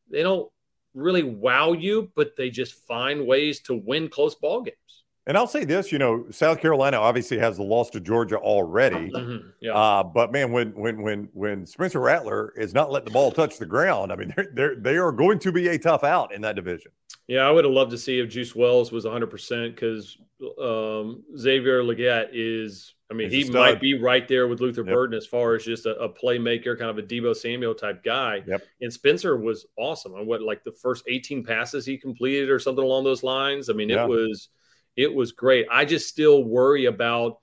they 0.09 0.23
don't 0.23 0.51
really 0.95 1.23
wow 1.23 1.73
you, 1.73 2.11
but 2.15 2.35
they 2.35 2.49
just 2.49 2.73
find 2.87 3.27
ways 3.27 3.59
to 3.61 3.75
win 3.75 4.09
close 4.09 4.33
ball 4.33 4.63
games. 4.63 5.03
And 5.27 5.37
I'll 5.37 5.47
say 5.47 5.65
this, 5.65 5.91
you 5.91 5.97
know, 5.97 6.25
South 6.29 6.59
Carolina 6.59 6.97
obviously 6.97 7.39
has 7.39 7.57
the 7.57 7.63
loss 7.63 7.89
to 7.91 7.99
Georgia 7.99 8.37
already. 8.37 9.09
Mm-hmm. 9.09 9.47
Yeah. 9.59 9.73
Uh, 9.73 10.03
but 10.03 10.31
man, 10.31 10.51
when 10.51 10.69
when 10.75 11.01
when 11.01 11.29
when 11.33 11.65
Spencer 11.65 11.99
Rattler 11.99 12.53
is 12.55 12.73
not 12.73 12.91
letting 12.91 13.05
the 13.05 13.11
ball 13.11 13.31
touch 13.31 13.57
the 13.57 13.65
ground, 13.65 14.11
I 14.11 14.17
mean, 14.17 14.33
they're, 14.35 14.51
they're 14.53 14.75
they 14.75 14.97
are 14.97 15.11
going 15.11 15.39
to 15.39 15.51
be 15.51 15.67
a 15.69 15.79
tough 15.79 16.03
out 16.03 16.33
in 16.33 16.41
that 16.41 16.55
division. 16.55 16.91
Yeah, 17.27 17.47
I 17.47 17.51
would 17.51 17.65
have 17.65 17.73
loved 17.73 17.91
to 17.91 17.97
see 17.97 18.19
if 18.19 18.29
Juice 18.29 18.55
Wells 18.55 18.91
was 18.91 19.05
100 19.05 19.27
percent 19.27 19.75
because 19.75 20.17
um, 20.61 21.23
Xavier 21.35 21.81
Legette 21.81 22.29
is 22.31 22.95
I 23.09 23.13
mean, 23.13 23.29
He's 23.29 23.47
he 23.47 23.53
might 23.53 23.79
be 23.79 23.99
right 23.99 24.27
there 24.27 24.47
with 24.47 24.61
Luther 24.61 24.83
yep. 24.83 24.93
Burden 24.93 25.17
as 25.17 25.27
far 25.27 25.55
as 25.55 25.63
just 25.63 25.85
a, 25.85 25.95
a, 25.97 26.09
playmaker, 26.09 26.77
kind 26.77 26.89
of 26.89 26.97
a 26.97 27.03
Deebo 27.03 27.35
Samuel 27.35 27.75
type 27.75 28.03
guy. 28.03 28.43
Yep. 28.47 28.63
And 28.81 28.91
Spencer 28.91 29.37
was 29.37 29.67
awesome 29.77 30.15
on 30.15 30.25
what 30.25 30.41
like 30.41 30.63
the 30.63 30.71
first 30.71 31.03
18 31.07 31.43
passes 31.43 31.85
he 31.85 31.97
completed 31.97 32.49
or 32.49 32.57
something 32.57 32.83
along 32.83 33.03
those 33.03 33.21
lines. 33.21 33.69
I 33.69 33.73
mean, 33.73 33.89
yeah. 33.89 34.03
it 34.03 34.09
was 34.09 34.49
it 34.95 35.13
was 35.13 35.31
great. 35.31 35.67
I 35.71 35.85
just 35.85 36.07
still 36.07 36.43
worry 36.43 36.85
about 36.85 37.37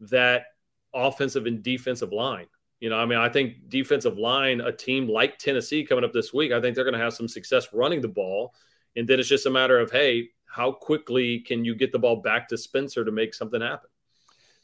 that 0.00 0.46
offensive 0.94 1.46
and 1.46 1.62
defensive 1.62 2.12
line. 2.12 2.46
You 2.80 2.90
know, 2.90 2.96
I 2.96 3.06
mean, 3.06 3.18
I 3.18 3.28
think 3.28 3.68
defensive 3.68 4.18
line, 4.18 4.60
a 4.60 4.72
team 4.72 5.08
like 5.08 5.38
Tennessee 5.38 5.84
coming 5.84 6.04
up 6.04 6.12
this 6.12 6.34
week, 6.34 6.52
I 6.52 6.60
think 6.60 6.74
they're 6.74 6.84
going 6.84 6.94
to 6.94 7.00
have 7.00 7.14
some 7.14 7.28
success 7.28 7.68
running 7.72 8.00
the 8.00 8.08
ball. 8.08 8.54
And 8.96 9.08
then 9.08 9.18
it's 9.18 9.28
just 9.28 9.46
a 9.46 9.50
matter 9.50 9.78
of, 9.78 9.90
hey, 9.90 10.28
how 10.46 10.70
quickly 10.70 11.40
can 11.40 11.64
you 11.64 11.74
get 11.74 11.92
the 11.92 11.98
ball 11.98 12.16
back 12.16 12.48
to 12.48 12.58
Spencer 12.58 13.04
to 13.04 13.10
make 13.10 13.34
something 13.34 13.60
happen? 13.60 13.90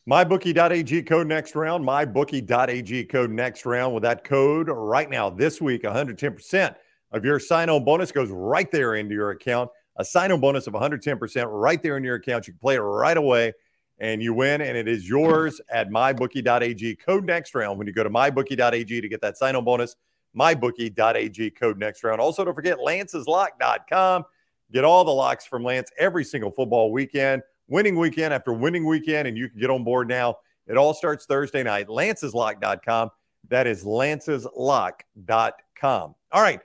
MyBookie.ag 0.09 1.03
code 1.03 1.27
next 1.27 1.55
round. 1.55 1.85
MyBookie.ag 1.85 3.05
code 3.05 3.31
next 3.31 3.67
round. 3.67 3.95
With 3.95 4.03
that 4.03 4.25
code 4.25 4.69
right 4.69 5.09
now, 5.09 5.31
this 5.31 5.61
week, 5.61 5.83
110% 5.83 6.75
of 7.13 7.25
your 7.25 7.39
sign 7.39 7.69
on 7.69 7.85
bonus 7.85 8.13
goes 8.13 8.31
right 8.31 8.71
there 8.71 8.95
into 8.95 9.15
your 9.15 9.31
account. 9.31 9.71
A 10.01 10.05
sign 10.05 10.33
on 10.33 10.41
bonus 10.41 10.67
of 10.67 10.73
110% 10.73 11.47
right 11.51 11.83
there 11.83 11.99
in 11.99 12.05
your 12.05 12.17
account. 12.17 12.47
You 12.47 12.55
can 12.55 12.59
play 12.59 12.77
it 12.77 12.81
right 12.81 13.17
away 13.17 13.53
and 13.99 14.23
you 14.23 14.33
win, 14.33 14.63
and 14.63 14.79
it 14.79 14.89
is 14.89 15.07
yours 15.07 15.61
at 15.71 15.91
mybookie.ag. 15.91 16.97
Code 16.97 17.27
next 17.27 17.55
round 17.55 17.79
when 17.79 17.87
you 17.87 17.93
go 17.93 18.03
to 18.03 18.09
mybookie.ag 18.09 19.01
to 19.01 19.09
get 19.09 19.21
that 19.21 19.37
sign 19.37 19.55
on 19.55 19.63
bonus. 19.63 19.95
Mybookie.ag 20.35 21.51
code 21.51 21.79
next 21.79 22.03
round. 22.03 22.19
Also, 22.21 22.45
don't 22.45 22.55
forget 22.55 22.79
lanceslock.com. 22.79 24.25
Get 24.73 24.85
all 24.85 25.05
the 25.05 25.11
locks 25.11 25.45
from 25.45 25.65
Lance 25.65 25.91
every 25.99 26.25
single 26.25 26.51
football 26.51 26.93
weekend, 26.93 27.43
winning 27.69 27.99
weekend 27.99 28.33
after 28.33 28.55
winning 28.55 28.87
weekend, 28.87 29.29
and 29.29 29.37
you 29.37 29.51
can 29.51 29.61
get 29.61 29.69
on 29.69 29.85
board 29.85 30.09
now. 30.09 30.37
It 30.67 30.79
all 30.79 30.95
starts 30.95 31.27
Thursday 31.27 31.63
night. 31.63 31.89
Lanceslock.com. 31.89 33.11
That 33.49 33.67
is 33.67 33.85
lanceslock.com. 33.85 36.15
All 36.33 36.43
right, 36.43 36.61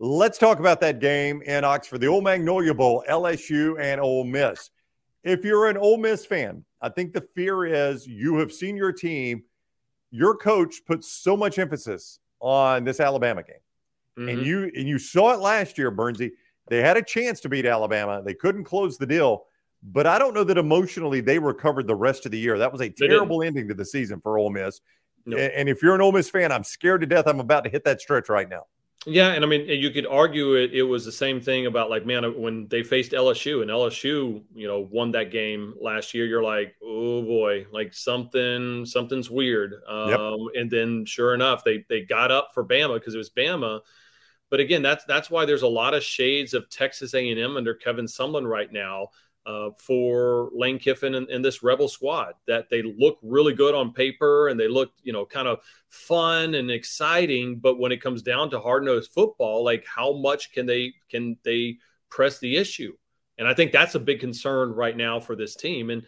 let's 0.00 0.38
talk 0.38 0.58
about 0.58 0.80
that 0.80 0.98
game 0.98 1.42
in 1.42 1.62
Oxford, 1.62 1.98
the 1.98 2.06
Old 2.06 2.24
Magnolia 2.24 2.72
Bowl, 2.72 3.04
LSU 3.08 3.78
and 3.78 4.00
Ole 4.00 4.24
Miss. 4.24 4.70
If 5.22 5.44
you're 5.44 5.68
an 5.68 5.76
Ole 5.76 5.98
Miss 5.98 6.24
fan, 6.24 6.64
I 6.80 6.88
think 6.88 7.12
the 7.12 7.20
fear 7.20 7.66
is 7.66 8.06
you 8.06 8.38
have 8.38 8.50
seen 8.50 8.76
your 8.76 8.92
team, 8.92 9.44
your 10.10 10.34
coach 10.34 10.76
puts 10.86 11.12
so 11.12 11.36
much 11.36 11.58
emphasis 11.58 12.18
on 12.40 12.84
this 12.84 12.98
Alabama 12.98 13.42
game. 13.42 13.56
Mm-hmm. 14.18 14.28
And 14.30 14.46
you 14.46 14.72
and 14.74 14.88
you 14.88 14.98
saw 14.98 15.34
it 15.34 15.40
last 15.40 15.76
year, 15.76 15.92
Burnsy. 15.92 16.30
They 16.68 16.80
had 16.80 16.96
a 16.96 17.02
chance 17.02 17.40
to 17.40 17.48
beat 17.48 17.66
Alabama. 17.66 18.22
They 18.24 18.34
couldn't 18.34 18.64
close 18.64 18.96
the 18.96 19.06
deal, 19.06 19.44
but 19.82 20.06
I 20.06 20.18
don't 20.18 20.34
know 20.34 20.44
that 20.44 20.56
emotionally 20.56 21.20
they 21.20 21.38
recovered 21.38 21.86
the 21.86 21.94
rest 21.94 22.24
of 22.24 22.32
the 22.32 22.38
year. 22.38 22.56
That 22.58 22.72
was 22.72 22.80
a 22.80 22.88
terrible 22.88 23.42
ending 23.42 23.68
to 23.68 23.74
the 23.74 23.84
season 23.84 24.20
for 24.20 24.38
Ole 24.38 24.50
Miss. 24.50 24.80
And 25.26 25.68
if 25.68 25.82
you're 25.82 25.94
an 25.94 26.00
Ole 26.00 26.12
Miss 26.12 26.30
fan, 26.30 26.50
I'm 26.50 26.64
scared 26.64 27.02
to 27.02 27.06
death. 27.06 27.26
I'm 27.26 27.40
about 27.40 27.64
to 27.64 27.70
hit 27.70 27.84
that 27.84 28.00
stretch 28.00 28.30
right 28.30 28.48
now. 28.48 28.64
Yeah, 29.06 29.32
and 29.32 29.42
I 29.42 29.48
mean, 29.48 29.66
you 29.66 29.90
could 29.90 30.06
argue 30.06 30.56
it. 30.56 30.74
It 30.74 30.82
was 30.82 31.06
the 31.06 31.12
same 31.12 31.40
thing 31.40 31.64
about 31.64 31.88
like, 31.88 32.04
man, 32.04 32.38
when 32.38 32.68
they 32.68 32.82
faced 32.82 33.12
LSU 33.12 33.62
and 33.62 33.70
LSU, 33.70 34.42
you 34.54 34.66
know, 34.66 34.80
won 34.80 35.12
that 35.12 35.30
game 35.30 35.74
last 35.80 36.12
year. 36.12 36.26
You're 36.26 36.42
like, 36.42 36.76
oh 36.82 37.22
boy, 37.22 37.66
like 37.72 37.94
something, 37.94 38.84
something's 38.84 39.30
weird. 39.30 39.74
Um, 39.88 40.10
yep. 40.10 40.20
And 40.54 40.70
then, 40.70 41.06
sure 41.06 41.32
enough, 41.32 41.64
they 41.64 41.86
they 41.88 42.02
got 42.02 42.30
up 42.30 42.50
for 42.52 42.62
Bama 42.62 42.94
because 42.94 43.14
it 43.14 43.18
was 43.18 43.30
Bama. 43.30 43.80
But 44.50 44.60
again, 44.60 44.82
that's 44.82 45.04
that's 45.06 45.30
why 45.30 45.46
there's 45.46 45.62
a 45.62 45.68
lot 45.68 45.94
of 45.94 46.02
shades 46.02 46.52
of 46.52 46.68
Texas 46.68 47.14
A&M 47.14 47.56
under 47.56 47.74
Kevin 47.74 48.06
Sumlin 48.06 48.46
right 48.46 48.70
now 48.70 49.08
uh, 49.46 49.70
for 49.76 50.50
Lane 50.52 50.78
Kiffin 50.78 51.14
and, 51.14 51.28
and, 51.28 51.44
this 51.44 51.62
Rebel 51.62 51.88
squad. 51.88 52.34
That 52.46 52.68
they 52.70 52.82
look 52.82 53.18
really 53.22 53.54
good 53.54 53.74
on 53.74 53.92
paper 53.92 54.48
and 54.48 54.60
they 54.60 54.68
look, 54.68 54.92
you 55.02 55.12
know, 55.12 55.24
kind 55.24 55.48
of 55.48 55.60
fun 55.88 56.54
and 56.54 56.70
exciting. 56.70 57.58
But 57.58 57.78
when 57.78 57.92
it 57.92 58.02
comes 58.02 58.22
down 58.22 58.50
to 58.50 58.60
hard 58.60 58.84
nosed 58.84 59.12
football, 59.12 59.64
like 59.64 59.86
how 59.86 60.12
much 60.12 60.52
can 60.52 60.66
they 60.66 60.94
can 61.08 61.36
they 61.42 61.78
press 62.10 62.38
the 62.38 62.56
issue? 62.56 62.94
And 63.38 63.48
I 63.48 63.54
think 63.54 63.72
that's 63.72 63.94
a 63.94 64.00
big 64.00 64.20
concern 64.20 64.72
right 64.72 64.96
now 64.96 65.18
for 65.18 65.34
this 65.34 65.56
team. 65.56 65.88
And 65.88 66.04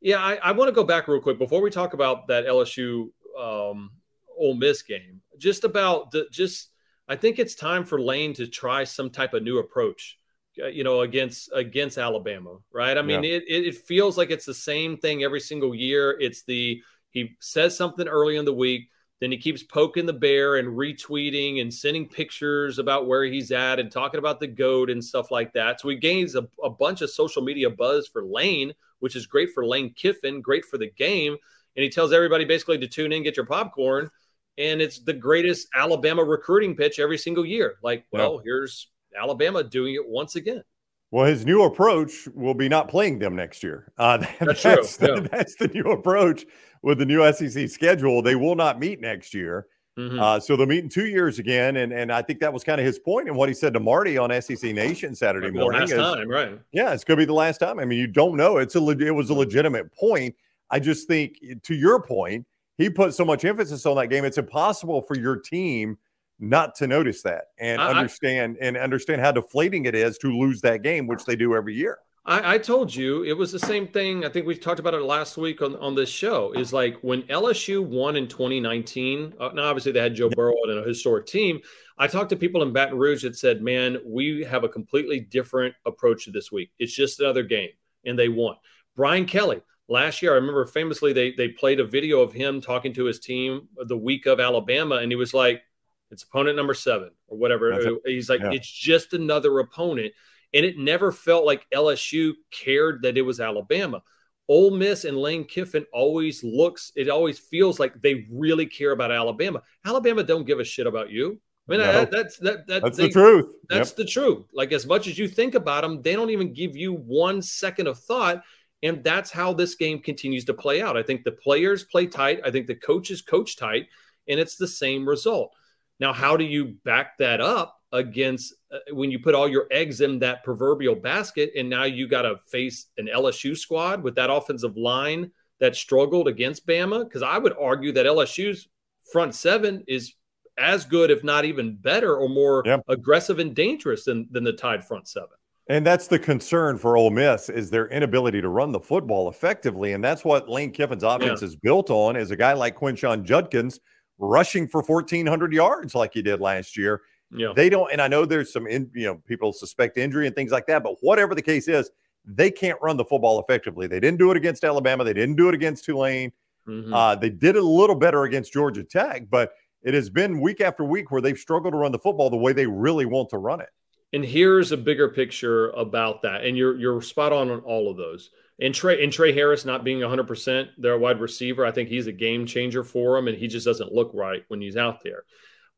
yeah, 0.00 0.18
I, 0.18 0.36
I 0.36 0.52
want 0.52 0.68
to 0.68 0.72
go 0.72 0.84
back 0.84 1.08
real 1.08 1.20
quick 1.20 1.38
before 1.38 1.60
we 1.60 1.70
talk 1.70 1.92
about 1.92 2.28
that 2.28 2.46
LSU 2.46 3.10
um, 3.38 3.90
Ole 4.38 4.54
Miss 4.54 4.82
game. 4.82 5.20
Just 5.38 5.64
about 5.64 6.10
the 6.10 6.26
just. 6.30 6.68
I 7.08 7.16
think 7.16 7.40
it's 7.40 7.56
time 7.56 7.84
for 7.84 8.00
Lane 8.00 8.34
to 8.34 8.46
try 8.46 8.84
some 8.84 9.10
type 9.10 9.34
of 9.34 9.42
new 9.42 9.58
approach 9.58 10.19
Uh, 10.62 10.66
you 10.66 10.84
know 10.84 11.00
against 11.00 11.50
against 11.54 11.98
Alabama, 11.98 12.56
right? 12.72 12.96
I 12.96 13.02
mean, 13.02 13.24
yeah. 13.24 13.32
it, 13.32 13.44
it 13.48 13.76
feels 13.76 14.18
like 14.18 14.30
it's 14.30 14.46
the 14.46 14.54
same 14.54 14.96
thing 14.96 15.22
every 15.22 15.40
single 15.40 15.74
year. 15.74 16.16
It's 16.20 16.42
the 16.42 16.82
he 17.10 17.36
says 17.40 17.76
something 17.76 18.06
early 18.08 18.36
in 18.36 18.44
the 18.44 18.52
week, 18.52 18.88
then 19.20 19.30
he 19.30 19.36
keeps 19.36 19.62
poking 19.62 20.06
the 20.06 20.14
bear 20.14 20.56
and 20.56 20.68
retweeting 20.68 21.60
and 21.60 21.72
sending 21.72 22.08
pictures 22.08 22.78
about 22.78 23.06
where 23.06 23.24
he's 23.24 23.52
at 23.52 23.78
and 23.78 23.92
talking 23.92 24.18
about 24.18 24.40
the 24.40 24.46
goat 24.46 24.88
and 24.88 25.04
stuff 25.04 25.30
like 25.30 25.52
that. 25.52 25.80
So 25.80 25.90
he 25.90 25.96
gains 25.96 26.34
a, 26.36 26.48
a 26.62 26.70
bunch 26.70 27.02
of 27.02 27.10
social 27.10 27.42
media 27.42 27.68
buzz 27.68 28.08
for 28.08 28.24
Lane, 28.24 28.72
which 29.00 29.16
is 29.16 29.26
great 29.26 29.50
for 29.52 29.66
Lane 29.66 29.92
Kiffin, 29.94 30.40
great 30.40 30.64
for 30.64 30.78
the 30.78 30.90
game. 30.90 31.36
And 31.76 31.82
he 31.82 31.90
tells 31.90 32.12
everybody 32.12 32.46
basically 32.46 32.78
to 32.78 32.88
tune 32.88 33.12
in, 33.12 33.22
get 33.22 33.36
your 33.36 33.46
popcorn. 33.46 34.10
And 34.56 34.80
it's 34.80 34.98
the 35.00 35.12
greatest 35.12 35.68
Alabama 35.74 36.24
recruiting 36.24 36.74
pitch 36.74 36.98
every 36.98 37.18
single 37.18 37.44
year. 37.44 37.76
Like, 37.82 38.06
well, 38.10 38.36
yeah. 38.36 38.42
here's 38.44 38.88
Alabama 39.18 39.64
doing 39.64 39.94
it 39.94 40.08
once 40.08 40.36
again. 40.36 40.62
Well, 41.10 41.26
his 41.26 41.44
new 41.44 41.64
approach 41.64 42.28
will 42.34 42.54
be 42.54 42.68
not 42.68 42.88
playing 42.88 43.18
them 43.18 43.34
next 43.34 43.62
year. 43.62 43.92
Uh, 43.98 44.18
that's, 44.40 44.62
that's, 44.62 44.96
true. 44.96 45.06
The, 45.06 45.22
yeah. 45.22 45.28
that's 45.30 45.56
the 45.56 45.68
new 45.68 45.90
approach 45.90 46.46
with 46.82 46.98
the 46.98 47.06
new 47.06 47.32
SEC 47.32 47.68
schedule. 47.68 48.22
They 48.22 48.36
will 48.36 48.54
not 48.54 48.78
meet 48.78 49.00
next 49.00 49.34
year. 49.34 49.66
Mm-hmm. 49.98 50.20
Uh, 50.20 50.40
so 50.40 50.56
they'll 50.56 50.66
meet 50.66 50.84
in 50.84 50.88
two 50.88 51.06
years 51.06 51.40
again. 51.40 51.78
And, 51.78 51.92
and 51.92 52.12
I 52.12 52.22
think 52.22 52.38
that 52.40 52.52
was 52.52 52.62
kind 52.62 52.80
of 52.80 52.86
his 52.86 52.98
point 52.98 53.28
and 53.28 53.36
what 53.36 53.48
he 53.48 53.54
said 53.54 53.74
to 53.74 53.80
Marty 53.80 54.16
on 54.18 54.30
SEC 54.40 54.62
Nation 54.72 55.14
Saturday 55.14 55.50
morning. 55.50 55.80
Last 55.80 55.90
is, 55.90 55.98
time, 55.98 56.28
right? 56.28 56.58
Yeah, 56.72 56.92
it's 56.92 57.02
going 57.02 57.18
to 57.18 57.22
be 57.22 57.26
the 57.26 57.34
last 57.34 57.58
time. 57.58 57.80
I 57.80 57.84
mean, 57.84 57.98
you 57.98 58.06
don't 58.06 58.36
know. 58.36 58.58
It's 58.58 58.76
a 58.76 58.88
it 58.88 59.10
was 59.10 59.30
a 59.30 59.34
legitimate 59.34 59.92
point. 59.92 60.36
I 60.70 60.78
just 60.78 61.08
think, 61.08 61.38
to 61.64 61.74
your 61.74 62.00
point, 62.00 62.46
he 62.78 62.88
put 62.88 63.14
so 63.14 63.24
much 63.24 63.44
emphasis 63.44 63.84
on 63.84 63.96
that 63.96 64.06
game. 64.06 64.24
It's 64.24 64.38
impossible 64.38 65.02
for 65.02 65.16
your 65.16 65.36
team– 65.36 65.98
not 66.40 66.74
to 66.76 66.86
notice 66.86 67.22
that 67.22 67.44
and 67.58 67.80
I, 67.80 67.90
understand 67.90 68.56
and 68.60 68.76
understand 68.76 69.20
how 69.20 69.30
deflating 69.30 69.84
it 69.84 69.94
is 69.94 70.18
to 70.18 70.28
lose 70.28 70.60
that 70.62 70.82
game, 70.82 71.06
which 71.06 71.24
they 71.24 71.36
do 71.36 71.54
every 71.54 71.74
year. 71.74 71.98
I, 72.24 72.54
I, 72.54 72.58
told 72.58 72.94
you 72.94 73.22
it 73.22 73.32
was 73.32 73.50
the 73.50 73.58
same 73.58 73.86
thing. 73.86 74.24
I 74.24 74.28
think 74.28 74.46
we 74.46 74.54
talked 74.54 74.78
about 74.78 74.94
it 74.94 75.02
last 75.02 75.36
week 75.36 75.62
on, 75.62 75.76
on 75.76 75.94
this 75.94 76.08
show. 76.08 76.52
Is 76.52 76.72
like 76.72 76.98
when 77.02 77.22
LSU 77.22 77.84
won 77.84 78.16
in 78.16 78.28
2019. 78.28 79.34
Uh, 79.38 79.50
now, 79.54 79.64
obviously, 79.64 79.92
they 79.92 80.00
had 80.00 80.14
Joe 80.14 80.28
Burrow 80.28 80.54
and 80.64 80.78
a 80.78 80.88
historic 80.88 81.26
team. 81.26 81.60
I 81.98 82.06
talked 82.06 82.30
to 82.30 82.36
people 82.36 82.62
in 82.62 82.72
Baton 82.72 82.98
Rouge 82.98 83.22
that 83.22 83.36
said, 83.36 83.62
"Man, 83.62 83.98
we 84.04 84.44
have 84.44 84.64
a 84.64 84.68
completely 84.68 85.20
different 85.20 85.74
approach 85.86 86.24
to 86.24 86.30
this 86.30 86.52
week. 86.52 86.70
It's 86.78 86.94
just 86.94 87.20
another 87.20 87.42
game, 87.42 87.70
and 88.04 88.18
they 88.18 88.28
won." 88.28 88.56
Brian 88.96 89.24
Kelly 89.24 89.62
last 89.88 90.20
year, 90.20 90.32
I 90.32 90.36
remember 90.36 90.66
famously 90.66 91.12
they 91.14 91.32
they 91.32 91.48
played 91.48 91.80
a 91.80 91.84
video 91.84 92.20
of 92.20 92.32
him 92.32 92.60
talking 92.60 92.92
to 92.94 93.04
his 93.04 93.18
team 93.18 93.68
the 93.86 93.96
week 93.96 94.26
of 94.26 94.40
Alabama, 94.40 94.96
and 94.96 95.10
he 95.10 95.16
was 95.16 95.32
like, 95.32 95.62
it's 96.10 96.22
opponent 96.22 96.56
number 96.56 96.74
seven 96.74 97.10
or 97.28 97.38
whatever. 97.38 97.98
He's 98.04 98.28
like, 98.28 98.40
yeah. 98.40 98.52
it's 98.52 98.70
just 98.70 99.12
another 99.12 99.58
opponent. 99.58 100.12
And 100.52 100.66
it 100.66 100.76
never 100.76 101.12
felt 101.12 101.44
like 101.44 101.66
LSU 101.72 102.32
cared 102.50 103.02
that 103.02 103.16
it 103.16 103.22
was 103.22 103.40
Alabama. 103.40 104.02
Ole 104.48 104.72
Miss 104.72 105.04
and 105.04 105.16
Lane 105.16 105.44
Kiffin 105.44 105.86
always 105.92 106.42
looks, 106.42 106.90
it 106.96 107.08
always 107.08 107.38
feels 107.38 107.78
like 107.78 108.00
they 108.02 108.26
really 108.28 108.66
care 108.66 108.90
about 108.90 109.12
Alabama. 109.12 109.62
Alabama 109.84 110.24
don't 110.24 110.44
give 110.44 110.58
a 110.58 110.64
shit 110.64 110.88
about 110.88 111.10
you. 111.10 111.40
I 111.68 111.70
mean, 111.70 111.80
no. 111.80 112.04
that's 112.04 112.36
that, 112.38 112.66
that 112.66 112.82
that's 112.82 112.96
they, 112.96 113.06
the 113.06 113.12
truth. 113.12 113.54
That's 113.68 113.90
yep. 113.90 113.96
the 113.96 114.04
truth. 114.04 114.46
Like 114.52 114.72
as 114.72 114.86
much 114.86 115.06
as 115.06 115.16
you 115.16 115.28
think 115.28 115.54
about 115.54 115.82
them, 115.82 116.02
they 116.02 116.14
don't 116.14 116.30
even 116.30 116.52
give 116.52 116.76
you 116.76 116.94
one 116.94 117.40
second 117.42 117.86
of 117.86 118.00
thought. 118.00 118.42
And 118.82 119.04
that's 119.04 119.30
how 119.30 119.52
this 119.52 119.76
game 119.76 120.00
continues 120.00 120.44
to 120.46 120.54
play 120.54 120.82
out. 120.82 120.96
I 120.96 121.02
think 121.04 121.22
the 121.22 121.32
players 121.32 121.84
play 121.84 122.06
tight. 122.06 122.40
I 122.44 122.50
think 122.50 122.66
the 122.66 122.74
coaches 122.74 123.22
coach 123.22 123.56
tight, 123.56 123.86
and 124.26 124.40
it's 124.40 124.56
the 124.56 124.66
same 124.66 125.08
result. 125.08 125.54
Now, 126.00 126.14
how 126.14 126.36
do 126.36 126.44
you 126.44 126.76
back 126.84 127.18
that 127.18 127.40
up 127.40 127.76
against 127.92 128.54
uh, 128.72 128.78
when 128.92 129.10
you 129.10 129.18
put 129.18 129.34
all 129.34 129.46
your 129.46 129.66
eggs 129.70 130.00
in 130.00 130.18
that 130.20 130.42
proverbial 130.42 130.94
basket 130.94 131.52
and 131.56 131.68
now 131.68 131.84
you 131.84 132.08
got 132.08 132.22
to 132.22 132.38
face 132.50 132.86
an 132.96 133.08
LSU 133.14 133.56
squad 133.56 134.02
with 134.02 134.14
that 134.14 134.30
offensive 134.30 134.76
line 134.76 135.30
that 135.60 135.76
struggled 135.76 136.26
against 136.26 136.66
Bama? 136.66 137.04
Because 137.04 137.22
I 137.22 137.36
would 137.36 137.54
argue 137.60 137.92
that 137.92 138.06
LSU's 138.06 138.68
front 139.12 139.34
seven 139.34 139.84
is 139.86 140.14
as 140.58 140.84
good, 140.86 141.10
if 141.10 141.22
not 141.22 141.44
even 141.44 141.76
better 141.76 142.16
or 142.16 142.28
more 142.28 142.62
yep. 142.64 142.82
aggressive 142.88 143.38
and 143.38 143.54
dangerous 143.54 144.04
than, 144.04 144.26
than 144.30 144.44
the 144.44 144.52
Tide 144.52 144.84
front 144.84 145.06
seven. 145.06 145.28
And 145.68 145.86
that's 145.86 146.08
the 146.08 146.18
concern 146.18 146.78
for 146.78 146.96
Ole 146.96 147.10
Miss 147.10 147.48
is 147.48 147.70
their 147.70 147.88
inability 147.88 148.40
to 148.40 148.48
run 148.48 148.72
the 148.72 148.80
football 148.80 149.28
effectively. 149.28 149.92
And 149.92 150.02
that's 150.02 150.24
what 150.24 150.48
Lane 150.48 150.72
Kiffin's 150.72 151.04
offense 151.04 151.42
yeah. 151.42 151.48
is 151.48 151.56
built 151.56 151.90
on 151.90 152.16
is 152.16 152.30
a 152.30 152.36
guy 152.36 152.54
like 152.54 152.78
Quinshon 152.78 153.22
Judkins– 153.22 153.80
rushing 154.20 154.68
for 154.68 154.82
1,400 154.82 155.52
yards 155.52 155.94
like 155.94 156.14
he 156.14 156.22
did 156.22 156.40
last 156.40 156.76
year. 156.76 157.02
Yeah. 157.32 157.52
They 157.54 157.68
don't, 157.68 157.90
and 157.92 158.00
I 158.00 158.08
know 158.08 158.24
there's 158.24 158.52
some, 158.52 158.66
in, 158.66 158.90
you 158.94 159.06
know, 159.06 159.16
people 159.26 159.52
suspect 159.52 159.96
injury 159.96 160.26
and 160.26 160.36
things 160.36 160.50
like 160.50 160.66
that, 160.66 160.82
but 160.82 160.96
whatever 161.00 161.34
the 161.34 161.42
case 161.42 161.68
is, 161.68 161.90
they 162.24 162.50
can't 162.50 162.78
run 162.82 162.96
the 162.96 163.04
football 163.04 163.40
effectively. 163.40 163.86
They 163.86 164.00
didn't 164.00 164.18
do 164.18 164.30
it 164.30 164.36
against 164.36 164.64
Alabama. 164.64 165.04
They 165.04 165.14
didn't 165.14 165.36
do 165.36 165.48
it 165.48 165.54
against 165.54 165.84
Tulane. 165.84 166.32
Mm-hmm. 166.68 166.92
Uh, 166.92 167.14
they 167.14 167.30
did 167.30 167.56
it 167.56 167.62
a 167.62 167.66
little 167.66 167.96
better 167.96 168.24
against 168.24 168.52
Georgia 168.52 168.84
Tech, 168.84 169.30
but 169.30 169.52
it 169.82 169.94
has 169.94 170.10
been 170.10 170.40
week 170.40 170.60
after 170.60 170.84
week 170.84 171.10
where 171.10 171.22
they've 171.22 171.38
struggled 171.38 171.72
to 171.72 171.78
run 171.78 171.92
the 171.92 171.98
football 171.98 172.30
the 172.30 172.36
way 172.36 172.52
they 172.52 172.66
really 172.66 173.06
want 173.06 173.30
to 173.30 173.38
run 173.38 173.60
it. 173.60 173.70
And 174.12 174.24
here's 174.24 174.72
a 174.72 174.76
bigger 174.76 175.08
picture 175.08 175.70
about 175.70 176.22
that. 176.22 176.44
And 176.44 176.56
you're 176.56 176.76
you're 176.76 177.00
spot 177.00 177.32
on 177.32 177.50
on 177.50 177.60
all 177.60 177.90
of 177.90 177.96
those. 177.96 178.30
And 178.60 178.74
Trey 178.74 179.02
and 179.02 179.12
Tre 179.12 179.32
Harris 179.32 179.64
not 179.64 179.84
being 179.84 180.00
100%, 180.00 180.68
their 180.76 180.98
wide 180.98 181.20
receiver, 181.20 181.64
I 181.64 181.70
think 181.70 181.88
he's 181.88 182.06
a 182.06 182.12
game 182.12 182.46
changer 182.46 182.84
for 182.84 183.16
them, 183.16 183.28
and 183.28 183.36
he 183.36 183.48
just 183.48 183.66
doesn't 183.66 183.92
look 183.92 184.10
right 184.12 184.44
when 184.48 184.60
he's 184.60 184.76
out 184.76 185.02
there. 185.02 185.24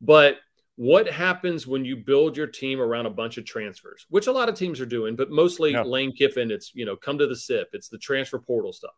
But 0.01 0.37
what 0.75 1.07
happens 1.07 1.67
when 1.67 1.85
you 1.85 1.95
build 1.95 2.35
your 2.35 2.47
team 2.47 2.81
around 2.81 3.05
a 3.05 3.11
bunch 3.11 3.37
of 3.37 3.45
transfers, 3.45 4.05
which 4.09 4.27
a 4.27 4.31
lot 4.31 4.49
of 4.49 4.55
teams 4.55 4.81
are 4.81 4.85
doing, 4.85 5.15
but 5.15 5.31
mostly 5.31 5.71
yeah. 5.71 5.83
Lane 5.83 6.13
Kiffin, 6.13 6.51
it's 6.51 6.71
you 6.73 6.85
know, 6.85 6.95
come 6.95 7.17
to 7.19 7.27
the 7.27 7.35
SIP, 7.35 7.69
it's 7.73 7.89
the 7.89 7.97
transfer 7.97 8.39
portal 8.39 8.73
stuff. 8.73 8.95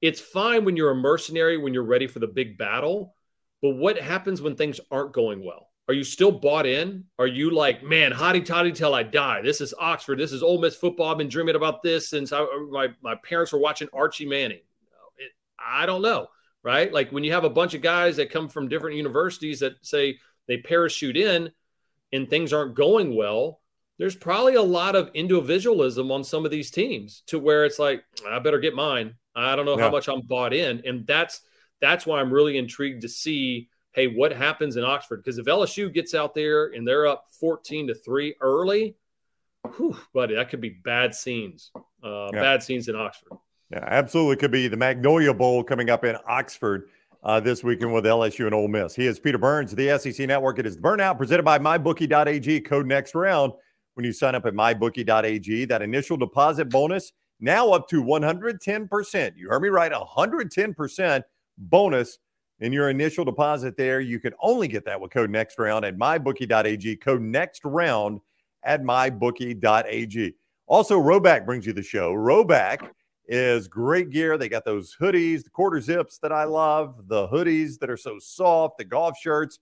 It's 0.00 0.20
fine 0.20 0.64
when 0.64 0.76
you're 0.76 0.90
a 0.90 0.96
mercenary, 0.96 1.58
when 1.58 1.74
you're 1.74 1.82
ready 1.84 2.06
for 2.06 2.18
the 2.18 2.26
big 2.26 2.56
battle, 2.56 3.14
but 3.60 3.70
what 3.70 3.98
happens 3.98 4.40
when 4.40 4.56
things 4.56 4.80
aren't 4.90 5.12
going 5.12 5.44
well? 5.44 5.71
Are 5.88 5.94
you 5.94 6.04
still 6.04 6.32
bought 6.32 6.64
in? 6.64 7.04
Are 7.18 7.26
you 7.26 7.50
like, 7.50 7.82
man, 7.82 8.12
hotty 8.12 8.44
toddy 8.44 8.72
till 8.72 8.94
I 8.94 9.02
die? 9.02 9.42
This 9.42 9.60
is 9.60 9.74
Oxford. 9.78 10.18
This 10.18 10.32
is 10.32 10.42
Ole 10.42 10.60
Miss 10.60 10.76
football. 10.76 11.10
I've 11.10 11.18
been 11.18 11.28
dreaming 11.28 11.56
about 11.56 11.82
this 11.82 12.08
since 12.08 12.32
I, 12.32 12.40
uh, 12.40 12.46
my 12.70 12.88
my 13.02 13.16
parents 13.16 13.52
were 13.52 13.58
watching 13.58 13.88
Archie 13.92 14.26
Manning. 14.26 14.60
It, 15.18 15.32
I 15.58 15.86
don't 15.86 16.02
know, 16.02 16.28
right? 16.62 16.92
Like 16.92 17.10
when 17.10 17.24
you 17.24 17.32
have 17.32 17.44
a 17.44 17.50
bunch 17.50 17.74
of 17.74 17.82
guys 17.82 18.16
that 18.16 18.30
come 18.30 18.48
from 18.48 18.68
different 18.68 18.96
universities 18.96 19.60
that 19.60 19.84
say 19.84 20.18
they 20.46 20.58
parachute 20.58 21.16
in, 21.16 21.50
and 22.12 22.28
things 22.28 22.52
aren't 22.52 22.74
going 22.74 23.16
well. 23.16 23.60
There's 23.98 24.16
probably 24.16 24.54
a 24.54 24.62
lot 24.62 24.96
of 24.96 25.10
individualism 25.14 26.10
on 26.10 26.24
some 26.24 26.44
of 26.44 26.50
these 26.50 26.70
teams 26.70 27.22
to 27.26 27.38
where 27.38 27.64
it's 27.64 27.78
like, 27.78 28.02
I 28.28 28.38
better 28.38 28.58
get 28.58 28.74
mine. 28.74 29.14
I 29.34 29.54
don't 29.54 29.66
know 29.66 29.76
yeah. 29.76 29.84
how 29.84 29.90
much 29.90 30.08
I'm 30.08 30.22
bought 30.22 30.52
in, 30.52 30.82
and 30.84 31.06
that's 31.06 31.40
that's 31.80 32.06
why 32.06 32.20
I'm 32.20 32.32
really 32.32 32.56
intrigued 32.58 33.02
to 33.02 33.08
see 33.08 33.68
hey, 33.92 34.08
what 34.08 34.32
happens 34.32 34.76
in 34.76 34.84
Oxford? 34.84 35.18
Because 35.18 35.38
if 35.38 35.46
LSU 35.46 35.92
gets 35.92 36.14
out 36.14 36.34
there 36.34 36.66
and 36.66 36.86
they're 36.86 37.06
up 37.06 37.26
14 37.40 37.88
to 37.88 37.94
3 37.94 38.34
early, 38.40 38.96
whew, 39.76 39.96
buddy, 40.12 40.34
that 40.34 40.48
could 40.50 40.60
be 40.60 40.70
bad 40.70 41.14
scenes. 41.14 41.70
Uh, 42.02 42.30
yeah. 42.32 42.40
Bad 42.40 42.62
scenes 42.62 42.88
in 42.88 42.96
Oxford. 42.96 43.32
Yeah, 43.70 43.84
absolutely. 43.86 44.36
Could 44.36 44.50
be 44.50 44.68
the 44.68 44.76
Magnolia 44.76 45.32
Bowl 45.32 45.62
coming 45.62 45.90
up 45.90 46.04
in 46.04 46.16
Oxford 46.26 46.88
uh, 47.22 47.40
this 47.40 47.62
weekend 47.62 47.92
with 47.92 48.04
LSU 48.04 48.46
and 48.46 48.54
Ole 48.54 48.68
Miss. 48.68 48.94
He 48.94 49.06
is 49.06 49.18
Peter 49.18 49.38
Burns, 49.38 49.74
the 49.74 49.98
SEC 49.98 50.26
Network. 50.26 50.58
It 50.58 50.66
is 50.66 50.76
Burnout 50.76 51.16
presented 51.16 51.44
by 51.44 51.58
MyBookie.ag. 51.58 52.60
Code 52.62 52.86
next 52.86 53.14
round 53.14 53.52
when 53.94 54.04
you 54.04 54.12
sign 54.12 54.34
up 54.34 54.46
at 54.46 54.54
MyBookie.ag. 54.54 55.64
That 55.66 55.82
initial 55.82 56.16
deposit 56.16 56.68
bonus 56.68 57.12
now 57.40 57.70
up 57.70 57.88
to 57.88 58.02
110%. 58.02 59.32
You 59.36 59.48
heard 59.48 59.62
me 59.62 59.68
right, 59.68 59.92
110% 59.92 61.22
bonus 61.58 62.18
in 62.62 62.72
your 62.72 62.90
initial 62.90 63.24
deposit 63.24 63.76
there. 63.76 64.00
You 64.00 64.20
can 64.20 64.32
only 64.40 64.68
get 64.68 64.84
that 64.84 65.00
with 65.00 65.10
code 65.10 65.30
next 65.30 65.58
round 65.58 65.84
at 65.84 65.98
mybookie.ag. 65.98 66.96
Code 66.96 67.20
next 67.20 67.64
round 67.64 68.20
at 68.62 68.82
mybookie.ag. 68.82 70.34
Also, 70.68 70.98
Rhoback 70.98 71.44
brings 71.44 71.66
you 71.66 71.72
the 71.72 71.82
show. 71.82 72.12
Rhoback 72.12 72.88
is 73.26 73.66
great 73.66 74.10
gear. 74.10 74.38
They 74.38 74.48
got 74.48 74.64
those 74.64 74.96
hoodies, 74.98 75.42
the 75.42 75.50
quarter 75.50 75.80
zips 75.80 76.18
that 76.18 76.30
I 76.30 76.44
love, 76.44 77.08
the 77.08 77.26
hoodies 77.28 77.80
that 77.80 77.90
are 77.90 77.96
so 77.96 78.18
soft, 78.20 78.78
the 78.78 78.84
golf 78.84 79.18
shirts. 79.18 79.58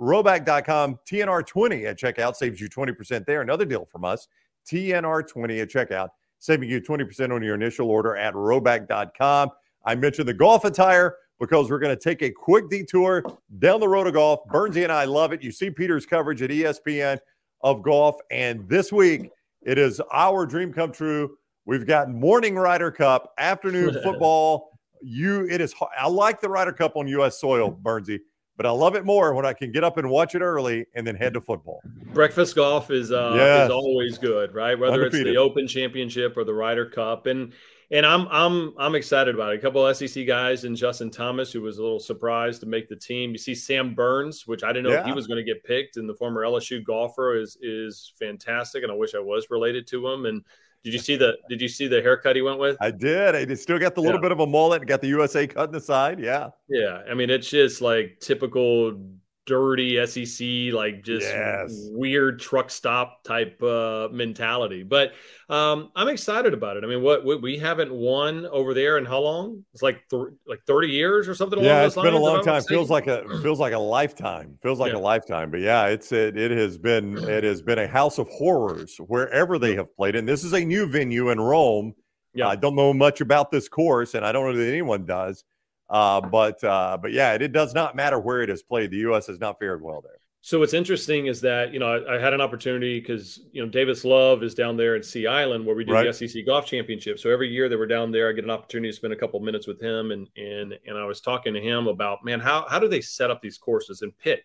Rhoback.com, 0.00 0.98
TNR20 1.08 1.86
at 1.86 1.98
checkout 1.98 2.36
saves 2.36 2.60
you 2.60 2.68
20% 2.68 3.26
there. 3.26 3.42
Another 3.42 3.64
deal 3.64 3.84
from 3.84 4.04
us, 4.04 4.28
TNR20 4.66 5.62
at 5.62 5.70
checkout, 5.70 6.08
saving 6.38 6.68
you 6.68 6.80
20% 6.80 7.32
on 7.32 7.42
your 7.42 7.54
initial 7.54 7.90
order 7.90 8.16
at 8.16 8.34
Rhoback.com. 8.34 9.50
I 9.84 9.94
mentioned 9.94 10.28
the 10.28 10.34
golf 10.34 10.64
attire 10.64 11.16
because 11.40 11.70
we're 11.70 11.78
going 11.78 11.96
to 11.96 12.02
take 12.02 12.22
a 12.22 12.30
quick 12.30 12.68
detour 12.70 13.24
down 13.58 13.80
the 13.80 13.88
road 13.88 14.06
of 14.06 14.14
golf. 14.14 14.40
Burnsy 14.48 14.82
and 14.82 14.92
I 14.92 15.04
love 15.04 15.32
it. 15.32 15.42
You 15.42 15.50
see 15.50 15.70
Peter's 15.70 16.06
coverage 16.06 16.42
at 16.42 16.50
ESPN 16.50 17.18
of 17.62 17.82
golf. 17.82 18.16
And 18.30 18.68
this 18.68 18.92
week, 18.92 19.30
it 19.62 19.78
is 19.78 20.00
our 20.12 20.46
dream 20.46 20.72
come 20.72 20.92
true. 20.92 21.36
We've 21.66 21.86
got 21.86 22.10
morning 22.10 22.56
Ryder 22.56 22.90
Cup, 22.90 23.32
afternoon 23.38 23.94
football. 24.02 24.78
You, 25.02 25.46
it 25.50 25.60
is. 25.60 25.74
I 25.98 26.08
like 26.08 26.40
the 26.40 26.48
Ryder 26.48 26.72
Cup 26.72 26.96
on 26.96 27.08
U.S. 27.08 27.40
soil, 27.40 27.78
Burnsy, 27.82 28.20
but 28.56 28.66
I 28.66 28.70
love 28.70 28.94
it 28.94 29.04
more 29.04 29.34
when 29.34 29.44
I 29.44 29.52
can 29.52 29.72
get 29.72 29.84
up 29.84 29.96
and 29.96 30.08
watch 30.08 30.34
it 30.34 30.40
early 30.40 30.86
and 30.94 31.06
then 31.06 31.16
head 31.16 31.34
to 31.34 31.40
football. 31.40 31.80
Breakfast 32.12 32.54
golf 32.54 32.90
is 32.90 33.10
uh, 33.10 33.32
yes. 33.34 33.66
is 33.66 33.70
always 33.70 34.18
good, 34.18 34.54
right? 34.54 34.78
Whether 34.78 35.04
Undefeated. 35.04 35.26
it's 35.26 35.34
the 35.34 35.40
Open 35.40 35.66
Championship 35.66 36.36
or 36.36 36.44
the 36.44 36.54
Ryder 36.54 36.86
Cup, 36.86 37.26
and 37.26 37.52
and 37.90 38.06
I'm 38.06 38.26
I'm 38.30 38.74
I'm 38.78 38.94
excited 38.94 39.34
about 39.34 39.52
it. 39.52 39.58
A 39.58 39.62
couple 39.62 39.86
of 39.86 39.96
SEC 39.96 40.26
guys 40.26 40.64
and 40.64 40.76
Justin 40.76 41.10
Thomas, 41.10 41.52
who 41.52 41.62
was 41.62 41.78
a 41.78 41.82
little 41.82 42.00
surprised 42.00 42.60
to 42.60 42.66
make 42.66 42.88
the 42.88 42.96
team. 42.96 43.32
You 43.32 43.38
see 43.38 43.54
Sam 43.54 43.94
Burns, 43.94 44.46
which 44.46 44.62
I 44.62 44.68
didn't 44.68 44.84
know 44.84 44.92
yeah. 44.92 45.00
if 45.00 45.06
he 45.06 45.12
was 45.12 45.26
going 45.26 45.44
to 45.44 45.44
get 45.44 45.64
picked, 45.64 45.96
and 45.96 46.08
the 46.08 46.14
former 46.14 46.42
LSU 46.42 46.84
golfer 46.84 47.36
is 47.36 47.56
is 47.60 48.12
fantastic, 48.18 48.82
and 48.82 48.92
I 48.92 48.94
wish 48.94 49.14
I 49.14 49.20
was 49.20 49.48
related 49.50 49.86
to 49.88 50.06
him. 50.08 50.26
And 50.26 50.42
did 50.84 50.92
you 50.92 50.98
see 50.98 51.16
the 51.16 51.38
Did 51.48 51.62
you 51.62 51.68
see 51.68 51.88
the 51.88 52.02
haircut 52.02 52.36
he 52.36 52.42
went 52.42 52.58
with? 52.58 52.76
I 52.78 52.90
did. 52.90 53.48
He 53.48 53.56
still 53.56 53.78
got 53.78 53.94
the 53.94 54.02
little 54.02 54.18
yeah. 54.18 54.22
bit 54.22 54.32
of 54.32 54.40
a 54.40 54.46
mullet 54.46 54.82
and 54.82 54.88
got 54.88 55.00
the 55.00 55.08
USA 55.08 55.46
cut 55.46 55.70
in 55.70 55.72
the 55.72 55.80
side. 55.80 56.20
Yeah. 56.20 56.50
Yeah. 56.68 57.02
I 57.10 57.14
mean, 57.14 57.30
it's 57.30 57.48
just 57.48 57.80
like 57.80 58.18
typical 58.20 59.00
dirty 59.46 60.04
SEC, 60.06 60.74
like 60.74 61.04
just 61.04 61.26
yes. 61.26 61.88
weird 61.90 62.40
truck 62.40 62.70
stop 62.70 63.22
type 63.24 63.62
uh, 63.62 64.08
mentality. 64.10 64.82
But 64.82 65.12
um, 65.48 65.90
I'm 65.94 66.08
excited 66.08 66.54
about 66.54 66.76
it. 66.76 66.84
I 66.84 66.86
mean, 66.86 67.02
what, 67.02 67.24
what, 67.24 67.42
we 67.42 67.58
haven't 67.58 67.92
won 67.92 68.46
over 68.46 68.74
there 68.74 68.98
in 68.98 69.04
how 69.04 69.20
long? 69.20 69.64
It's 69.72 69.82
like 69.82 70.08
th- 70.08 70.28
like 70.46 70.60
30 70.66 70.88
years 70.88 71.28
or 71.28 71.34
something. 71.34 71.62
Yeah, 71.62 71.84
it's 71.84 71.94
been 71.94 72.14
a 72.14 72.18
long 72.18 72.42
time. 72.42 72.62
Feels 72.62 72.90
like 72.90 73.06
a 73.06 73.24
feels 73.42 73.60
like 73.60 73.72
a 73.72 73.78
lifetime. 73.78 74.58
Feels 74.62 74.78
like 74.78 74.92
yeah. 74.92 74.98
a 74.98 75.00
lifetime. 75.00 75.50
But 75.50 75.60
yeah, 75.60 75.86
it's 75.86 76.12
it, 76.12 76.36
it 76.36 76.50
has 76.50 76.78
been 76.78 77.18
it 77.18 77.44
has 77.44 77.62
been 77.62 77.78
a 77.78 77.86
house 77.86 78.18
of 78.18 78.28
horrors 78.28 78.96
wherever 78.98 79.58
they 79.58 79.74
have 79.76 79.94
played. 79.96 80.16
And 80.16 80.26
this 80.26 80.44
is 80.44 80.52
a 80.52 80.64
new 80.64 80.86
venue 80.86 81.30
in 81.30 81.40
Rome. 81.40 81.94
Yeah, 82.32 82.48
I 82.48 82.56
don't 82.56 82.74
know 82.74 82.92
much 82.92 83.20
about 83.20 83.50
this 83.52 83.68
course, 83.68 84.14
and 84.14 84.26
I 84.26 84.32
don't 84.32 84.50
know 84.50 84.58
that 84.58 84.68
anyone 84.68 85.04
does. 85.04 85.44
Uh, 85.88 86.20
but 86.20 86.62
uh, 86.64 86.98
but 87.00 87.12
yeah, 87.12 87.34
it, 87.34 87.42
it, 87.42 87.52
does 87.52 87.74
not 87.74 87.94
matter 87.94 88.18
where 88.18 88.42
it 88.42 88.50
is 88.50 88.62
played. 88.62 88.90
The 88.90 88.98
U.S. 88.98 89.26
has 89.26 89.38
not 89.38 89.58
fared 89.58 89.82
well 89.82 90.00
there. 90.00 90.18
So 90.40 90.58
what's 90.58 90.74
interesting 90.74 91.26
is 91.26 91.40
that 91.42 91.72
you 91.72 91.78
know 91.78 91.86
I, 91.86 92.16
I 92.16 92.18
had 92.18 92.32
an 92.32 92.40
opportunity 92.40 93.00
because 93.00 93.40
you 93.52 93.62
know 93.62 93.68
Davis 93.68 94.04
Love 94.04 94.42
is 94.42 94.54
down 94.54 94.76
there 94.76 94.94
at 94.94 95.04
Sea 95.04 95.26
Island 95.26 95.64
where 95.64 95.74
we 95.74 95.84
do 95.84 95.92
right. 95.92 96.06
the 96.06 96.28
SEC 96.28 96.44
Golf 96.46 96.66
Championship. 96.66 97.18
So 97.18 97.30
every 97.30 97.48
year 97.48 97.68
that 97.68 97.78
we're 97.78 97.86
down 97.86 98.12
there, 98.12 98.28
I 98.28 98.32
get 98.32 98.44
an 98.44 98.50
opportunity 98.50 98.90
to 98.90 98.96
spend 98.96 99.12
a 99.12 99.16
couple 99.16 99.40
minutes 99.40 99.66
with 99.66 99.80
him, 99.80 100.10
and 100.10 100.28
and 100.36 100.78
and 100.86 100.98
I 100.98 101.04
was 101.04 101.20
talking 101.20 101.54
to 101.54 101.60
him 101.60 101.86
about 101.86 102.24
man, 102.24 102.40
how 102.40 102.66
how 102.68 102.78
do 102.78 102.88
they 102.88 103.00
set 103.00 103.30
up 103.30 103.42
these 103.42 103.58
courses 103.58 104.02
and 104.02 104.16
pick? 104.18 104.44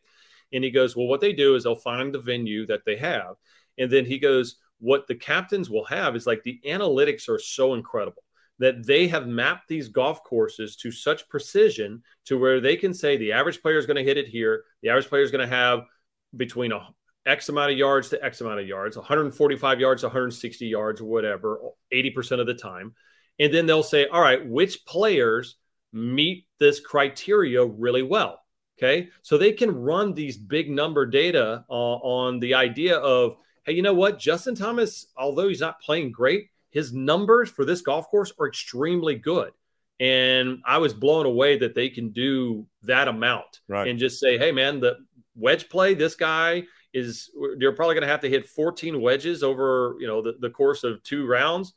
And 0.51 0.63
he 0.63 0.71
goes, 0.71 0.95
well, 0.95 1.07
what 1.07 1.21
they 1.21 1.31
do 1.31 1.55
is 1.55 1.63
they'll 1.63 1.75
find 1.75 2.13
the 2.13 2.19
venue 2.19 2.65
that 2.67 2.83
they 2.85 2.97
have, 2.97 3.35
and 3.77 3.91
then 3.91 4.05
he 4.05 4.19
goes, 4.19 4.55
what 4.79 5.07
the 5.07 5.15
captains 5.15 5.69
will 5.69 5.85
have 5.85 6.15
is 6.15 6.25
like 6.25 6.43
the 6.43 6.59
analytics 6.65 7.29
are 7.29 7.39
so 7.39 7.75
incredible 7.75 8.23
that 8.59 8.85
they 8.85 9.07
have 9.07 9.27
mapped 9.27 9.67
these 9.67 9.87
golf 9.87 10.23
courses 10.23 10.75
to 10.75 10.91
such 10.91 11.27
precision 11.29 12.03
to 12.25 12.37
where 12.37 12.59
they 12.59 12.75
can 12.75 12.93
say 12.93 13.17
the 13.17 13.31
average 13.31 13.61
player 13.61 13.77
is 13.77 13.85
going 13.85 13.97
to 13.97 14.03
hit 14.03 14.17
it 14.17 14.27
here. 14.27 14.63
The 14.83 14.89
average 14.89 15.07
player 15.07 15.23
is 15.23 15.31
going 15.31 15.47
to 15.47 15.55
have 15.55 15.81
between 16.35 16.71
a 16.71 16.87
X 17.25 17.49
amount 17.49 17.71
of 17.71 17.77
yards 17.77 18.09
to 18.09 18.23
X 18.23 18.41
amount 18.41 18.59
of 18.59 18.67
yards, 18.67 18.97
145 18.97 19.79
yards, 19.79 20.03
160 20.03 20.65
yards, 20.65 21.01
whatever, 21.01 21.59
80% 21.93 22.39
of 22.39 22.47
the 22.47 22.53
time. 22.53 22.93
And 23.39 23.53
then 23.53 23.65
they'll 23.65 23.83
say, 23.83 24.07
all 24.07 24.21
right, 24.21 24.45
which 24.45 24.85
players 24.85 25.55
meet 25.93 26.45
this 26.59 26.79
criteria 26.79 27.65
really 27.65 28.03
well? 28.03 28.41
Okay. 28.77 29.09
So 29.21 29.37
they 29.37 29.51
can 29.51 29.75
run 29.75 30.13
these 30.13 30.37
big 30.37 30.69
number 30.69 31.05
data 31.05 31.65
uh, 31.69 31.73
on 31.73 32.39
the 32.39 32.55
idea 32.55 32.97
of, 32.97 33.35
hey, 33.65 33.73
you 33.73 33.81
know 33.81 33.93
what? 33.93 34.19
Justin 34.19 34.55
Thomas, 34.55 35.07
although 35.17 35.49
he's 35.49 35.59
not 35.59 35.81
playing 35.81 36.11
great, 36.11 36.49
his 36.71 36.93
numbers 36.93 37.49
for 37.49 37.65
this 37.65 37.81
golf 37.81 38.07
course 38.09 38.31
are 38.39 38.47
extremely 38.47 39.15
good. 39.15 39.51
And 39.99 40.59
I 40.65 40.77
was 40.77 40.93
blown 40.93 41.25
away 41.25 41.57
that 41.59 41.75
they 41.75 41.89
can 41.89 42.09
do 42.09 42.65
that 42.83 43.07
amount 43.07 43.59
right. 43.67 43.87
and 43.87 43.99
just 43.99 44.19
say, 44.19 44.37
hey, 44.37 44.51
man, 44.51 44.79
the 44.79 44.97
wedge 45.35 45.67
play, 45.67 45.93
this 45.93 46.15
guy 46.15 46.63
is, 46.93 47.29
you're 47.57 47.73
probably 47.73 47.95
going 47.95 48.03
to 48.03 48.11
have 48.11 48.21
to 48.21 48.29
hit 48.29 48.45
14 48.45 49.01
wedges 49.01 49.43
over, 49.43 49.95
you 49.99 50.07
know, 50.07 50.21
the, 50.21 50.35
the 50.39 50.49
course 50.49 50.85
of 50.85 51.03
two 51.03 51.27
rounds. 51.27 51.73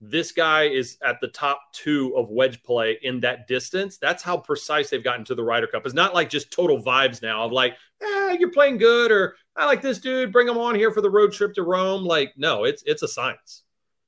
This 0.00 0.32
guy 0.32 0.64
is 0.64 0.98
at 1.04 1.20
the 1.20 1.28
top 1.28 1.60
two 1.72 2.16
of 2.16 2.30
wedge 2.30 2.60
play 2.64 2.98
in 3.02 3.20
that 3.20 3.46
distance. 3.46 3.98
That's 3.98 4.24
how 4.24 4.36
precise 4.36 4.90
they've 4.90 5.04
gotten 5.04 5.24
to 5.26 5.36
the 5.36 5.44
Ryder 5.44 5.68
Cup. 5.68 5.86
It's 5.86 5.94
not 5.94 6.14
like 6.14 6.28
just 6.28 6.50
total 6.50 6.82
vibes 6.82 7.22
now 7.22 7.44
of 7.44 7.52
like, 7.52 7.76
eh, 8.02 8.36
you're 8.40 8.50
playing 8.50 8.78
good 8.78 9.12
or 9.12 9.36
I 9.54 9.66
like 9.66 9.82
this 9.82 9.98
dude, 9.98 10.32
bring 10.32 10.48
him 10.48 10.58
on 10.58 10.74
here 10.74 10.90
for 10.90 11.00
the 11.00 11.10
road 11.10 11.32
trip 11.32 11.54
to 11.54 11.62
Rome. 11.62 12.04
Like, 12.04 12.32
no, 12.36 12.64
it's 12.64 12.82
it's 12.86 13.02
a 13.02 13.08
science. 13.08 13.61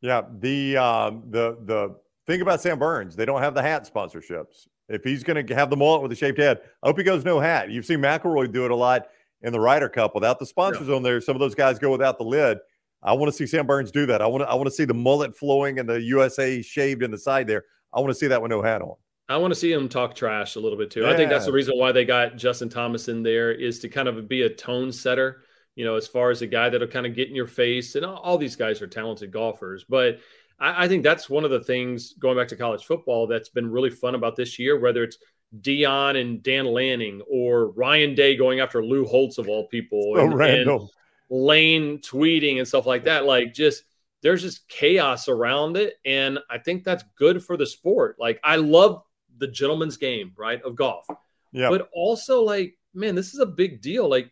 Yeah, 0.04 0.20
the 0.38 0.76
um, 0.76 1.22
the 1.30 1.56
the 1.64 1.96
thing 2.26 2.42
about 2.42 2.60
Sam 2.60 2.78
Burns, 2.78 3.16
they 3.16 3.24
don't 3.24 3.40
have 3.40 3.54
the 3.54 3.62
hat 3.62 3.90
sponsorships. 3.90 4.68
If 4.86 5.02
he's 5.02 5.24
going 5.24 5.46
to 5.46 5.54
have 5.54 5.70
the 5.70 5.78
mullet 5.78 6.02
with 6.02 6.12
a 6.12 6.14
shaved 6.14 6.36
head, 6.36 6.60
I 6.82 6.88
hope 6.88 6.98
he 6.98 7.04
goes 7.04 7.24
no 7.24 7.40
hat. 7.40 7.70
You've 7.70 7.86
seen 7.86 8.00
McIlroy 8.00 8.52
do 8.52 8.66
it 8.66 8.70
a 8.70 8.76
lot 8.76 9.06
in 9.40 9.50
the 9.50 9.60
Ryder 9.60 9.88
Cup 9.88 10.14
without 10.14 10.38
the 10.38 10.44
sponsors 10.44 10.88
yeah. 10.88 10.96
on 10.96 11.02
there. 11.02 11.22
Some 11.22 11.34
of 11.34 11.40
those 11.40 11.54
guys 11.54 11.78
go 11.78 11.90
without 11.90 12.18
the 12.18 12.24
lid. 12.24 12.58
I 13.02 13.14
want 13.14 13.32
to 13.32 13.36
see 13.36 13.46
Sam 13.46 13.66
Burns 13.66 13.90
do 13.90 14.04
that. 14.04 14.20
I 14.20 14.26
want 14.26 14.44
to 14.44 14.48
I 14.48 14.54
want 14.56 14.66
to 14.66 14.72
see 14.72 14.84
the 14.84 14.92
mullet 14.92 15.34
flowing 15.34 15.78
and 15.78 15.88
the 15.88 16.02
USA 16.02 16.60
shaved 16.60 17.02
in 17.02 17.10
the 17.10 17.18
side 17.18 17.46
there. 17.46 17.64
I 17.90 18.00
want 18.00 18.10
to 18.10 18.14
see 18.14 18.26
that 18.26 18.42
with 18.42 18.50
no 18.50 18.60
hat 18.60 18.82
on. 18.82 18.96
I 19.30 19.38
want 19.38 19.54
to 19.54 19.58
see 19.58 19.72
him 19.72 19.88
talk 19.88 20.14
trash 20.14 20.56
a 20.56 20.60
little 20.60 20.76
bit 20.76 20.90
too. 20.90 21.00
Yeah. 21.00 21.12
I 21.12 21.16
think 21.16 21.30
that's 21.30 21.46
the 21.46 21.52
reason 21.52 21.78
why 21.78 21.92
they 21.92 22.04
got 22.04 22.36
Justin 22.36 22.68
Thomas 22.68 23.08
in 23.08 23.22
there 23.22 23.52
is 23.52 23.78
to 23.78 23.88
kind 23.88 24.06
of 24.06 24.28
be 24.28 24.42
a 24.42 24.50
tone 24.50 24.92
setter 24.92 25.44
you 25.76 25.84
know, 25.84 25.96
as 25.96 26.06
far 26.06 26.30
as 26.30 26.42
a 26.42 26.46
guy 26.46 26.68
that'll 26.68 26.88
kind 26.88 27.06
of 27.06 27.14
get 27.14 27.28
in 27.28 27.34
your 27.34 27.46
face. 27.46 27.94
And 27.94 28.04
all, 28.04 28.16
all 28.16 28.38
these 28.38 28.56
guys 28.56 28.80
are 28.80 28.86
talented 28.86 29.32
golfers. 29.32 29.84
But 29.84 30.20
I, 30.58 30.84
I, 30.84 30.88
think 30.88 31.02
that's 31.02 31.28
one 31.28 31.44
of 31.44 31.50
the 31.50 31.62
things 31.64 32.14
going 32.14 32.36
back 32.36 32.48
to 32.48 32.56
college 32.56 32.84
football 32.84 33.26
that's 33.26 33.48
been 33.48 33.70
really 33.70 33.90
fun 33.90 34.14
about 34.14 34.36
this 34.36 34.58
year, 34.58 34.78
whether 34.78 35.02
it's 35.02 35.18
Deion 35.60 36.20
and 36.20 36.42
Dan 36.42 36.66
Lanning 36.66 37.22
or 37.28 37.68
Ryan 37.70 38.14
Day 38.14 38.36
going 38.36 38.60
after 38.60 38.84
Lou 38.84 39.04
Holtz 39.04 39.38
of 39.38 39.48
all 39.48 39.66
people. 39.68 40.14
So 40.16 40.22
and, 40.22 40.34
random. 40.34 40.80
And 40.80 40.90
Lane 41.30 41.98
tweeting 41.98 42.58
and 42.58 42.68
stuff 42.68 42.86
like 42.86 43.04
that. 43.04 43.24
Like 43.24 43.54
just 43.54 43.84
there's 44.22 44.42
just 44.42 44.68
chaos 44.68 45.28
around 45.28 45.76
it. 45.76 45.94
And 46.04 46.38
I 46.50 46.58
think 46.58 46.84
that's 46.84 47.04
good 47.16 47.42
for 47.44 47.56
the 47.56 47.66
sport. 47.66 48.16
Like 48.18 48.40
I 48.42 48.56
love 48.56 49.02
the 49.38 49.48
gentleman's 49.48 49.96
game, 49.96 50.32
right, 50.36 50.62
of 50.62 50.76
golf. 50.76 51.06
Yeah. 51.52 51.68
But 51.68 51.88
also 51.92 52.42
like, 52.42 52.76
man, 52.94 53.14
this 53.14 53.34
is 53.34 53.40
a 53.40 53.46
big 53.46 53.80
deal. 53.80 54.08
Like 54.08 54.30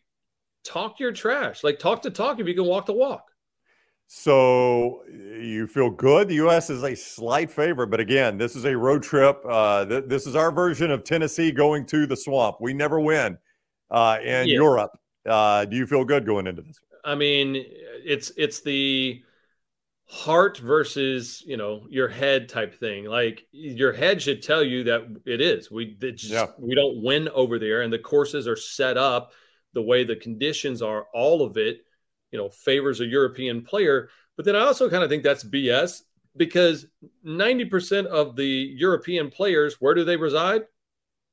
talk 0.64 1.00
your 1.00 1.12
trash. 1.12 1.64
Like 1.64 1.78
talk 1.78 2.02
the 2.02 2.10
talk 2.10 2.40
if 2.40 2.46
you 2.46 2.54
can 2.54 2.64
walk 2.64 2.86
the 2.86 2.92
walk. 2.92 3.28
So 4.14 5.04
you 5.08 5.66
feel 5.66 5.88
good. 5.88 6.28
The 6.28 6.34
U.S. 6.34 6.68
is 6.68 6.82
a 6.82 6.94
slight 6.94 7.50
favorite, 7.50 7.86
but 7.86 7.98
again, 7.98 8.36
this 8.36 8.54
is 8.56 8.66
a 8.66 8.76
road 8.76 9.02
trip. 9.02 9.42
Uh, 9.48 9.86
th- 9.86 10.04
this 10.06 10.26
is 10.26 10.36
our 10.36 10.52
version 10.52 10.90
of 10.90 11.02
Tennessee 11.02 11.50
going 11.50 11.86
to 11.86 12.06
the 12.06 12.16
swamp. 12.16 12.58
We 12.60 12.74
never 12.74 13.00
win 13.00 13.38
uh, 13.90 14.18
in 14.22 14.48
yeah. 14.48 14.54
Europe. 14.54 14.90
Uh, 15.24 15.64
do 15.64 15.76
you 15.76 15.86
feel 15.86 16.04
good 16.04 16.26
going 16.26 16.46
into 16.46 16.60
this? 16.60 16.78
I 17.04 17.14
mean, 17.14 17.64
it's 18.04 18.32
it's 18.36 18.60
the 18.60 19.22
heart 20.04 20.58
versus 20.58 21.42
you 21.46 21.56
know 21.56 21.86
your 21.88 22.08
head 22.08 22.50
type 22.50 22.78
thing. 22.78 23.06
Like 23.06 23.46
your 23.50 23.94
head 23.94 24.20
should 24.20 24.42
tell 24.42 24.62
you 24.62 24.84
that 24.84 25.22
it 25.24 25.40
is. 25.40 25.70
We 25.70 25.96
just, 25.98 26.24
yeah. 26.24 26.48
we 26.58 26.74
don't 26.74 27.02
win 27.02 27.30
over 27.30 27.58
there, 27.58 27.80
and 27.80 27.90
the 27.90 27.98
courses 27.98 28.46
are 28.46 28.56
set 28.56 28.98
up 28.98 29.32
the 29.74 29.82
way 29.82 30.04
the 30.04 30.16
conditions 30.16 30.82
are. 30.82 31.06
All 31.14 31.42
of 31.42 31.56
it 31.56 31.82
you 32.32 32.38
know 32.38 32.48
favors 32.48 33.00
a 33.00 33.06
European 33.06 33.62
player. 33.62 34.08
But 34.36 34.46
then 34.46 34.56
I 34.56 34.60
also 34.60 34.90
kind 34.90 35.04
of 35.04 35.10
think 35.10 35.22
that's 35.22 35.44
BS 35.44 36.00
because 36.36 36.86
90% 37.24 38.06
of 38.06 38.34
the 38.34 38.46
European 38.46 39.30
players, 39.30 39.76
where 39.78 39.94
do 39.94 40.04
they 40.04 40.16
reside? 40.16 40.62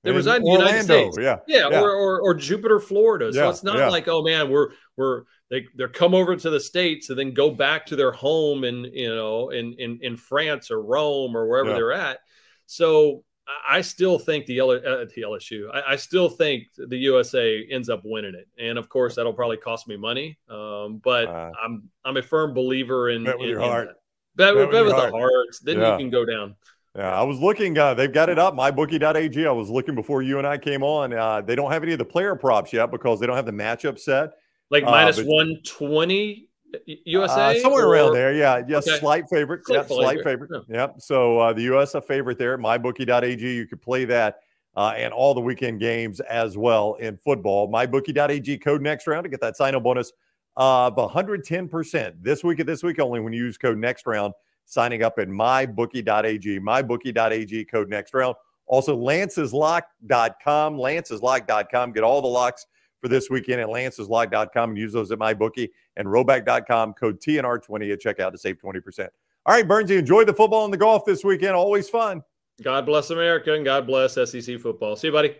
They 0.03 0.09
in 0.09 0.15
reside 0.17 0.37
in 0.37 0.43
the 0.43 0.51
United 0.51 0.83
States. 0.83 1.17
Yeah. 1.19 1.37
Yeah. 1.47 1.69
yeah. 1.71 1.81
Or, 1.81 1.91
or, 1.91 2.21
or, 2.21 2.33
Jupiter, 2.33 2.81
Florida. 2.81 3.31
So 3.31 3.43
yeah, 3.43 3.49
it's 3.49 3.63
not 3.63 3.77
yeah. 3.77 3.89
like, 3.89 4.09
oh 4.09 4.21
man, 4.21 4.49
we're, 4.49 4.71
we're, 4.97 5.23
they, 5.49 5.65
they're 5.75 5.87
come 5.87 6.13
over 6.13 6.35
to 6.35 6.49
the 6.49 6.59
States 6.59 7.09
and 7.09 7.17
then 7.17 7.33
go 7.33 7.49
back 7.51 7.85
to 7.87 7.95
their 7.95 8.11
home 8.11 8.65
in, 8.65 8.83
you 8.93 9.13
know, 9.13 9.49
in, 9.49 9.73
in, 9.79 9.99
in 10.01 10.17
France 10.17 10.69
or 10.69 10.81
Rome 10.81 11.35
or 11.35 11.47
wherever 11.47 11.73
they're 11.73 11.93
at. 11.93 12.19
So 12.65 13.23
I 13.67 13.81
still 13.81 14.19
think 14.19 14.45
the, 14.45 14.59
L- 14.59 14.71
uh, 14.71 15.05
the 15.05 15.23
LSU. 15.23 15.73
I, 15.73 15.93
I, 15.93 15.95
still 15.95 16.29
think 16.29 16.67
the 16.77 16.97
USA 16.97 17.65
ends 17.69 17.89
up 17.89 18.01
winning 18.03 18.35
it, 18.35 18.47
and 18.57 18.77
of 18.77 18.89
course 18.89 19.15
that'll 19.15 19.33
probably 19.33 19.57
cost 19.57 19.87
me 19.87 19.97
money. 19.97 20.37
Um, 20.49 21.01
but 21.03 21.27
uh, 21.27 21.51
I'm 21.63 21.89
I'm 22.05 22.17
a 22.17 22.21
firm 22.21 22.53
believer 22.53 23.09
in, 23.09 23.23
bet 23.23 23.37
with 23.37 23.45
in, 23.45 23.51
your 23.51 23.61
heart. 23.61 23.89
Bet, 24.35 24.55
bet, 24.55 24.71
bet 24.71 24.85
with, 24.85 24.93
heart. 24.93 25.11
the 25.11 25.17
heart. 25.17 25.47
Then 25.63 25.79
yeah. 25.79 25.93
you 25.93 25.97
can 25.97 26.09
go 26.09 26.25
down. 26.25 26.55
Yeah, 26.95 27.13
I 27.15 27.23
was 27.23 27.39
looking. 27.39 27.77
Uh, 27.77 27.93
they've 27.93 28.11
got 28.11 28.29
it 28.29 28.39
up. 28.39 28.55
MyBookie.ag. 28.55 29.45
I 29.45 29.51
was 29.51 29.69
looking 29.69 29.95
before 29.95 30.21
you 30.21 30.37
and 30.37 30.47
I 30.47 30.57
came 30.57 30.83
on. 30.83 31.13
Uh, 31.13 31.41
they 31.41 31.55
don't 31.55 31.71
have 31.71 31.83
any 31.83 31.93
of 31.93 31.99
the 31.99 32.05
player 32.05 32.35
props 32.35 32.73
yet 32.73 32.91
because 32.91 33.19
they 33.19 33.27
don't 33.27 33.35
have 33.35 33.45
the 33.45 33.51
matchup 33.51 33.99
set. 33.99 34.31
Like 34.71 34.83
uh, 34.83 34.91
minus 34.91 35.21
one 35.21 35.59
twenty 35.65 36.48
USA 36.85 37.57
uh, 37.57 37.59
somewhere 37.61 37.85
or, 37.85 37.93
around 37.93 38.13
there. 38.13 38.33
Yeah, 38.33 38.61
yes, 38.67 38.87
okay. 38.87 38.99
slight 38.99 39.29
favorite. 39.29 39.61
Yep, 39.67 39.87
slight 39.87 40.23
favorite. 40.23 40.51
Yeah. 40.67 40.77
Yep. 40.77 40.95
So 40.99 41.39
uh, 41.39 41.53
the 41.53 41.63
US 41.73 41.95
a 41.95 42.01
favorite 42.01 42.37
there. 42.37 42.57
MyBookie.ag. 42.57 43.41
You 43.41 43.65
could 43.65 43.81
play 43.81 44.05
that 44.05 44.39
uh, 44.75 44.93
and 44.95 45.13
all 45.13 45.33
the 45.33 45.41
weekend 45.41 45.79
games 45.79 46.19
as 46.21 46.57
well 46.57 46.93
in 46.95 47.17
football. 47.17 47.69
MyBookie.ag 47.71 48.57
code 48.59 48.81
next 48.81 49.07
round 49.07 49.23
to 49.23 49.29
get 49.29 49.41
that 49.41 49.57
sign 49.57 49.75
up 49.75 49.83
bonus 49.83 50.11
of 50.55 50.95
110% 50.95 52.13
this 52.21 52.43
week. 52.43 52.59
At 52.59 52.65
this 52.65 52.83
week 52.83 52.99
only 52.99 53.19
when 53.19 53.33
you 53.33 53.43
use 53.43 53.57
code 53.57 53.77
next 53.77 54.05
round. 54.05 54.33
Signing 54.65 55.03
up 55.03 55.17
at 55.17 55.27
MyBookie.ag. 55.27 56.59
MyBookie.ag 56.59 57.65
code 57.65 57.89
next 57.89 58.13
round. 58.13 58.35
Also, 58.67 58.95
Lance'sLock.com. 58.95 60.77
Lance'sLock.com. 60.77 61.91
Get 61.91 62.03
all 62.03 62.21
the 62.21 62.27
locks 62.27 62.67
for 63.01 63.07
this 63.07 63.29
weekend 63.29 63.61
at 63.61 63.67
lanceslock.com 63.67 64.69
and 64.69 64.77
use 64.77 64.93
those 64.93 65.11
at 65.11 65.19
mybookie 65.19 65.69
and 65.97 66.07
rhoback.com 66.07 66.93
code 66.93 67.19
TNR20 67.21 67.93
at 67.93 68.01
checkout 68.01 68.31
to 68.31 68.37
save 68.37 68.57
20%. 68.57 69.07
All 69.45 69.55
right, 69.55 69.67
Burnsy, 69.67 69.97
enjoy 69.97 70.25
the 70.25 70.33
football 70.33 70.65
and 70.65 70.73
the 70.73 70.77
golf 70.77 71.05
this 71.05 71.23
weekend. 71.23 71.53
Always 71.53 71.89
fun. 71.89 72.23
God 72.61 72.85
bless 72.85 73.09
America 73.09 73.53
and 73.53 73.63
God 73.63 73.87
bless 73.87 74.15
SEC 74.15 74.59
football. 74.59 74.95
See 74.95 75.07
you, 75.07 75.13
buddy. 75.13 75.35